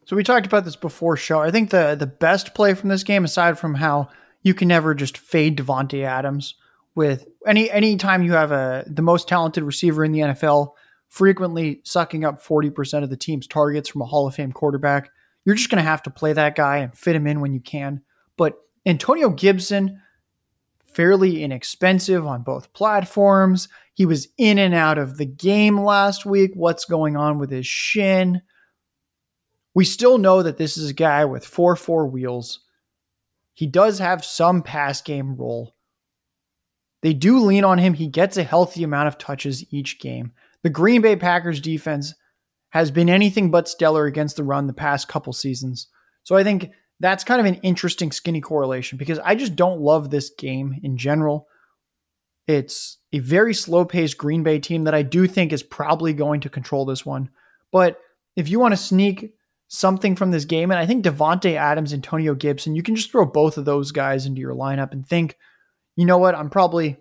So 0.05 0.15
we 0.15 0.23
talked 0.23 0.45
about 0.45 0.65
this 0.65 0.75
before 0.75 1.17
show. 1.17 1.41
I 1.41 1.51
think 1.51 1.69
the 1.69 1.95
the 1.95 2.07
best 2.07 2.53
play 2.53 2.73
from 2.73 2.89
this 2.89 3.03
game, 3.03 3.25
aside 3.25 3.59
from 3.59 3.75
how 3.75 4.09
you 4.41 4.53
can 4.53 4.67
never 4.67 4.95
just 4.95 5.17
fade 5.17 5.57
Davante 5.57 6.03
Adams 6.03 6.55
with 6.95 7.27
any 7.45 7.69
any 7.69 7.95
time 7.95 8.23
you 8.23 8.33
have 8.33 8.51
a 8.51 8.83
the 8.87 9.01
most 9.01 9.27
talented 9.27 9.63
receiver 9.63 10.03
in 10.03 10.11
the 10.11 10.19
NFL 10.19 10.73
frequently 11.07 11.81
sucking 11.83 12.25
up 12.25 12.43
40% 12.43 13.03
of 13.03 13.09
the 13.09 13.17
team's 13.17 13.47
targets 13.47 13.89
from 13.89 14.01
a 14.01 14.05
Hall 14.05 14.27
of 14.27 14.35
Fame 14.35 14.51
quarterback, 14.51 15.09
you're 15.45 15.55
just 15.55 15.69
going 15.69 15.81
to 15.81 15.89
have 15.89 16.03
to 16.03 16.09
play 16.09 16.33
that 16.33 16.55
guy 16.55 16.77
and 16.77 16.97
fit 16.97 17.15
him 17.15 17.27
in 17.27 17.39
when 17.39 17.53
you 17.53 17.61
can. 17.61 18.01
But 18.35 18.55
Antonio 18.85 19.29
Gibson, 19.29 20.01
fairly 20.85 21.43
inexpensive 21.43 22.25
on 22.25 22.43
both 22.43 22.73
platforms. 22.73 23.69
He 23.93 24.05
was 24.05 24.27
in 24.37 24.57
and 24.57 24.73
out 24.73 24.97
of 24.97 25.17
the 25.17 25.25
game 25.25 25.79
last 25.79 26.25
week. 26.25 26.51
What's 26.55 26.85
going 26.85 27.15
on 27.15 27.39
with 27.39 27.51
his 27.51 27.65
shin? 27.65 28.41
We 29.73 29.85
still 29.85 30.17
know 30.17 30.43
that 30.43 30.57
this 30.57 30.77
is 30.77 30.89
a 30.89 30.93
guy 30.93 31.23
with 31.25 31.45
4 31.45 31.75
4 31.75 32.07
wheels. 32.07 32.61
He 33.57 33.65
does 33.65 33.97
have 33.97 34.23
some 34.23 34.61
pass 34.61 35.01
game 35.01 35.35
role. 35.35 35.73
They 37.01 37.15
do 37.15 37.39
lean 37.39 37.63
on 37.63 37.79
him. 37.79 37.95
He 37.95 38.05
gets 38.05 38.37
a 38.37 38.43
healthy 38.43 38.83
amount 38.83 39.07
of 39.07 39.17
touches 39.17 39.65
each 39.73 39.99
game. 39.99 40.31
The 40.61 40.69
Green 40.69 41.01
Bay 41.01 41.15
Packers 41.15 41.59
defense 41.59 42.13
has 42.69 42.91
been 42.91 43.09
anything 43.09 43.49
but 43.49 43.67
stellar 43.67 44.05
against 44.05 44.35
the 44.35 44.43
run 44.43 44.67
the 44.67 44.73
past 44.73 45.07
couple 45.07 45.33
seasons. 45.33 45.87
So 46.21 46.35
I 46.35 46.43
think 46.43 46.69
that's 46.99 47.23
kind 47.23 47.39
of 47.39 47.47
an 47.47 47.55
interesting 47.63 48.11
skinny 48.11 48.41
correlation 48.41 48.99
because 48.99 49.17
I 49.25 49.33
just 49.33 49.55
don't 49.55 49.81
love 49.81 50.11
this 50.11 50.29
game 50.37 50.75
in 50.83 50.95
general. 50.95 51.47
It's 52.45 52.99
a 53.11 53.17
very 53.17 53.55
slow 53.55 53.85
paced 53.85 54.19
Green 54.19 54.43
Bay 54.43 54.59
team 54.59 54.83
that 54.83 54.93
I 54.93 55.01
do 55.01 55.25
think 55.25 55.51
is 55.51 55.63
probably 55.63 56.13
going 56.13 56.41
to 56.41 56.49
control 56.49 56.85
this 56.85 57.03
one. 57.03 57.31
But 57.71 57.99
if 58.35 58.49
you 58.49 58.59
want 58.59 58.73
to 58.73 58.77
sneak 58.77 59.33
something 59.67 60.15
from 60.15 60.31
this 60.31 60.45
game, 60.45 60.71
and 60.71 60.79
I 60.79 60.85
think 60.85 61.03
Davante 61.03 61.55
Adams, 61.55 61.93
Antonio 61.93 62.33
Gibson, 62.35 62.75
you 62.75 62.83
can 62.83 62.95
just 62.95 63.11
throw 63.11 63.25
both 63.25 63.57
of 63.57 63.65
those 63.65 63.91
guys 63.91 64.25
into 64.25 64.41
your 64.41 64.55
lineup 64.55 64.91
and 64.91 65.05
think, 65.05 65.37
you 65.95 66.05
know 66.05 66.17
what, 66.17 66.35
I'm 66.35 66.49
probably 66.49 66.97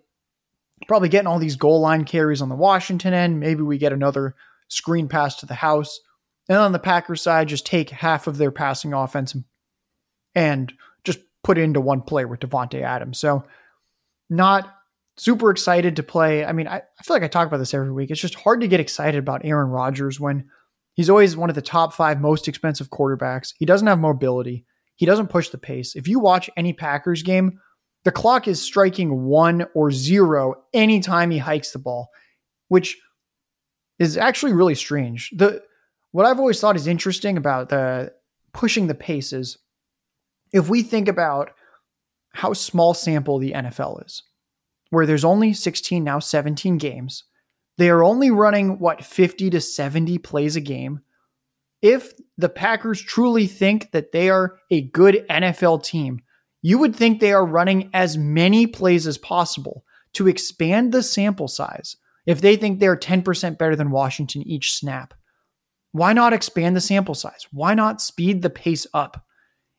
probably 0.86 1.08
getting 1.08 1.26
all 1.26 1.38
these 1.38 1.56
goal 1.56 1.80
line 1.80 2.04
carries 2.04 2.42
on 2.42 2.48
the 2.48 2.54
Washington 2.54 3.14
end. 3.14 3.40
Maybe 3.40 3.62
we 3.62 3.78
get 3.78 3.92
another 3.92 4.34
screen 4.68 5.08
pass 5.08 5.36
to 5.36 5.46
the 5.46 5.54
house. 5.54 6.00
And 6.48 6.58
on 6.58 6.72
the 6.72 6.78
Packers 6.78 7.22
side, 7.22 7.48
just 7.48 7.66
take 7.66 7.90
half 7.90 8.26
of 8.26 8.36
their 8.36 8.50
passing 8.50 8.92
offense 8.92 9.34
and 10.34 10.72
just 11.04 11.20
put 11.42 11.58
it 11.58 11.62
into 11.62 11.80
one 11.80 12.02
player 12.02 12.28
with 12.28 12.40
Davante 12.40 12.82
Adams. 12.82 13.18
So 13.18 13.44
not 14.28 14.70
super 15.16 15.50
excited 15.50 15.96
to 15.96 16.02
play. 16.02 16.44
I 16.44 16.52
mean, 16.52 16.68
I, 16.68 16.76
I 16.76 17.02
feel 17.02 17.16
like 17.16 17.22
I 17.22 17.28
talk 17.28 17.48
about 17.48 17.56
this 17.56 17.74
every 17.74 17.90
week. 17.90 18.10
It's 18.10 18.20
just 18.20 18.34
hard 18.34 18.60
to 18.60 18.68
get 18.68 18.80
excited 18.80 19.18
about 19.18 19.44
Aaron 19.44 19.70
Rodgers 19.70 20.20
when 20.20 20.50
he's 20.97 21.09
always 21.11 21.36
one 21.36 21.49
of 21.49 21.55
the 21.55 21.62
top 21.62 21.92
five 21.92 22.20
most 22.20 22.49
expensive 22.49 22.90
quarterbacks. 22.90 23.53
He 23.57 23.64
doesn't 23.64 23.86
have 23.86 24.01
mobility. 24.01 24.64
He 24.97 25.07
doesn't 25.07 25.28
push 25.28 25.51
the 25.51 25.59
pace. 25.59 25.94
If 25.94 26.09
you 26.09 26.18
watch 26.18 26.51
any 26.57 26.72
Packers 26.72 27.22
game, 27.22 27.61
the 28.05 28.11
clock 28.11 28.49
is 28.49 28.61
striking 28.61 29.24
one 29.24 29.66
or 29.74 29.90
zero 29.90 30.55
anytime 30.72 31.30
he 31.30 31.38
hikes 31.38 31.72
the 31.72 31.78
ball, 31.78 32.09
which 32.68 32.97
is 33.99 34.16
actually 34.16 34.53
really 34.53 34.74
strange. 34.74 35.30
The 35.36 35.62
what 36.12 36.24
I've 36.24 36.40
always 36.40 36.61
thought 36.61 36.76
is 36.76 36.86
interesting 36.86 37.36
about 37.36 37.68
the 37.68 38.12
pushing 38.53 38.86
the 38.86 38.94
pace 38.94 39.32
is 39.32 39.59
if 40.53 40.68
we 40.68 40.82
think 40.82 41.09
about 41.09 41.51
how 42.32 42.53
small 42.53 42.94
sample 42.94 43.38
the 43.38 43.53
NFL 43.53 44.05
is, 44.07 44.22
where 44.90 45.05
there's 45.05 45.24
only 45.24 45.53
16, 45.53 46.03
now 46.03 46.18
17 46.18 46.78
games, 46.78 47.24
they 47.78 47.90
are 47.90 48.04
only 48.04 48.30
running 48.30 48.78
what 48.78 49.04
50 49.04 49.50
to 49.50 49.60
70 49.60 50.18
plays 50.18 50.56
a 50.56 50.60
game. 50.60 51.00
If 51.82 52.12
the 52.38 52.48
Packers 52.48 53.00
truly 53.00 53.46
think 53.46 53.92
that 53.92 54.12
they 54.12 54.30
are 54.30 54.58
a 54.70 54.82
good 54.82 55.24
NFL 55.28 55.84
team, 55.84 56.20
you 56.62 56.78
would 56.78 56.96
think 56.96 57.20
they 57.20 57.32
are 57.32 57.46
running 57.46 57.90
as 57.92 58.16
many 58.16 58.66
plays 58.66 59.06
as 59.06 59.18
possible 59.18 59.84
to 60.14 60.26
expand 60.26 60.92
the 60.92 61.02
sample 61.02 61.48
size. 61.48 61.96
If 62.24 62.40
they 62.40 62.56
think 62.56 62.80
they're 62.80 62.96
10% 62.96 63.58
better 63.58 63.76
than 63.76 63.90
Washington 63.90 64.42
each 64.42 64.72
snap, 64.72 65.14
why 65.92 66.12
not 66.12 66.32
expand 66.32 66.74
the 66.74 66.80
sample 66.80 67.14
size? 67.14 67.46
Why 67.52 67.74
not 67.74 68.00
speed 68.00 68.42
the 68.42 68.50
pace 68.50 68.86
up? 68.92 69.26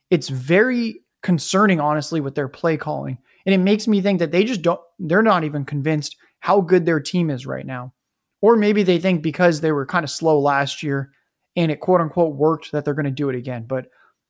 it's 0.09 0.29
very 0.29 1.01
concerning, 1.21 1.79
honestly, 1.79 2.21
with 2.21 2.35
their 2.35 2.47
play 2.47 2.77
calling. 2.77 3.17
And 3.45 3.53
it 3.53 3.59
makes 3.59 3.87
me 3.87 4.01
think 4.01 4.19
that 4.19 4.31
they 4.31 4.43
just 4.43 4.61
don't, 4.61 4.79
they're 4.99 5.21
not 5.21 5.43
even 5.43 5.65
convinced 5.65 6.15
how 6.39 6.61
good 6.61 6.85
their 6.85 6.99
team 6.99 7.29
is 7.29 7.45
right 7.45 7.65
now. 7.65 7.93
Or 8.41 8.55
maybe 8.55 8.83
they 8.83 8.99
think 8.99 9.23
because 9.23 9.61
they 9.61 9.71
were 9.71 9.85
kind 9.85 10.03
of 10.03 10.11
slow 10.11 10.39
last 10.39 10.83
year 10.83 11.11
and 11.55 11.71
it 11.71 11.79
quote 11.79 12.01
unquote 12.01 12.35
worked 12.35 12.71
that 12.71 12.85
they're 12.85 12.93
going 12.93 13.05
to 13.05 13.11
do 13.11 13.29
it 13.29 13.35
again. 13.35 13.65
But 13.67 13.87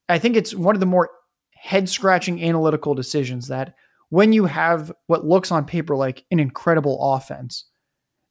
I 0.07 0.19
think 0.19 0.35
it's 0.35 0.55
one 0.55 0.75
of 0.75 0.79
the 0.79 0.85
more 0.85 1.09
head 1.53 1.89
scratching 1.89 2.43
analytical 2.43 2.95
decisions 2.95 3.47
that 3.47 3.75
when 4.09 4.31
you 4.31 4.45
have 4.45 4.91
what 5.07 5.25
looks 5.25 5.51
on 5.51 5.65
paper 5.65 5.95
like 5.95 6.23
an 6.31 6.39
incredible 6.39 7.13
offense, 7.13 7.65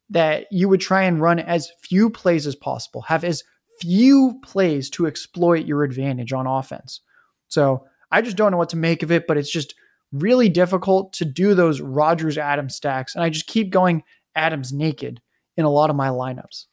that 0.09 0.47
you 0.51 0.69
would 0.69 0.81
try 0.81 1.03
and 1.03 1.21
run 1.21 1.39
as 1.39 1.71
few 1.81 2.09
plays 2.09 2.47
as 2.47 2.55
possible, 2.55 3.01
have 3.01 3.23
as 3.23 3.43
few 3.79 4.39
plays 4.43 4.89
to 4.89 5.05
exploit 5.05 5.65
your 5.65 5.83
advantage 5.83 6.33
on 6.33 6.47
offense. 6.47 7.01
So 7.47 7.85
I 8.11 8.21
just 8.21 8.37
don't 8.37 8.51
know 8.51 8.57
what 8.57 8.69
to 8.69 8.77
make 8.77 9.03
of 9.03 9.11
it, 9.11 9.27
but 9.27 9.37
it's 9.37 9.51
just 9.51 9.75
really 10.11 10.49
difficult 10.49 11.13
to 11.13 11.25
do 11.25 11.53
those 11.53 11.81
Rodgers 11.81 12.37
Adams 12.37 12.75
stacks. 12.75 13.15
And 13.15 13.23
I 13.23 13.29
just 13.29 13.47
keep 13.47 13.69
going 13.69 14.03
Adams 14.35 14.71
naked 14.71 15.21
in 15.55 15.65
a 15.65 15.69
lot 15.69 15.89
of 15.89 15.95
my 15.95 16.09
lineups. 16.09 16.65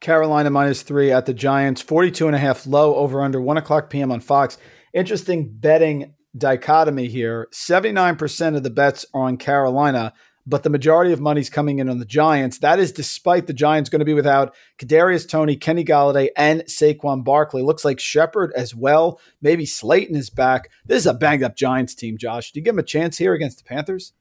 Carolina 0.00 0.50
minus 0.50 0.82
three 0.82 1.12
at 1.12 1.26
the 1.26 1.34
Giants, 1.34 1.80
42 1.80 2.26
and 2.26 2.36
a 2.36 2.38
half 2.38 2.66
low 2.66 2.94
over 2.96 3.22
under 3.22 3.40
1 3.40 3.56
o'clock 3.56 3.88
p.m. 3.88 4.12
on 4.12 4.20
Fox. 4.20 4.58
Interesting 4.92 5.48
betting 5.50 6.14
dichotomy 6.36 7.08
here. 7.08 7.48
79% 7.52 8.56
of 8.56 8.62
the 8.62 8.70
bets 8.70 9.06
are 9.14 9.22
on 9.22 9.36
Carolina, 9.36 10.12
but 10.46 10.62
the 10.62 10.70
majority 10.70 11.12
of 11.12 11.20
money's 11.20 11.48
coming 11.48 11.78
in 11.78 11.88
on 11.88 11.98
the 11.98 12.04
Giants. 12.04 12.58
That 12.58 12.78
is 12.78 12.92
despite 12.92 13.46
the 13.46 13.54
Giants 13.54 13.88
going 13.88 14.00
to 14.00 14.04
be 14.04 14.14
without 14.14 14.54
Kadarius 14.78 15.28
Toney, 15.28 15.56
Kenny 15.56 15.84
Golladay, 15.84 16.28
and 16.36 16.62
Saquon 16.62 17.24
Barkley. 17.24 17.62
Looks 17.62 17.84
like 17.84 17.98
Shepard 17.98 18.52
as 18.54 18.74
well. 18.74 19.20
Maybe 19.40 19.64
Slayton 19.64 20.16
is 20.16 20.30
back. 20.30 20.70
This 20.84 20.98
is 20.98 21.06
a 21.06 21.14
banged 21.14 21.42
up 21.42 21.56
Giants 21.56 21.94
team, 21.94 22.18
Josh. 22.18 22.52
Do 22.52 22.60
you 22.60 22.64
give 22.64 22.74
them 22.74 22.80
a 22.80 22.86
chance 22.86 23.16
here 23.16 23.32
against 23.32 23.58
the 23.58 23.64
Panthers? 23.64 24.12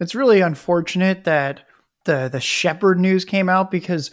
It's 0.00 0.14
really 0.14 0.40
unfortunate 0.40 1.24
that 1.24 1.60
the 2.04 2.28
the 2.30 2.40
Shepard 2.40 3.00
news 3.00 3.24
came 3.24 3.48
out 3.48 3.70
because 3.70 4.10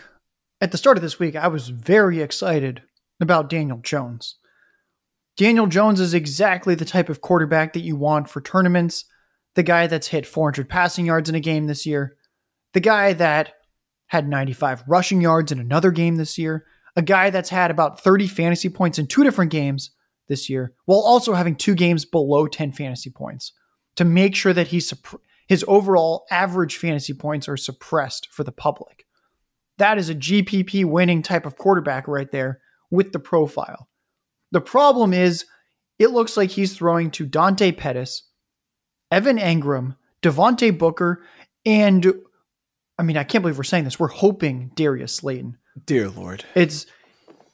at 0.61 0.71
the 0.71 0.77
start 0.77 0.97
of 0.97 1.03
this 1.03 1.19
week, 1.19 1.35
I 1.35 1.47
was 1.47 1.69
very 1.69 2.21
excited 2.21 2.81
about 3.19 3.49
Daniel 3.49 3.79
Jones. 3.79 4.35
Daniel 5.37 5.67
Jones 5.67 5.99
is 5.99 6.13
exactly 6.13 6.75
the 6.75 6.85
type 6.85 7.09
of 7.09 7.21
quarterback 7.21 7.73
that 7.73 7.81
you 7.81 7.95
want 7.95 8.29
for 8.29 8.39
tournaments. 8.39 9.05
The 9.55 9.63
guy 9.63 9.87
that's 9.87 10.07
hit 10.07 10.25
400 10.25 10.69
passing 10.69 11.05
yards 11.05 11.29
in 11.29 11.35
a 11.35 11.39
game 11.39 11.67
this 11.67 11.85
year. 11.85 12.17
The 12.73 12.79
guy 12.79 13.13
that 13.13 13.53
had 14.07 14.27
95 14.27 14.83
rushing 14.87 15.21
yards 15.21 15.51
in 15.51 15.59
another 15.59 15.91
game 15.91 16.17
this 16.17 16.37
year. 16.37 16.65
A 16.95 17.01
guy 17.01 17.29
that's 17.29 17.49
had 17.49 17.71
about 17.71 18.01
30 18.01 18.27
fantasy 18.27 18.69
points 18.69 18.99
in 18.99 19.07
two 19.07 19.23
different 19.23 19.51
games 19.51 19.91
this 20.27 20.49
year, 20.49 20.73
while 20.85 20.99
also 20.99 21.33
having 21.33 21.55
two 21.55 21.75
games 21.75 22.05
below 22.05 22.47
10 22.47 22.71
fantasy 22.71 23.09
points 23.09 23.51
to 23.95 24.05
make 24.05 24.35
sure 24.35 24.53
that 24.53 24.67
he's 24.67 24.93
his 25.47 25.63
overall 25.67 26.25
average 26.31 26.77
fantasy 26.77 27.13
points 27.13 27.47
are 27.47 27.57
suppressed 27.57 28.29
for 28.31 28.43
the 28.43 28.51
public. 28.51 29.05
That 29.77 29.97
is 29.97 30.09
a 30.09 30.15
GPP 30.15 30.85
winning 30.85 31.21
type 31.21 31.45
of 31.45 31.57
quarterback 31.57 32.07
right 32.07 32.31
there 32.31 32.61
with 32.89 33.11
the 33.11 33.19
profile. 33.19 33.89
The 34.51 34.61
problem 34.61 35.13
is, 35.13 35.45
it 35.99 36.11
looks 36.11 36.35
like 36.37 36.51
he's 36.51 36.75
throwing 36.75 37.11
to 37.11 37.25
Dante 37.25 37.71
Pettis, 37.71 38.24
Evan 39.11 39.37
Engram, 39.37 39.95
Devontae 40.21 40.77
Booker, 40.77 41.23
and 41.65 42.13
I 42.97 43.03
mean, 43.03 43.17
I 43.17 43.23
can't 43.23 43.41
believe 43.41 43.57
we're 43.57 43.63
saying 43.63 43.83
this. 43.83 43.99
We're 43.99 44.07
hoping 44.07 44.71
Darius 44.75 45.13
Slayton. 45.13 45.57
Dear 45.85 46.09
Lord. 46.09 46.45
It's 46.55 46.85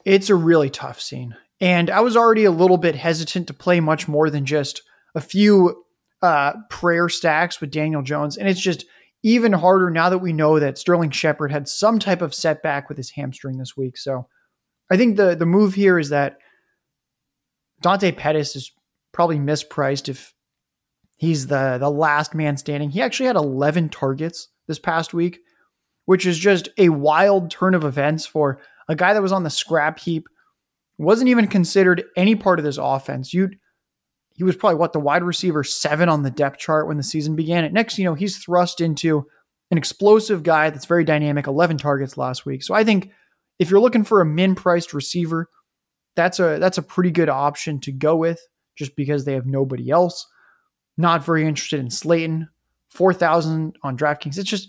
it's 0.04 0.30
a 0.30 0.34
really 0.34 0.70
tough 0.70 1.00
scene. 1.00 1.36
And 1.60 1.90
I 1.90 2.00
was 2.00 2.16
already 2.16 2.44
a 2.44 2.50
little 2.50 2.76
bit 2.76 2.96
hesitant 2.96 3.46
to 3.46 3.54
play 3.54 3.80
much 3.80 4.08
more 4.08 4.30
than 4.30 4.44
just 4.44 4.82
a 5.14 5.20
few 5.20 5.84
uh, 6.20 6.54
prayer 6.70 7.08
stacks 7.08 7.60
with 7.60 7.70
Daniel 7.70 8.02
Jones. 8.02 8.36
And 8.36 8.48
it's 8.48 8.60
just 8.60 8.84
even 9.22 9.52
harder 9.52 9.90
now 9.90 10.08
that 10.08 10.18
we 10.18 10.32
know 10.32 10.58
that 10.58 10.78
Sterling 10.78 11.10
Shepard 11.10 11.52
had 11.52 11.68
some 11.68 11.98
type 11.98 12.22
of 12.22 12.34
setback 12.34 12.88
with 12.88 12.98
his 12.98 13.10
hamstring 13.10 13.58
this 13.58 13.76
week. 13.76 13.96
So 13.96 14.26
I 14.90 14.96
think 14.96 15.16
the 15.16 15.34
the 15.34 15.46
move 15.46 15.74
here 15.74 15.98
is 15.98 16.08
that 16.10 16.38
Dante 17.80 18.12
Pettis 18.12 18.56
is 18.56 18.72
probably 19.12 19.38
mispriced 19.38 20.08
if 20.08 20.34
he's 21.22 21.46
the 21.46 21.78
the 21.78 21.88
last 21.88 22.34
man 22.34 22.56
standing. 22.56 22.90
He 22.90 23.00
actually 23.00 23.26
had 23.26 23.36
11 23.36 23.90
targets 23.90 24.48
this 24.66 24.80
past 24.80 25.14
week, 25.14 25.38
which 26.04 26.26
is 26.26 26.36
just 26.36 26.68
a 26.76 26.88
wild 26.88 27.48
turn 27.48 27.74
of 27.74 27.84
events 27.84 28.26
for 28.26 28.60
a 28.88 28.96
guy 28.96 29.14
that 29.14 29.22
was 29.22 29.30
on 29.30 29.44
the 29.44 29.50
scrap 29.50 30.00
heap, 30.00 30.26
wasn't 30.98 31.28
even 31.28 31.46
considered 31.46 32.04
any 32.16 32.34
part 32.34 32.58
of 32.58 32.64
this 32.64 32.76
offense. 32.76 33.32
You 33.32 33.50
he 34.34 34.42
was 34.42 34.56
probably 34.56 34.78
what 34.78 34.92
the 34.92 34.98
wide 34.98 35.22
receiver 35.22 35.62
seven 35.62 36.08
on 36.08 36.24
the 36.24 36.30
depth 36.30 36.58
chart 36.58 36.88
when 36.88 36.96
the 36.96 37.02
season 37.04 37.36
began. 37.36 37.64
And 37.64 37.72
next, 37.72 37.98
you 37.98 38.04
know, 38.04 38.14
he's 38.14 38.38
thrust 38.38 38.80
into 38.80 39.26
an 39.70 39.78
explosive 39.78 40.42
guy 40.42 40.70
that's 40.70 40.86
very 40.86 41.04
dynamic, 41.04 41.46
11 41.46 41.78
targets 41.78 42.16
last 42.16 42.44
week. 42.44 42.64
So 42.64 42.74
I 42.74 42.82
think 42.82 43.12
if 43.60 43.70
you're 43.70 43.80
looking 43.80 44.04
for 44.04 44.20
a 44.20 44.26
min 44.26 44.56
priced 44.56 44.92
receiver, 44.92 45.48
that's 46.16 46.40
a 46.40 46.58
that's 46.58 46.78
a 46.78 46.82
pretty 46.82 47.12
good 47.12 47.28
option 47.28 47.78
to 47.80 47.92
go 47.92 48.16
with 48.16 48.40
just 48.76 48.96
because 48.96 49.24
they 49.24 49.34
have 49.34 49.46
nobody 49.46 49.88
else. 49.88 50.26
Not 50.96 51.24
very 51.24 51.46
interested 51.46 51.80
in 51.80 51.90
Slayton. 51.90 52.48
4000 52.90 53.76
on 53.82 53.96
DraftKings. 53.96 54.36
It's 54.36 54.50
just 54.50 54.68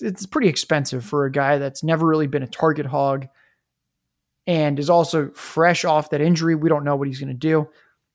it's 0.00 0.26
pretty 0.26 0.48
expensive 0.48 1.04
for 1.04 1.24
a 1.24 1.32
guy 1.32 1.58
that's 1.58 1.82
never 1.82 2.06
really 2.06 2.26
been 2.26 2.42
a 2.42 2.46
target 2.46 2.86
hog 2.86 3.26
and 4.46 4.78
is 4.78 4.90
also 4.90 5.30
fresh 5.30 5.84
off 5.84 6.10
that 6.10 6.20
injury. 6.20 6.54
We 6.54 6.68
don't 6.68 6.84
know 6.84 6.96
what 6.96 7.08
he's 7.08 7.20
going 7.20 7.28
to 7.28 7.34
do. 7.34 7.68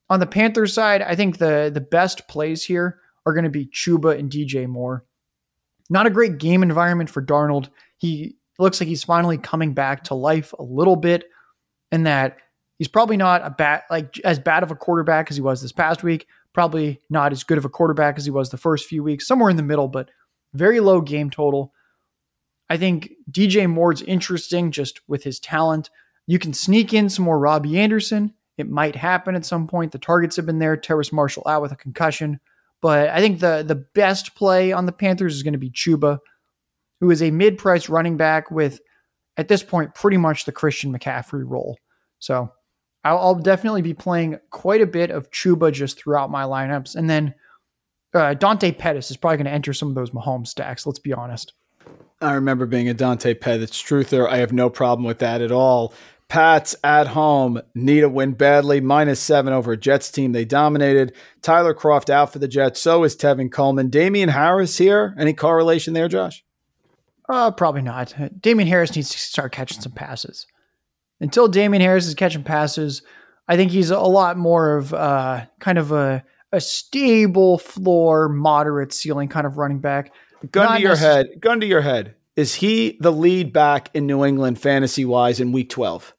On 0.10 0.20
the 0.20 0.26
Panthers 0.26 0.74
side, 0.74 1.02
I 1.02 1.16
think 1.16 1.38
the 1.38 1.72
the 1.74 1.82
best 1.82 2.28
plays 2.28 2.64
here 2.64 3.00
are 3.26 3.34
going 3.34 3.44
to 3.44 3.50
be 3.50 3.68
Chuba 3.68 4.18
and 4.18 4.32
DJ 4.32 4.68
Moore. 4.68 5.06
Not 5.90 6.08
a 6.08 6.12
great 6.12 6.38
game 6.38 6.64
environment 6.64 7.10
for 7.10 7.22
Darnold. 7.22 7.70
He 7.98 8.38
looks 8.60 8.80
like 8.80 8.88
he's 8.88 9.04
finally 9.04 9.38
coming 9.38 9.74
back 9.74 10.06
to 10.06 10.16
life 10.16 10.54
a 10.58 10.64
little 10.64 10.96
bit, 10.96 11.26
and 11.92 12.06
that 12.06 12.38
he's 12.78 12.88
probably 12.88 13.18
not 13.18 13.46
a 13.46 13.50
bad 13.50 13.84
like 13.90 14.20
as 14.22 14.40
bad 14.40 14.64
of 14.64 14.72
a 14.72 14.76
quarterback 14.76 15.30
as 15.30 15.38
he 15.38 15.42
was 15.42 15.62
this 15.62 15.72
past 15.72 16.04
week. 16.04 16.28
Probably 16.54 17.02
not 17.10 17.32
as 17.32 17.44
good 17.44 17.58
of 17.58 17.66
a 17.66 17.70
quarterback 17.70 18.18
as 18.18 18.26
he 18.26 18.32
was 18.32 18.50
the 18.50 18.58
first 18.58 18.88
few 18.88 19.04
weeks. 19.04 19.28
Somewhere 19.28 19.50
in 19.50 19.58
the 19.58 19.64
middle, 19.64 19.88
but 19.88 20.10
very 20.54 20.80
low 20.80 21.02
game 21.02 21.30
total. 21.30 21.74
I 22.70 22.78
think 22.78 23.12
DJ 23.30 23.70
Moore's 23.70 24.02
interesting 24.02 24.72
just 24.72 25.02
with 25.08 25.24
his 25.24 25.40
talent. 25.40 25.90
You 26.28 26.40
can 26.40 26.54
sneak 26.54 26.94
in 26.94 27.10
some 27.10 27.26
more 27.26 27.40
Robbie 27.40 27.80
Anderson. 27.80 28.34
It 28.58 28.70
might 28.70 28.96
happen 28.96 29.36
at 29.36 29.46
some 29.46 29.68
point. 29.68 29.92
The 29.92 29.98
targets 29.98 30.36
have 30.36 30.46
been 30.46 30.60
there. 30.60 30.78
Terrace 30.78 31.12
Marshall 31.12 31.44
out 31.48 31.62
with 31.62 31.72
a 31.72 31.78
concussion. 31.78 32.40
But 32.82 33.10
I 33.10 33.20
think 33.20 33.40
the 33.40 33.64
the 33.66 33.76
best 33.76 34.36
play 34.36 34.72
on 34.72 34.86
the 34.86 34.92
Panthers 34.92 35.36
is 35.36 35.44
going 35.44 35.54
to 35.54 35.60
be 35.60 35.70
Chuba, 35.70 36.20
who 37.00 37.12
is 37.12 37.22
a 37.22 37.32
mid-priced 37.32 37.90
running 37.90 38.18
back 38.18 38.52
with, 38.52 38.80
at 39.38 39.48
this 39.48 39.64
point, 39.64 39.94
pretty 39.96 40.18
much 40.18 40.46
the 40.46 40.52
Christian 40.52 40.98
McCaffrey 40.98 41.44
role. 41.46 41.78
So 42.20 42.52
I'll, 43.04 43.18
I'll 43.18 43.36
definitely 43.36 43.82
be 43.82 43.94
playing 43.94 44.40
quite 44.50 44.82
a 44.82 44.86
bit 44.86 45.10
of 45.12 45.32
Chuba 45.32 45.72
just 45.72 45.98
throughout 46.00 46.30
my 46.30 46.44
lineups. 46.44 46.96
And 46.96 47.10
then 47.10 47.34
uh, 48.14 48.34
Dante 48.34 48.72
Pettis 48.72 49.12
is 49.12 49.18
probably 49.18 49.38
going 49.38 49.46
to 49.46 49.52
enter 49.52 49.74
some 49.74 49.90
of 49.90 49.96
those 49.96 50.12
Mahomes 50.12 50.48
stacks. 50.48 50.86
Let's 50.86 51.00
be 51.00 51.14
honest. 51.14 51.54
I 52.22 52.34
remember 52.34 52.66
being 52.66 52.88
a 52.88 52.94
Dante 52.94 53.34
Pettis 53.34 53.72
truther. 53.72 54.30
I 54.30 54.38
have 54.38 54.54
no 54.54 54.70
problem 54.70 55.06
with 55.06 55.20
that 55.20 55.42
at 55.42 55.52
all. 55.52 55.94
Pats 56.28 56.76
at 56.84 57.08
home 57.08 57.62
need 57.76 58.04
a 58.04 58.10
win 58.10 58.34
badly. 58.34 58.80
Minus 58.80 59.20
seven 59.20 59.52
over 59.52 59.74
a 59.74 59.78
Jets 59.78 60.10
team. 60.12 60.32
They 60.32 60.46
dominated. 60.46 61.14
Tyler 61.42 61.74
Kroft 61.74 62.10
out 62.10 62.32
for 62.32 62.40
the 62.40 62.48
Jets. 62.48 62.80
So 62.80 63.04
is 63.04 63.18
Tevin 63.18 63.52
Coleman. 63.52 63.90
Damien 63.90 64.30
Harris 64.30 64.78
here. 64.78 65.14
Any 65.18 65.34
correlation 65.34 65.94
there, 65.94 66.08
Josh? 66.08 66.46
Uh, 67.28 67.52
probably 67.52 67.82
not. 67.82 68.14
Damien 68.40 68.68
Harris 68.68 68.96
needs 68.96 69.10
to 69.10 69.18
start 69.18 69.52
catching 69.52 69.82
some 69.82 69.92
passes. 69.92 70.48
Until 71.22 71.48
Damien 71.48 71.82
Harris 71.82 72.08
is 72.08 72.16
catching 72.16 72.44
passes, 72.44 73.04
I 73.48 73.56
think 73.56 73.72
he's 73.72 73.92
a 73.92 74.00
lot 74.00 74.38
more 74.38 74.76
of 74.76 74.94
uh, 74.94 75.46
kind 75.60 75.78
of 75.78 75.92
a, 75.92 76.24
a 76.52 76.60
stable 76.60 77.60
floor, 77.60 78.28
moderate 78.28 78.92
ceiling 78.92 79.30
kind 79.30 79.46
of 79.46 79.58
running 79.58 79.80
back. 79.80 80.12
Gun 80.52 80.66
not 80.66 80.76
to 80.78 80.82
your 80.82 80.96
necess- 80.96 81.00
head. 81.00 81.28
Gun 81.40 81.60
to 81.60 81.68
your 81.68 81.82
head. 81.82 82.16
Is 82.36 82.56
he 82.56 82.98
the 83.00 83.12
lead 83.12 83.54
back 83.54 83.90
in 83.94 84.08
New 84.08 84.26
England 84.26 84.60
fantasy 84.60 85.06
wise 85.06 85.40
in 85.40 85.52
week 85.52 85.70
12? 85.70 86.16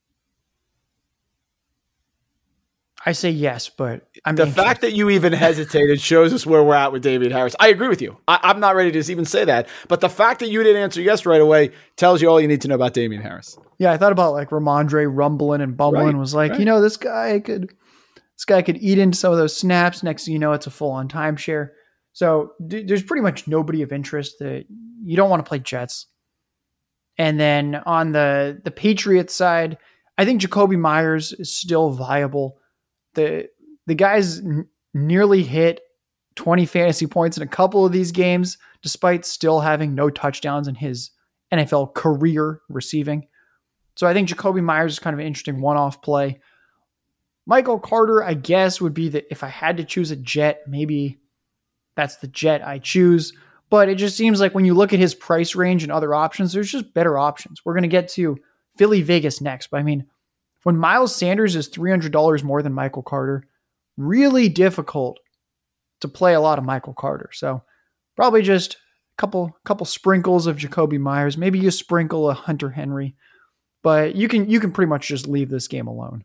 I 3.05 3.12
say 3.12 3.30
yes, 3.30 3.68
but 3.68 4.07
I'm 4.25 4.37
the 4.37 4.47
fact 4.47 4.83
that 4.83 4.93
you 4.93 5.11
even 5.11 5.33
hesitated 5.33 6.01
shows 6.01 6.33
us 6.33 6.47
where 6.47 6.62
we're 6.62 6.75
at 6.75 6.93
with 6.93 7.03
David 7.03 7.33
Harris. 7.33 7.57
I 7.59 7.68
agree 7.68 7.89
with 7.89 8.01
you. 8.01 8.18
I, 8.29 8.51
am 8.51 8.61
not 8.61 8.77
ready 8.77 8.93
to 8.93 9.11
even 9.11 9.25
say 9.25 9.45
that, 9.45 9.68
but 9.89 10.01
the 10.01 10.09
fact 10.09 10.41
that 10.41 10.49
you 10.49 10.62
didn't 10.62 10.81
answer 10.81 11.01
yes 11.01 11.27
right 11.27 11.41
away 11.41 11.73
tells 11.97 12.23
you 12.23 12.29
all 12.29 12.41
you 12.41 12.47
need 12.47 12.61
to 12.61 12.68
know 12.68 12.77
about 12.77 12.95
Damien 12.95 13.20
Harris. 13.20 13.59
Yeah, 13.79 13.91
I 13.91 13.97
thought 13.97 14.12
about 14.12 14.33
like 14.33 14.51
Rhamondre 14.51 15.11
rumbling 15.12 15.61
and 15.61 15.77
bumbling. 15.77 16.07
Right, 16.07 16.16
was 16.16 16.35
like, 16.35 16.53
right. 16.53 16.61
you 16.61 16.66
know, 16.66 16.81
this 16.81 16.97
guy 16.97 17.41
could, 17.41 17.70
this 18.37 18.45
guy 18.47 18.62
could 18.62 18.77
eat 18.81 18.99
into 18.99 19.18
some 19.18 19.33
of 19.33 19.39
those 19.39 19.57
snaps. 19.57 20.05
Next 20.05 20.25
thing 20.25 20.35
you 20.35 20.39
know, 20.39 20.53
it's 20.53 20.68
a 20.68 20.70
full 20.70 20.93
on 20.93 21.09
timeshare. 21.09 21.70
So 22.12 22.53
d- 22.64 22.85
there's 22.85 23.03
pretty 23.03 23.23
much 23.23 23.49
nobody 23.49 23.83
of 23.83 23.93
interest 23.93 24.37
that 24.39 24.66
you 25.03 25.16
don't 25.16 25.31
want 25.31 25.45
to 25.45 25.49
play 25.49 25.59
Jets. 25.59 26.07
And 27.18 27.41
then 27.41 27.75
on 27.87 28.12
the 28.12 28.61
the 28.62 28.70
Patriots 28.70 29.35
side, 29.35 29.79
I 30.16 30.25
think 30.25 30.41
Jakobi 30.41 30.79
Meyers 30.79 31.33
is 31.33 31.57
still 31.57 31.91
viable 31.91 32.59
the 33.14 33.49
the 33.87 33.95
guys 33.95 34.39
n- 34.39 34.68
nearly 34.95 35.43
hit 35.43 35.80
20 36.37 36.66
fantasy 36.66 37.07
points 37.07 37.37
in 37.37 37.43
a 37.43 37.49
couple 37.49 37.85
of 37.85 37.93
these 37.93 38.12
games, 38.12 38.59
despite 38.83 39.24
still 39.24 39.61
having 39.61 39.95
no 39.95 40.11
touchdowns 40.11 40.68
in 40.68 40.74
his 40.74 41.11
NFL 41.53 41.95
career 41.95 42.61
receiving. 42.68 43.26
So 43.97 44.07
I 44.07 44.14
think 44.14 44.28
Jakobi 44.28 44.62
Meyers 44.62 44.93
is 44.93 44.99
kind 44.99 45.14
of 45.14 45.20
an 45.20 45.26
interesting 45.26 45.61
one-off 45.61 46.01
play. 46.03 46.41
Michael 47.47 47.78
Carter, 47.78 48.22
I 48.22 48.35
guess, 48.35 48.80
would 48.80 48.95
be 48.95 49.09
that 49.11 49.26
if 49.30 49.43
I 49.43 49.49
had 49.49 49.76
to 49.76 49.85
choose 49.85 50.11
a 50.11 50.16
jet, 50.16 50.62
maybe 50.66 51.18
that's 51.97 52.16
the 52.16 52.28
jet 52.28 52.66
I 52.66 52.78
choose. 52.78 53.33
But 53.68 53.89
it 53.89 53.97
just 53.97 54.16
seems 54.16 54.41
like 54.41 54.55
when 54.55 54.64
you 54.64 54.74
look 54.74 54.93
at 54.93 55.01
his 55.01 55.14
price 55.14 55.55
range 55.55 55.83
and 55.83 55.91
other 55.91 56.14
options, 56.14 56.53
there's 56.53 56.70
just 56.70 56.95
better 56.95 57.18
options. 57.18 57.64
We're 57.64 57.74
going 57.74 57.83
to 57.83 57.89
get 57.89 58.09
to 58.11 58.39
Philly 58.76 59.03
Vegas 59.03 59.41
next, 59.41 59.70
but 59.70 59.80
I 59.80 59.83
mean, 59.83 60.07
when 60.62 60.76
Miles 60.76 61.14
Sanders 61.14 61.57
is 61.57 61.68
$300 61.68 62.43
more 62.43 62.62
than 62.62 62.72
Michael 62.72 63.03
Carter, 63.03 63.45
really 64.03 64.48
difficult 64.48 65.18
to 66.00 66.09
play 66.09 66.34
a 66.34 66.40
lot 66.40 66.59
of 66.59 66.64
Michael 66.64 66.94
Carter. 66.94 67.30
So 67.32 67.62
probably 68.16 68.42
just 68.42 68.74
a 68.74 69.16
couple 69.16 69.57
couple 69.64 69.86
sprinkles 69.86 70.46
of 70.46 70.57
Jakobi 70.57 70.98
Meyers, 70.98 71.38
maybe 71.38 71.59
you 71.59 71.70
sprinkle 71.70 72.28
a 72.28 72.34
Hunter 72.34 72.70
Henry, 72.70 73.14
but 73.82 74.14
you 74.14 74.28
can 74.28 74.48
you 74.48 74.61
can 74.61 74.72
pretty 74.72 74.88
much 74.88 75.09
just 75.09 75.26
leave 75.26 75.48
this 75.48 75.68
game 75.68 75.86
alone. 75.86 76.22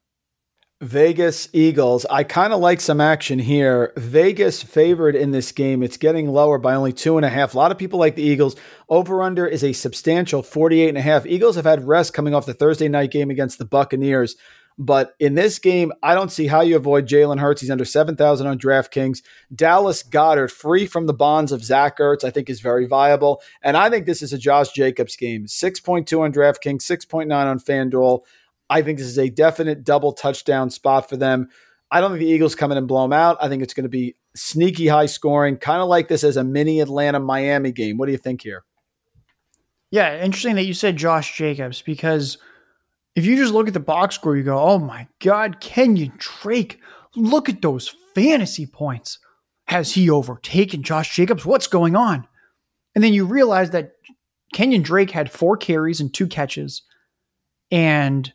Vegas 0.80 1.50
Eagles. 1.54 2.06
I 2.06 2.24
kind 2.24 2.54
of 2.54 2.60
like 2.60 2.82
some 2.82 3.02
action 3.02 3.40
here. 3.40 3.94
Vegas 3.98 4.62
favored 4.62 5.16
in 5.16 5.32
this 5.32 5.52
game. 5.52 5.82
It's 5.82 5.98
getting 5.98 6.30
lower 6.30 6.60
by 6.60 6.76
only 6.76 6.94
two 6.94 7.18
and 7.18 7.26
a 7.26 7.30
half. 7.30 7.56
A 7.56 7.58
lot 7.58 7.72
of 7.72 7.80
people 7.80 7.98
like 7.98 8.16
the 8.16 8.22
Eagles. 8.22 8.56
Over 8.88 9.24
under 9.24 9.48
is 9.48 9.64
a 9.64 9.74
substantial 9.74 10.44
48 10.44 10.90
and 10.90 10.98
a 10.98 11.02
half. 11.02 11.26
Eagles 11.26 11.56
have 11.56 11.66
had 11.66 11.88
rest 11.88 12.14
coming 12.14 12.36
off 12.36 12.46
the 12.46 12.54
Thursday 12.54 12.88
night 12.88 13.10
game 13.10 13.32
against 13.32 13.58
the 13.58 13.66
Buccaneers. 13.66 14.36
But 14.80 15.16
in 15.20 15.34
this 15.34 15.58
game, 15.58 15.92
I 16.04 16.14
don't 16.14 16.32
see 16.32 16.46
how 16.48 16.62
you 16.62 16.76
avoid 16.76 17.08
Jalen 17.08 17.40
Hurts. 17.40 17.62
He's 17.62 17.72
under 17.72 17.86
7,000 17.86 18.46
on 18.46 18.60
DraftKings. 18.60 19.24
Dallas 19.54 20.04
Goedert, 20.04 20.52
free 20.52 20.86
from 20.86 21.08
the 21.08 21.14
bonds 21.14 21.52
of 21.52 21.64
Zach 21.64 21.98
Ertz, 21.98 22.24
I 22.24 22.30
think 22.30 22.48
is 22.48 22.62
very 22.62 22.86
viable. 22.86 23.42
And 23.64 23.76
I 23.76 23.90
think 23.90 24.06
this 24.06 24.22
is 24.22 24.34
a 24.34 24.38
Josh 24.38 24.72
Jacobs 24.74 25.16
game. 25.16 25.46
6.2 25.46 26.20
on 26.20 26.32
DraftKings, 26.32 26.84
6.9 26.84 27.32
on 27.34 27.60
FanDuel. 27.60 28.22
I 28.70 28.84
think 28.84 29.00
this 29.00 29.08
is 29.08 29.18
a 29.18 29.30
definite 29.30 29.84
double 29.84 30.14
touchdown 30.14 30.70
spot 30.70 31.10
for 31.10 31.18
them. 31.18 31.50
I 31.90 32.00
don't 32.00 32.12
think 32.12 32.20
the 32.20 32.28
Eagles 32.28 32.54
come 32.54 32.72
in 32.72 32.78
and 32.78 32.88
blow 32.88 33.04
them 33.04 33.14
out. 33.14 33.38
I 33.42 33.50
think 33.50 33.64
it's 33.64 33.74
going 33.74 33.86
to 33.86 33.90
be 33.90 34.16
sneaky 34.36 34.88
high 34.88 35.06
scoring, 35.08 35.58
kind 35.58 35.82
of 35.82 35.88
like 35.88 36.08
this 36.08 36.24
as 36.24 36.38
a 36.38 36.44
mini 36.44 36.82
Atlanta 36.82 37.20
Miami 37.20 37.72
game. 37.72 37.98
What 37.98 38.06
do 38.06 38.12
you 38.12 38.18
think 38.18 38.44
here? 38.44 38.64
Yeah, 39.90 40.22
interesting 40.22 40.56
that 40.56 40.66
you 40.66 40.74
said 40.74 40.98
Josh 40.98 41.36
Jacobs 41.36 41.82
because 41.82 42.38
if 43.18 43.26
you 43.26 43.36
just 43.36 43.52
look 43.52 43.68
at 43.68 43.74
the 43.74 43.80
box 43.80 44.14
score, 44.14 44.38
you 44.38 44.44
go, 44.44 44.60
oh 44.60 44.78
my 44.78 45.08
God, 45.20 45.60
Kenyon 45.60 46.14
Drake, 46.18 46.80
look 47.16 47.50
at 47.50 47.64
those 47.64 47.90
fantasy 48.14 48.68
points. 48.68 49.18
Has 49.66 49.94
he 49.96 50.08
overtaken 50.08 50.84
Josh 50.84 51.16
Jacobs? 51.16 51.44
What's 51.44 51.66
going 51.66 51.96
on? 51.96 52.28
And 52.94 53.04
then 53.04 53.14
you 53.14 53.26
realize 53.26 53.72
that 53.72 53.94
Kenyon 54.54 54.84
Drake 54.84 55.10
had 55.10 55.32
four 55.32 55.58
carries 55.58 56.00
and 56.00 56.14
two 56.14 56.28
catches 56.28 56.84
and 57.72 58.32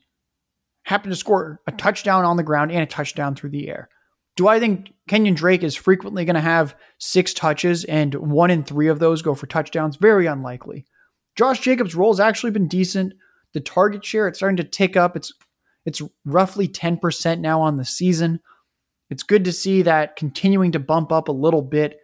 happened 0.82 1.12
to 1.12 1.16
score 1.16 1.60
a 1.68 1.72
touchdown 1.72 2.24
on 2.24 2.36
the 2.36 2.42
ground 2.42 2.72
and 2.72 2.82
a 2.82 2.86
touchdown 2.86 3.36
through 3.36 3.50
the 3.50 3.68
air. 3.68 3.88
Do 4.34 4.48
I 4.48 4.58
think 4.58 4.92
Kenyon 5.06 5.34
Drake 5.34 5.62
is 5.62 5.76
frequently 5.76 6.24
going 6.24 6.34
to 6.34 6.40
have 6.40 6.74
six 6.98 7.32
touches 7.32 7.84
and 7.84 8.16
one 8.16 8.50
in 8.50 8.64
three 8.64 8.88
of 8.88 8.98
those 8.98 9.22
go 9.22 9.36
for 9.36 9.46
touchdowns? 9.46 9.94
Very 9.94 10.26
unlikely. 10.26 10.86
Josh 11.36 11.60
Jacobs' 11.60 11.94
role 11.94 12.12
has 12.12 12.18
actually 12.18 12.50
been 12.50 12.66
decent. 12.66 13.12
The 13.54 13.60
target 13.60 14.04
share 14.04 14.28
it's 14.28 14.38
starting 14.38 14.56
to 14.56 14.64
tick 14.64 14.96
up. 14.96 15.16
It's 15.16 15.32
it's 15.84 16.00
roughly 16.24 16.68
10% 16.68 17.40
now 17.40 17.60
on 17.60 17.76
the 17.76 17.84
season. 17.84 18.40
It's 19.10 19.24
good 19.24 19.44
to 19.44 19.52
see 19.52 19.82
that 19.82 20.16
continuing 20.16 20.72
to 20.72 20.78
bump 20.78 21.10
up 21.10 21.28
a 21.28 21.32
little 21.32 21.62
bit 21.62 21.98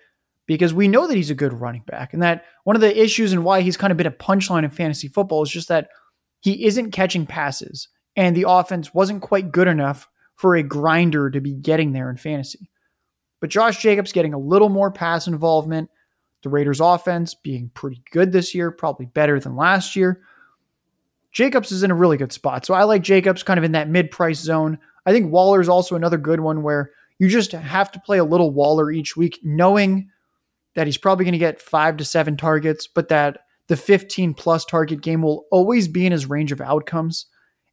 because 0.47 0.75
we 0.75 0.89
know 0.89 1.07
that 1.07 1.17
he's 1.17 1.31
a 1.31 1.35
good 1.35 1.53
running 1.53 1.85
back 1.87 2.13
and 2.13 2.23
that 2.23 2.45
one 2.65 2.75
of 2.75 2.83
the 2.83 3.01
issues 3.01 3.33
and 3.33 3.45
why 3.45 3.61
he's 3.61 3.77
kind 3.77 3.91
of 3.91 3.97
been 3.97 4.07
a 4.07 4.11
punchline 4.11 4.65
in 4.65 4.71
fantasy 4.71 5.07
football 5.07 5.43
is 5.43 5.51
just 5.51 5.69
that 5.69 5.89
he 6.41 6.65
isn't 6.65 6.91
catching 6.91 7.25
passes 7.25 7.89
and 8.17 8.37
the 8.37 8.47
offense 8.49 8.93
wasn't 8.93 9.23
quite 9.23 9.53
good 9.53 9.69
enough 9.69 10.09
for 10.35 10.57
a 10.57 10.63
grinder 10.63 11.31
to 11.31 11.41
be 11.41 11.55
getting 11.55 11.93
there 11.93 12.11
in 12.11 12.17
fantasy. 12.17 12.71
But 13.41 13.51
Josh 13.51 13.81
Jacobs 13.81 14.13
getting 14.13 14.35
a 14.35 14.39
little 14.39 14.69
more 14.69 14.91
pass 14.91 15.27
involvement, 15.27 15.91
the 16.43 16.49
Raiders 16.49 16.81
offense 16.81 17.35
being 17.35 17.71
pretty 17.75 18.03
good 18.13 18.33
this 18.33 18.55
year, 18.55 18.71
probably 18.71 19.07
better 19.07 19.39
than 19.39 19.57
last 19.57 19.97
year. 19.97 20.23
Jacobs 21.33 21.73
is 21.73 21.83
in 21.83 21.91
a 21.91 21.95
really 21.95 22.17
good 22.17 22.33
spot. 22.33 22.65
So 22.65 22.75
I 22.75 22.85
like 22.85 23.03
Jacobs 23.03 23.43
kind 23.43 23.59
of 23.59 23.65
in 23.65 23.73
that 23.73 23.89
mid 23.89 24.11
price 24.11 24.41
zone. 24.41 24.79
I 25.07 25.13
think 25.13 25.33
Waller 25.33 25.61
is 25.61 25.69
also 25.69 25.97
another 25.97 26.19
good 26.19 26.41
one 26.41 26.63
where 26.63 26.91
you 27.19 27.29
just 27.29 27.53
have 27.53 27.91
to 27.93 28.01
play 28.01 28.19
a 28.19 28.25
little 28.25 28.51
Waller 28.51 28.91
each 28.91 29.17
week, 29.17 29.39
knowing 29.43 30.09
that 30.75 30.87
he's 30.87 30.99
probably 30.99 31.25
going 31.25 31.33
to 31.33 31.39
get 31.39 31.61
five 31.61 31.97
to 31.97 32.05
seven 32.05 32.37
targets, 32.37 32.87
but 32.87 33.09
that 33.09 33.41
the 33.69 33.77
15 33.77 34.35
plus 34.35 34.65
target 34.65 35.01
game 35.01 35.23
will 35.23 35.47
always 35.51 35.89
be 35.89 36.07
in 36.07 36.13
his 36.13 36.27
range 36.27 36.53
of 36.53 36.61
outcomes. 36.61 37.27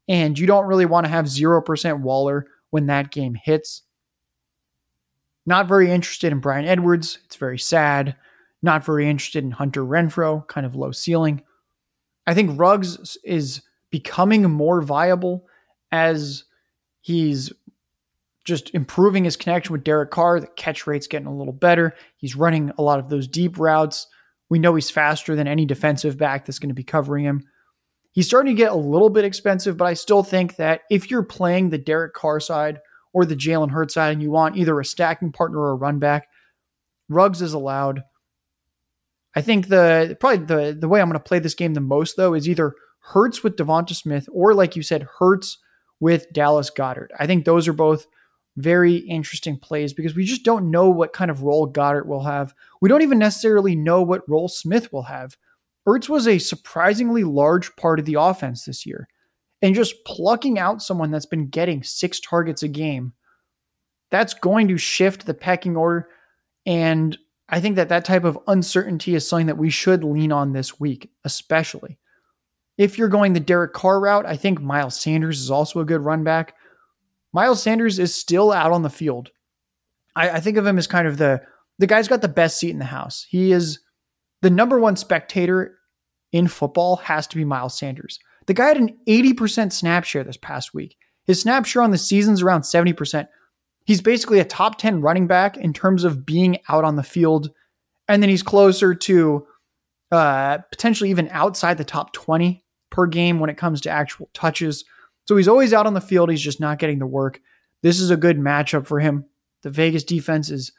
And 0.08 0.38
you 0.38 0.48
don't 0.48 0.66
really 0.66 0.86
want 0.86 1.06
to 1.06 1.12
have 1.12 1.26
0% 1.26 2.02
Waller 2.02 2.48
when 2.70 2.88
that 2.88 3.12
game 3.12 3.36
hits. 3.36 3.84
Not 5.46 5.68
very 5.68 5.92
interested 5.92 6.32
in 6.32 6.40
Bryan 6.40 6.66
Edwards. 6.66 7.20
It's 7.26 7.36
very 7.36 7.60
sad. 7.60 8.16
Not 8.62 8.84
very 8.84 9.08
interested 9.08 9.44
in 9.44 9.52
Hunter 9.52 9.84
Renfrow, 9.86 10.48
kind 10.48 10.66
of 10.66 10.76
low 10.76 10.92
ceiling. 10.92 11.44
I 12.28 12.34
think 12.34 12.60
Ruggs 12.60 13.18
is 13.24 13.62
becoming 13.92 14.44
more 14.44 14.82
viable 14.82 15.46
as 15.92 16.44
he's 17.02 17.52
just 18.44 18.74
improving 18.74 19.24
his 19.24 19.38
connection 19.38 19.74
with 19.74 19.84
Derek 19.84 20.12
Carr. 20.12 20.40
The 20.40 20.48
catch 20.48 20.86
rate's 20.88 21.08
getting 21.08 21.28
a 21.28 21.36
little 21.36 21.54
better. 21.54 21.96
He's 22.18 22.36
running 22.36 22.72
a 22.78 22.82
lot 22.82 23.00
of 23.00 23.10
those 23.10 23.28
deep 23.28 23.58
routes. 23.58 24.08
We 24.50 24.60
know 24.60 24.76
he's 24.76 24.90
faster 24.92 25.36
than 25.36 25.48
any 25.48 25.66
defensive 25.66 26.18
back 26.18 26.46
that's 26.46 26.60
going 26.60 26.70
to 26.70 26.76
be 26.76 26.84
covering 26.84 27.26
him. 27.26 27.48
He's 28.12 28.28
starting 28.28 28.56
to 28.56 28.62
get 28.62 28.72
a 28.72 28.76
little 28.76 29.10
bit 29.10 29.26
expensive, 29.26 29.76
but 29.76 29.86
I 29.86 29.94
still 29.94 30.24
think 30.24 30.56
that 30.56 30.82
if 30.90 31.12
you're 31.12 31.24
playing 31.24 31.70
the 31.70 31.78
Derek 31.78 32.14
Carr 32.14 32.40
side 32.40 32.80
or 33.14 33.26
the 33.26 33.36
Jalen 33.36 33.72
Hurts 33.72 33.96
side 33.96 34.14
and 34.14 34.22
you 34.22 34.32
want 34.32 34.58
either 34.58 34.80
a 34.80 34.86
stacking 34.86 35.32
partner 35.32 35.60
or 35.60 35.72
a 35.72 35.76
run 35.76 36.00
back, 36.00 36.28
Ruggs 37.10 37.42
is 37.42 37.54
allowed. 37.54 38.04
I 39.36 39.42
think 39.42 39.68
the 39.68 40.18
probably 40.20 40.46
the 40.46 40.78
the 40.80 40.88
way 40.88 41.02
I'm 41.02 41.10
going 41.10 41.20
to 41.20 41.24
play 41.24 41.40
this 41.40 41.56
game 41.56 41.74
the 41.74 41.82
most 41.82 42.18
though 42.18 42.34
is 42.34 42.48
either 42.48 42.74
Hurts 43.00 43.44
with 43.44 43.56
Devonta 43.56 43.94
Smith 43.94 44.28
or 44.32 44.54
like 44.54 44.76
you 44.76 44.82
said 44.82 45.08
Hurts 45.20 45.60
with 46.00 46.32
Dallas 46.34 46.72
Goedert. 46.72 47.10
I 47.20 47.28
think 47.28 47.46
those 47.46 47.68
are 47.68 47.74
both 47.74 48.08
very 48.58 48.96
interesting 48.96 49.58
plays 49.58 49.94
because 49.94 50.16
we 50.16 50.24
just 50.26 50.44
don't 50.44 50.72
know 50.72 50.90
what 50.90 51.14
kind 51.14 51.30
of 51.30 51.44
role 51.44 51.72
Goedert 51.72 52.08
will 52.08 52.24
have. 52.24 52.54
We 52.82 52.90
don't 52.90 53.02
even 53.02 53.20
necessarily 53.20 53.76
know 53.76 54.02
what 54.02 54.28
role 54.30 54.48
Smith 54.48 54.92
will 54.94 55.04
have. 55.04 55.36
Ertz 55.88 56.10
was 56.10 56.28
a 56.28 56.40
surprisingly 56.40 57.24
large 57.24 57.76
part 57.76 58.00
of 58.00 58.06
the 58.06 58.16
offense 58.16 58.66
this 58.66 58.86
year. 58.86 59.08
And 59.62 59.76
just 59.76 60.04
plucking 60.06 60.58
out 60.58 60.82
someone 60.82 61.12
that's 61.12 61.26
been 61.26 61.48
getting 61.48 61.84
six 61.84 62.20
targets 62.20 62.64
a 62.64 62.68
game, 62.68 63.14
that's 64.12 64.34
going 64.34 64.68
to 64.68 64.78
shift 64.78 65.26
the 65.26 65.34
pecking 65.34 65.76
order. 65.76 66.10
And 66.66 67.18
I 67.48 67.60
think 67.60 67.76
that 67.76 67.90
that 67.90 68.06
type 68.06 68.24
of 68.24 68.40
uncertainty 68.48 69.16
is 69.16 69.28
something 69.28 69.48
that 69.48 69.58
we 69.58 69.70
should 69.70 70.04
lean 70.04 70.32
on 70.32 70.54
this 70.54 70.80
week, 70.80 71.12
especially. 71.24 72.00
If 72.78 72.98
you're 72.98 73.08
going 73.08 73.34
the 73.34 73.40
Derek 73.40 73.74
Carr 73.74 74.00
route, 74.00 74.26
I 74.26 74.36
think 74.36 74.60
Miles 74.60 75.00
Sanders 75.00 75.40
is 75.40 75.52
also 75.52 75.80
a 75.80 75.86
good 75.86 76.02
run 76.02 76.24
back. 76.24 76.56
Miles 77.32 77.62
Sanders 77.62 78.00
is 78.00 78.16
still 78.16 78.52
out 78.52 78.72
on 78.72 78.82
the 78.82 78.90
field. 78.90 79.30
I, 80.16 80.32
I 80.32 80.40
think 80.40 80.58
of 80.58 80.66
him 80.66 80.78
as 80.78 80.88
kind 80.88 81.08
of 81.08 81.18
the 81.18 81.42
the 81.78 81.88
guy's 81.88 82.08
got 82.08 82.22
the 82.22 82.28
best 82.30 82.58
seat 82.58 82.70
in 82.70 82.80
the 82.80 82.86
house. 82.86 83.26
He 83.30 83.52
is 83.52 83.80
the 84.42 84.50
number 84.50 84.80
one 84.80 84.96
spectator 84.96 85.78
in 86.32 86.48
football 86.48 86.98
has 86.98 87.28
to 87.28 87.36
be 87.36 87.44
Miles 87.44 87.78
Sanders. 87.78 88.20
The 88.46 88.54
guy 88.54 88.68
had 88.68 88.78
an 88.78 88.98
80% 89.08 89.72
snap 89.72 90.04
share 90.04 90.24
this 90.24 90.38
past 90.38 90.74
week. 90.74 90.96
His 91.26 91.42
snap 91.42 91.66
share 91.66 91.82
on 91.82 91.92
the 91.92 91.98
season's 91.98 92.42
around 92.42 92.62
70%. 92.62 93.28
He's 93.86 94.02
basically 94.02 94.40
a 94.40 94.46
top 94.46 94.78
10 94.78 95.02
running 95.02 95.28
back 95.28 95.58
in 95.58 95.72
terms 95.72 96.04
of 96.04 96.26
being 96.26 96.58
out 96.70 96.84
on 96.84 96.96
the 96.96 97.04
field. 97.04 97.52
And 98.08 98.22
then 98.22 98.30
he's 98.30 98.44
closer 98.44 98.94
to 98.94 99.48
uh, 100.12 100.60
potentially 100.72 101.10
even 101.10 101.30
outside 101.32 101.78
the 101.78 101.84
top 101.84 102.14
20 102.14 102.64
per 102.90 103.08
game 103.08 103.40
when 103.40 103.50
it 103.50 103.58
comes 103.58 103.82
to 103.82 103.90
actual 103.90 104.30
touches. 104.34 104.86
So 105.26 105.38
he's 105.38 105.48
always 105.48 105.74
out 105.74 105.88
on 105.88 105.94
the 105.94 106.02
field. 106.02 106.30
He's 106.30 106.42
just 106.42 106.60
not 106.60 106.80
getting 106.80 107.00
the 107.00 107.08
work. 107.08 107.40
This 107.82 108.00
is 108.00 108.10
a 108.10 108.18
good 108.18 108.38
matchup 108.40 108.88
for 108.88 109.00
him. 109.00 109.26
The 109.64 109.70
Vegas 109.70 110.04
defense 110.04 110.50
is 110.50 110.72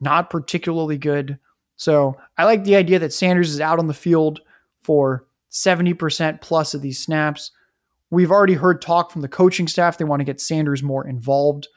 not 0.00 0.30
particularly 0.30 0.98
good. 0.98 1.38
So 1.76 2.16
I 2.36 2.44
like 2.44 2.64
the 2.64 2.76
idea 2.76 2.98
that 2.98 3.12
Sanders 3.12 3.50
is 3.50 3.60
out 3.60 3.78
on 3.78 3.86
the 3.86 3.94
field 3.94 4.40
for 4.82 5.26
70% 5.50 6.40
plus 6.40 6.74
of 6.74 6.82
these 6.82 7.00
snaps. 7.00 7.50
We've 8.10 8.30
already 8.30 8.54
heard 8.54 8.82
talk 8.82 9.10
from 9.10 9.22
the 9.22 9.28
coaching 9.28 9.68
staff. 9.68 9.98
They 9.98 10.04
want 10.04 10.20
to 10.20 10.24
get 10.24 10.40
Sanders 10.40 10.82
more 10.82 11.06
involved. 11.06 11.68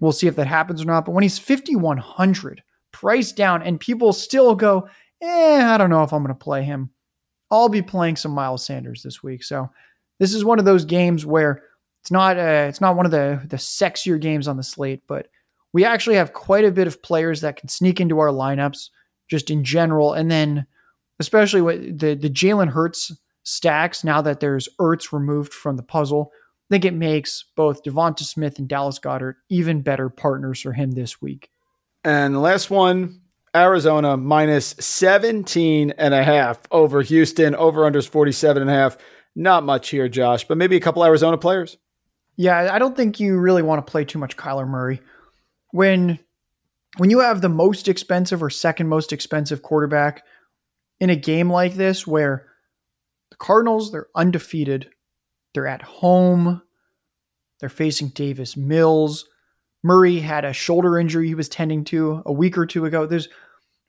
We'll 0.00 0.12
see 0.12 0.26
if 0.26 0.36
that 0.36 0.46
happens 0.46 0.82
or 0.82 0.86
not. 0.86 1.04
But 1.04 1.12
when 1.12 1.22
he's 1.22 1.38
5,100, 1.38 2.62
price 2.92 3.32
down, 3.32 3.62
and 3.62 3.78
people 3.78 4.12
still 4.12 4.54
go, 4.54 4.88
eh, 5.22 5.62
I 5.64 5.78
don't 5.78 5.90
know 5.90 6.02
if 6.02 6.12
I'm 6.12 6.22
going 6.22 6.34
to 6.34 6.44
play 6.44 6.62
him. 6.62 6.90
I'll 7.50 7.68
be 7.68 7.82
playing 7.82 8.16
some 8.16 8.32
Miles 8.32 8.64
Sanders 8.64 9.02
this 9.02 9.22
week. 9.22 9.42
So 9.44 9.70
this 10.18 10.34
is 10.34 10.44
one 10.44 10.58
of 10.58 10.64
those 10.64 10.84
games 10.84 11.26
where 11.26 11.62
it's 12.02 12.10
not 12.10 12.38
uh, 12.38 12.66
it's 12.68 12.80
not 12.80 12.96
one 12.96 13.06
of 13.06 13.12
the 13.12 13.42
the 13.48 13.56
sexier 13.56 14.20
games 14.20 14.48
on 14.48 14.56
the 14.56 14.62
slate, 14.62 15.02
but 15.06 15.28
we 15.72 15.84
actually 15.84 16.16
have 16.16 16.32
quite 16.32 16.64
a 16.64 16.70
bit 16.70 16.86
of 16.86 17.02
players 17.02 17.40
that 17.42 17.56
can 17.56 17.68
sneak 17.68 18.00
into 18.00 18.18
our 18.18 18.28
lineups 18.28 18.88
just 19.28 19.50
in 19.50 19.64
general, 19.64 20.14
and 20.14 20.30
then 20.30 20.66
especially 21.18 21.60
with 21.60 21.98
the 21.98 22.14
the 22.14 22.30
Jalen 22.30 22.68
Hurts 22.68 23.12
stacks 23.42 24.04
now 24.04 24.22
that 24.22 24.40
there's 24.40 24.68
Ertz 24.78 25.12
removed 25.12 25.52
from 25.52 25.76
the 25.76 25.82
puzzle. 25.82 26.32
I 26.70 26.74
think 26.74 26.84
it 26.84 26.94
makes 26.94 27.46
both 27.56 27.82
Devonta 27.82 28.22
Smith 28.22 28.60
and 28.60 28.68
Dallas 28.68 29.00
Goedert 29.00 29.34
even 29.48 29.82
better 29.82 30.08
partners 30.08 30.60
for 30.60 30.72
him 30.72 30.92
this 30.92 31.20
week. 31.20 31.50
And 32.04 32.32
the 32.32 32.38
last 32.38 32.70
one, 32.70 33.22
Arizona 33.54 34.16
minus 34.16 34.76
17 34.78 35.94
and 35.98 36.14
a 36.14 36.22
half 36.22 36.60
over 36.70 37.02
Houston, 37.02 37.56
over 37.56 37.90
unders 37.90 38.08
47 38.08 38.62
and 38.62 38.70
a 38.70 38.74
half. 38.74 38.98
Not 39.34 39.64
much 39.64 39.88
here, 39.88 40.08
Josh, 40.08 40.46
but 40.46 40.58
maybe 40.58 40.76
a 40.76 40.80
couple 40.80 41.04
Arizona 41.04 41.36
players. 41.36 41.76
Yeah, 42.36 42.72
I 42.72 42.78
don't 42.78 42.96
think 42.96 43.18
you 43.18 43.36
really 43.36 43.62
want 43.62 43.84
to 43.84 43.90
play 43.90 44.04
too 44.04 44.20
much 44.20 44.36
Kyler 44.36 44.66
Murray. 44.66 45.00
When 45.72 46.20
when 46.98 47.10
you 47.10 47.20
have 47.20 47.40
the 47.40 47.48
most 47.48 47.88
expensive 47.88 48.42
or 48.42 48.50
second 48.50 48.88
most 48.88 49.12
expensive 49.12 49.62
quarterback 49.62 50.24
in 51.00 51.10
a 51.10 51.16
game 51.16 51.50
like 51.50 51.74
this 51.74 52.06
where 52.06 52.46
the 53.30 53.36
Cardinals, 53.36 53.92
they're 53.92 54.08
undefeated, 54.14 54.90
they're 55.54 55.66
at 55.66 55.82
home, 55.82 56.62
they're 57.58 57.68
facing 57.68 58.08
Davis 58.08 58.56
Mills. 58.56 59.26
Murray 59.82 60.18
had 60.18 60.44
a 60.44 60.52
shoulder 60.52 60.98
injury 60.98 61.28
he 61.28 61.34
was 61.34 61.48
tending 61.48 61.84
to 61.84 62.22
a 62.26 62.32
week 62.32 62.58
or 62.58 62.66
two 62.66 62.84
ago. 62.84 63.06
There's 63.06 63.28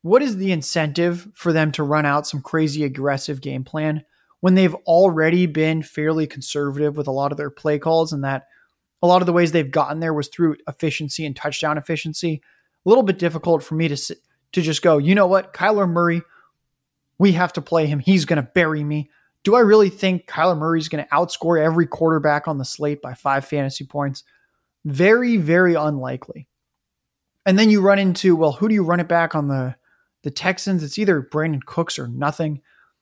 what 0.01 0.21
is 0.21 0.37
the 0.37 0.51
incentive 0.51 1.27
for 1.33 1.53
them 1.53 1.71
to 1.73 1.83
run 1.83 2.05
out 2.05 2.27
some 2.27 2.41
crazy 2.41 2.83
aggressive 2.83 3.41
game 3.41 3.63
plan 3.63 4.03
when 4.39 4.55
they've 4.55 4.73
already 4.85 5.45
been 5.45 5.83
fairly 5.83 6.25
conservative 6.27 6.97
with 6.97 7.07
a 7.07 7.11
lot 7.11 7.31
of 7.31 7.37
their 7.37 7.51
play 7.51 7.77
calls 7.77 8.11
and 8.11 8.23
that 8.23 8.47
a 9.01 9.07
lot 9.07 9.21
of 9.21 9.25
the 9.25 9.33
ways 9.33 9.51
they've 9.51 9.71
gotten 9.71 9.99
there 9.99 10.13
was 10.13 10.27
through 10.27 10.57
efficiency 10.67 11.25
and 11.25 11.35
touchdown 11.35 11.77
efficiency. 11.77 12.41
A 12.85 12.89
little 12.89 13.03
bit 13.03 13.19
difficult 13.19 13.63
for 13.63 13.75
me 13.75 13.87
to 13.87 14.15
to 14.53 14.61
just 14.61 14.81
go, 14.81 14.97
you 14.97 15.15
know 15.15 15.27
what, 15.27 15.53
Kyler 15.53 15.89
Murray, 15.89 16.23
we 17.17 17.33
have 17.33 17.53
to 17.53 17.61
play 17.61 17.85
him. 17.85 17.99
He's 17.99 18.25
going 18.25 18.43
to 18.43 18.49
bury 18.53 18.83
me. 18.83 19.09
Do 19.43 19.55
I 19.55 19.61
really 19.61 19.89
think 19.89 20.27
Kyler 20.27 20.57
Murray 20.57 20.79
is 20.79 20.89
going 20.89 21.03
to 21.03 21.09
outscore 21.09 21.59
every 21.59 21.87
quarterback 21.87 22.47
on 22.47 22.57
the 22.57 22.65
slate 22.65 23.01
by 23.01 23.13
five 23.13 23.45
fantasy 23.45 23.85
points? 23.85 24.23
Very, 24.85 25.37
very 25.37 25.73
unlikely. 25.73 26.47
And 27.45 27.57
then 27.57 27.69
you 27.69 27.81
run 27.81 27.99
into, 27.99 28.35
well, 28.35 28.51
who 28.51 28.67
do 28.67 28.75
you 28.75 28.83
run 28.83 28.99
it 28.99 29.07
back 29.07 29.35
on 29.35 29.47
the 29.47 29.75
the 30.23 30.31
Texans? 30.31 30.83
It's 30.83 30.99
either 30.99 31.21
Brandin 31.21 31.65
Cooks 31.65 31.97
or 31.97 32.07
nothing. 32.07 32.61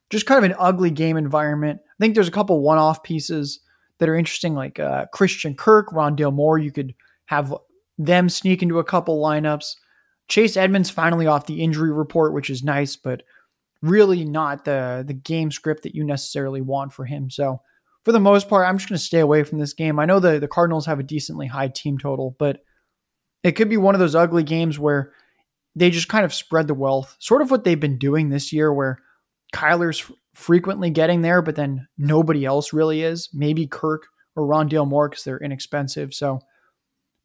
Just 0.10 0.26
kind 0.26 0.44
of 0.44 0.50
an 0.50 0.58
ugly 0.58 0.92
game 0.92 1.18
environment. 1.18 1.82
I 1.84 1.96
think 2.00 2.16
there's 2.16 2.30
a 2.30 2.32
couple 2.32 2.62
one-off 2.62 3.04
pieces 3.04 3.60
that 3.98 4.08
are 4.08 4.16
interesting, 4.16 4.56
like 4.56 4.80
uh, 4.80 5.08
Christian 5.14 5.56
Kirk, 5.56 5.90
Rondale 5.90 6.34
Moore. 6.34 6.58
You 6.58 6.72
could 6.72 6.96
have 7.26 7.54
them 7.98 8.30
sneak 8.30 8.64
into 8.64 8.80
a 8.80 8.84
couple 8.84 9.22
lineups. 9.22 9.76
Chase 10.30 10.56
Edmonds 10.56 10.90
finally 10.90 11.28
off 11.28 11.48
the 11.48 11.62
injury 11.62 11.92
report, 11.92 12.34
which 12.34 12.50
is 12.50 12.64
nice, 12.64 12.96
but 12.96 13.24
really 13.82 14.26
not 14.26 14.66
the 14.66 15.04
the 15.06 15.14
game 15.14 15.52
script 15.52 15.84
that 15.84 15.96
you 15.96 16.04
necessarily 16.04 16.62
want 16.62 16.94
for 16.94 17.06
him. 17.06 17.30
So 17.30 17.62
for 18.06 18.12
the 18.12 18.20
most 18.20 18.50
part, 18.50 18.68
I'm 18.68 18.78
just 18.78 18.90
going 18.90 18.98
to 18.98 19.04
stay 19.04 19.20
away 19.20 19.44
from 19.44 19.60
this 19.60 19.74
game. 19.74 20.00
I 20.00 20.06
know 20.06 20.20
the 20.20 20.40
the 20.40 20.48
Cardinals 20.48 20.86
have 20.86 21.00
a 21.00 21.04
decently 21.04 21.48
high 21.48 21.68
team 21.68 21.98
total, 21.98 22.36
but 22.40 22.62
it 23.44 23.54
could 23.54 23.70
be 23.70 23.78
one 23.78 23.96
of 23.96 24.00
those 24.00 24.16
ugly 24.16 24.44
games 24.44 24.78
where 24.78 25.14
they 25.76 25.90
just 25.90 26.10
kind 26.10 26.26
of 26.26 26.34
spread 26.34 26.68
the 26.68 26.74
wealth, 26.74 27.16
sort 27.20 27.42
of 27.42 27.52
what 27.52 27.64
they've 27.64 27.80
been 27.80 27.98
doing 27.98 28.30
this 28.30 28.52
year, 28.52 28.74
where 28.74 29.00
Kyler's 29.54 30.12
frequently 30.34 30.90
getting 30.90 31.22
there, 31.22 31.42
but 31.42 31.56
then 31.56 31.88
nobody 31.98 32.46
else 32.46 32.74
really 32.74 33.02
is. 33.02 33.30
Maybe 33.34 33.68
Kirk 33.68 34.08
or 34.36 34.48
Rondale 34.48 34.88
Moore 34.88 35.10
because 35.10 35.24
they're 35.24 35.38
inexpensive. 35.38 36.14
So 36.14 36.40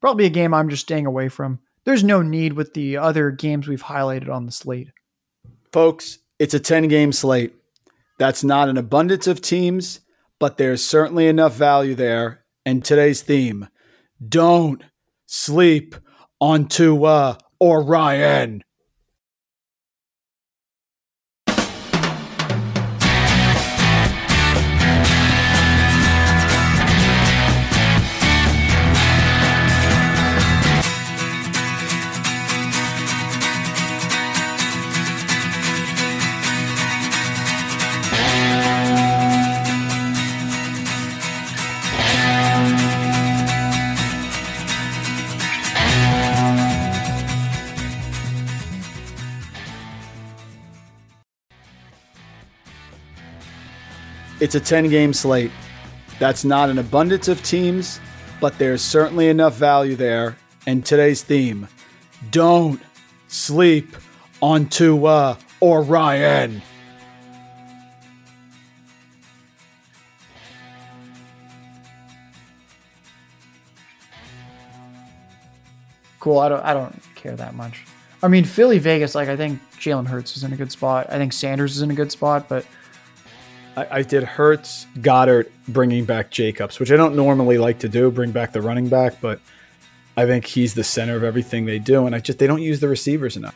probably 0.01 0.27
a 0.27 0.31
game 0.31 0.55
I'm 0.55 0.69
just 0.69 0.83
staying 0.83 1.07
away 1.07 1.29
from. 1.29 1.61
There's 1.85 2.05
no 2.05 2.23
need 2.23 2.55
with 2.55 2.75
the 2.75 2.97
other 2.97 3.31
games 3.31 3.69
we've 3.69 3.83
highlighted 3.83 4.29
on 4.29 4.47
the 4.47 4.53
slate. 4.53 4.89
Folks, 5.73 6.19
it's 6.45 6.53
a 6.53 6.61
10 6.61 6.89
game 6.89 7.11
slate. 7.11 7.55
That's 8.19 8.45
not 8.45 8.69
an 8.69 8.77
abundance 8.77 9.27
of 9.27 9.41
teams, 9.41 10.01
but 10.39 10.59
there's 10.59 10.85
certainly 10.85 11.27
enough 11.27 11.55
value 11.55 11.95
there. 11.95 12.45
And 12.67 12.85
today's 12.85 13.23
theme 13.23 13.69
don't 14.27 14.83
sleep 15.25 15.95
on 16.43 16.69
Tua 16.69 17.39
or 17.59 17.83
Ryan. 17.83 18.63
It's 54.45 54.55
a 54.55 54.61
10 54.61 54.91
game 54.91 55.15
slate. 55.15 55.51
That's 56.19 56.45
not 56.45 56.69
an 56.69 56.77
abundance 56.77 57.29
of 57.29 57.43
teams, 57.43 57.99
but 58.43 58.59
there's 58.59 58.83
certainly 58.83 59.31
enough 59.31 59.55
value 59.55 59.97
there. 59.97 60.37
And 60.67 60.85
today's 60.85 61.23
theme 61.23 61.67
don't 62.31 62.79
sleep 63.27 63.97
on 64.43 64.69
Tua 64.69 65.39
or 65.61 65.81
Ryan. 65.81 66.61
Cool. 76.21 76.39
I 76.39 76.51
don't. 76.51 76.63
I 76.63 76.75
don't 76.75 77.03
care 77.15 77.35
that 77.35 77.55
much. 77.55 77.87
I 78.23 78.29
mean, 78.29 78.45
Philly, 78.45 78.79
Vegas. 78.79 79.15
Like, 79.15 79.31
I 79.31 79.39
think 79.39 79.63
Jalen 79.79 80.07
Hurts 80.07 80.37
is 80.37 80.45
in 80.45 80.53
a 80.53 80.57
good 80.57 80.71
spot. 80.71 81.07
I 81.09 81.17
think 81.17 81.33
Sanders 81.33 81.77
is 81.77 81.81
in 81.81 81.91
a 81.91 81.95
good 81.95 82.13
spot, 82.13 82.47
but 82.47 82.67
I, 83.77 83.99
I 83.99 84.03
did 84.03 84.23
Hurts, 84.23 84.87
Goedert, 84.97 85.51
bringing 85.69 86.05
back 86.05 86.31
Jacobs, 86.31 86.79
which 86.79 86.91
I 86.93 86.97
don't 86.97 87.17
normally 87.17 87.59
like 87.59 87.81
to 87.81 87.89
do, 87.89 88.11
bring 88.11 88.31
back 88.31 88.53
the 88.53 88.63
running 88.63 88.89
back, 88.89 89.21
but 89.21 89.41
I 90.17 90.27
think 90.27 90.47
he's 90.47 90.75
the 90.75 90.85
center 90.85 91.17
of 91.17 91.25
everything 91.25 91.67
they 91.67 91.79
do, 91.79 92.07
and 92.07 92.15
I 92.15 92.21
just 92.21 92.39
they 92.39 92.47
don't 92.47 92.63
use 92.63 92.81
the 92.81 92.89
receivers 92.89 93.37
enough. 93.37 93.55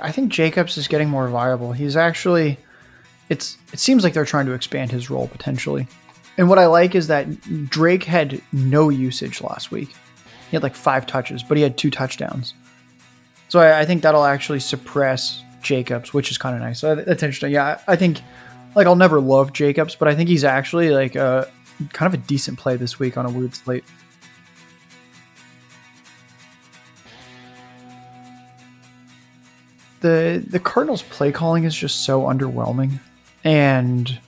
I 0.00 0.12
think 0.12 0.30
Jacobs 0.30 0.76
is 0.76 0.86
getting 0.86 1.08
more 1.08 1.26
viable. 1.26 1.72
He's 1.72 1.96
actually 1.96 2.58
it's 3.28 3.58
it 3.72 3.80
seems 3.80 4.04
like 4.04 4.12
they're 4.12 4.24
trying 4.24 4.46
to 4.46 4.52
expand 4.52 4.92
his 4.92 5.10
role 5.10 5.26
potentially. 5.26 5.88
And 6.38 6.48
what 6.48 6.58
I 6.58 6.66
like 6.66 6.94
is 6.94 7.06
that 7.06 7.26
Drake 7.68 8.04
had 8.04 8.40
no 8.52 8.88
usage 8.88 9.40
last 9.40 9.70
week. 9.70 9.88
He 10.50 10.56
had 10.56 10.62
like 10.62 10.74
five 10.74 11.06
touches, 11.06 11.42
but 11.42 11.56
he 11.56 11.62
had 11.62 11.78
two 11.78 11.90
touchdowns. 11.90 12.54
So 13.48 13.60
I, 13.60 13.80
I 13.80 13.84
think 13.84 14.02
that'll 14.02 14.24
actually 14.24 14.60
suppress 14.60 15.42
Jacobs, 15.62 16.12
which 16.12 16.30
is 16.30 16.38
kind 16.38 16.54
of 16.54 16.62
nice. 16.62 16.80
So 16.80 16.94
that's 16.94 17.22
interesting. 17.22 17.52
Yeah, 17.52 17.80
I 17.88 17.96
think 17.96 18.20
like 18.74 18.86
I'll 18.86 18.96
never 18.96 19.20
love 19.20 19.52
Jacobs, 19.52 19.94
but 19.94 20.08
I 20.08 20.14
think 20.14 20.28
he's 20.28 20.44
actually 20.44 20.90
like 20.90 21.16
a 21.16 21.50
kind 21.92 22.12
of 22.12 22.20
a 22.20 22.22
decent 22.26 22.58
play 22.58 22.76
this 22.76 22.98
week 22.98 23.16
on 23.16 23.26
a 23.26 23.30
weird 23.30 23.54
slate. 23.54 23.84
The 30.00 30.44
the 30.46 30.60
Cardinals 30.60 31.02
play 31.02 31.32
calling 31.32 31.64
is 31.64 31.74
just 31.74 32.04
so 32.04 32.22
underwhelming. 32.22 33.00
And 33.42 34.18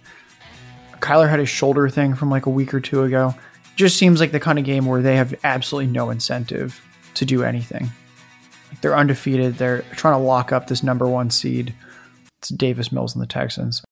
Kyler 1.08 1.30
had 1.30 1.40
a 1.40 1.46
shoulder 1.46 1.88
thing 1.88 2.14
from 2.14 2.28
like 2.28 2.44
a 2.44 2.50
week 2.50 2.74
or 2.74 2.80
two 2.80 3.02
ago. 3.02 3.34
Just 3.76 3.96
seems 3.96 4.20
like 4.20 4.30
the 4.30 4.38
kind 4.38 4.58
of 4.58 4.66
game 4.66 4.84
where 4.84 5.00
they 5.00 5.16
have 5.16 5.34
absolutely 5.42 5.90
no 5.90 6.10
incentive 6.10 6.84
to 7.14 7.24
do 7.24 7.44
anything. 7.44 7.88
Like 8.68 8.82
they're 8.82 8.94
undefeated. 8.94 9.54
They're 9.54 9.80
trying 9.92 10.20
to 10.20 10.22
lock 10.22 10.52
up 10.52 10.66
this 10.66 10.82
number 10.82 11.08
one 11.08 11.30
seed. 11.30 11.72
It's 12.36 12.50
Davis 12.50 12.92
Mills 12.92 13.14
and 13.14 13.22
the 13.22 13.26
Texans. 13.26 13.82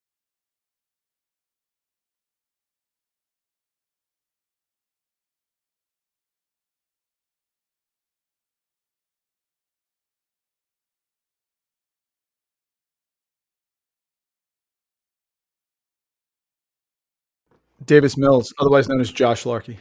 Davis 17.87 18.17
Mills, 18.17 18.53
otherwise 18.59 18.89
known 18.89 19.01
as 19.01 19.11
Josh 19.13 19.47
Larky. 19.47 19.79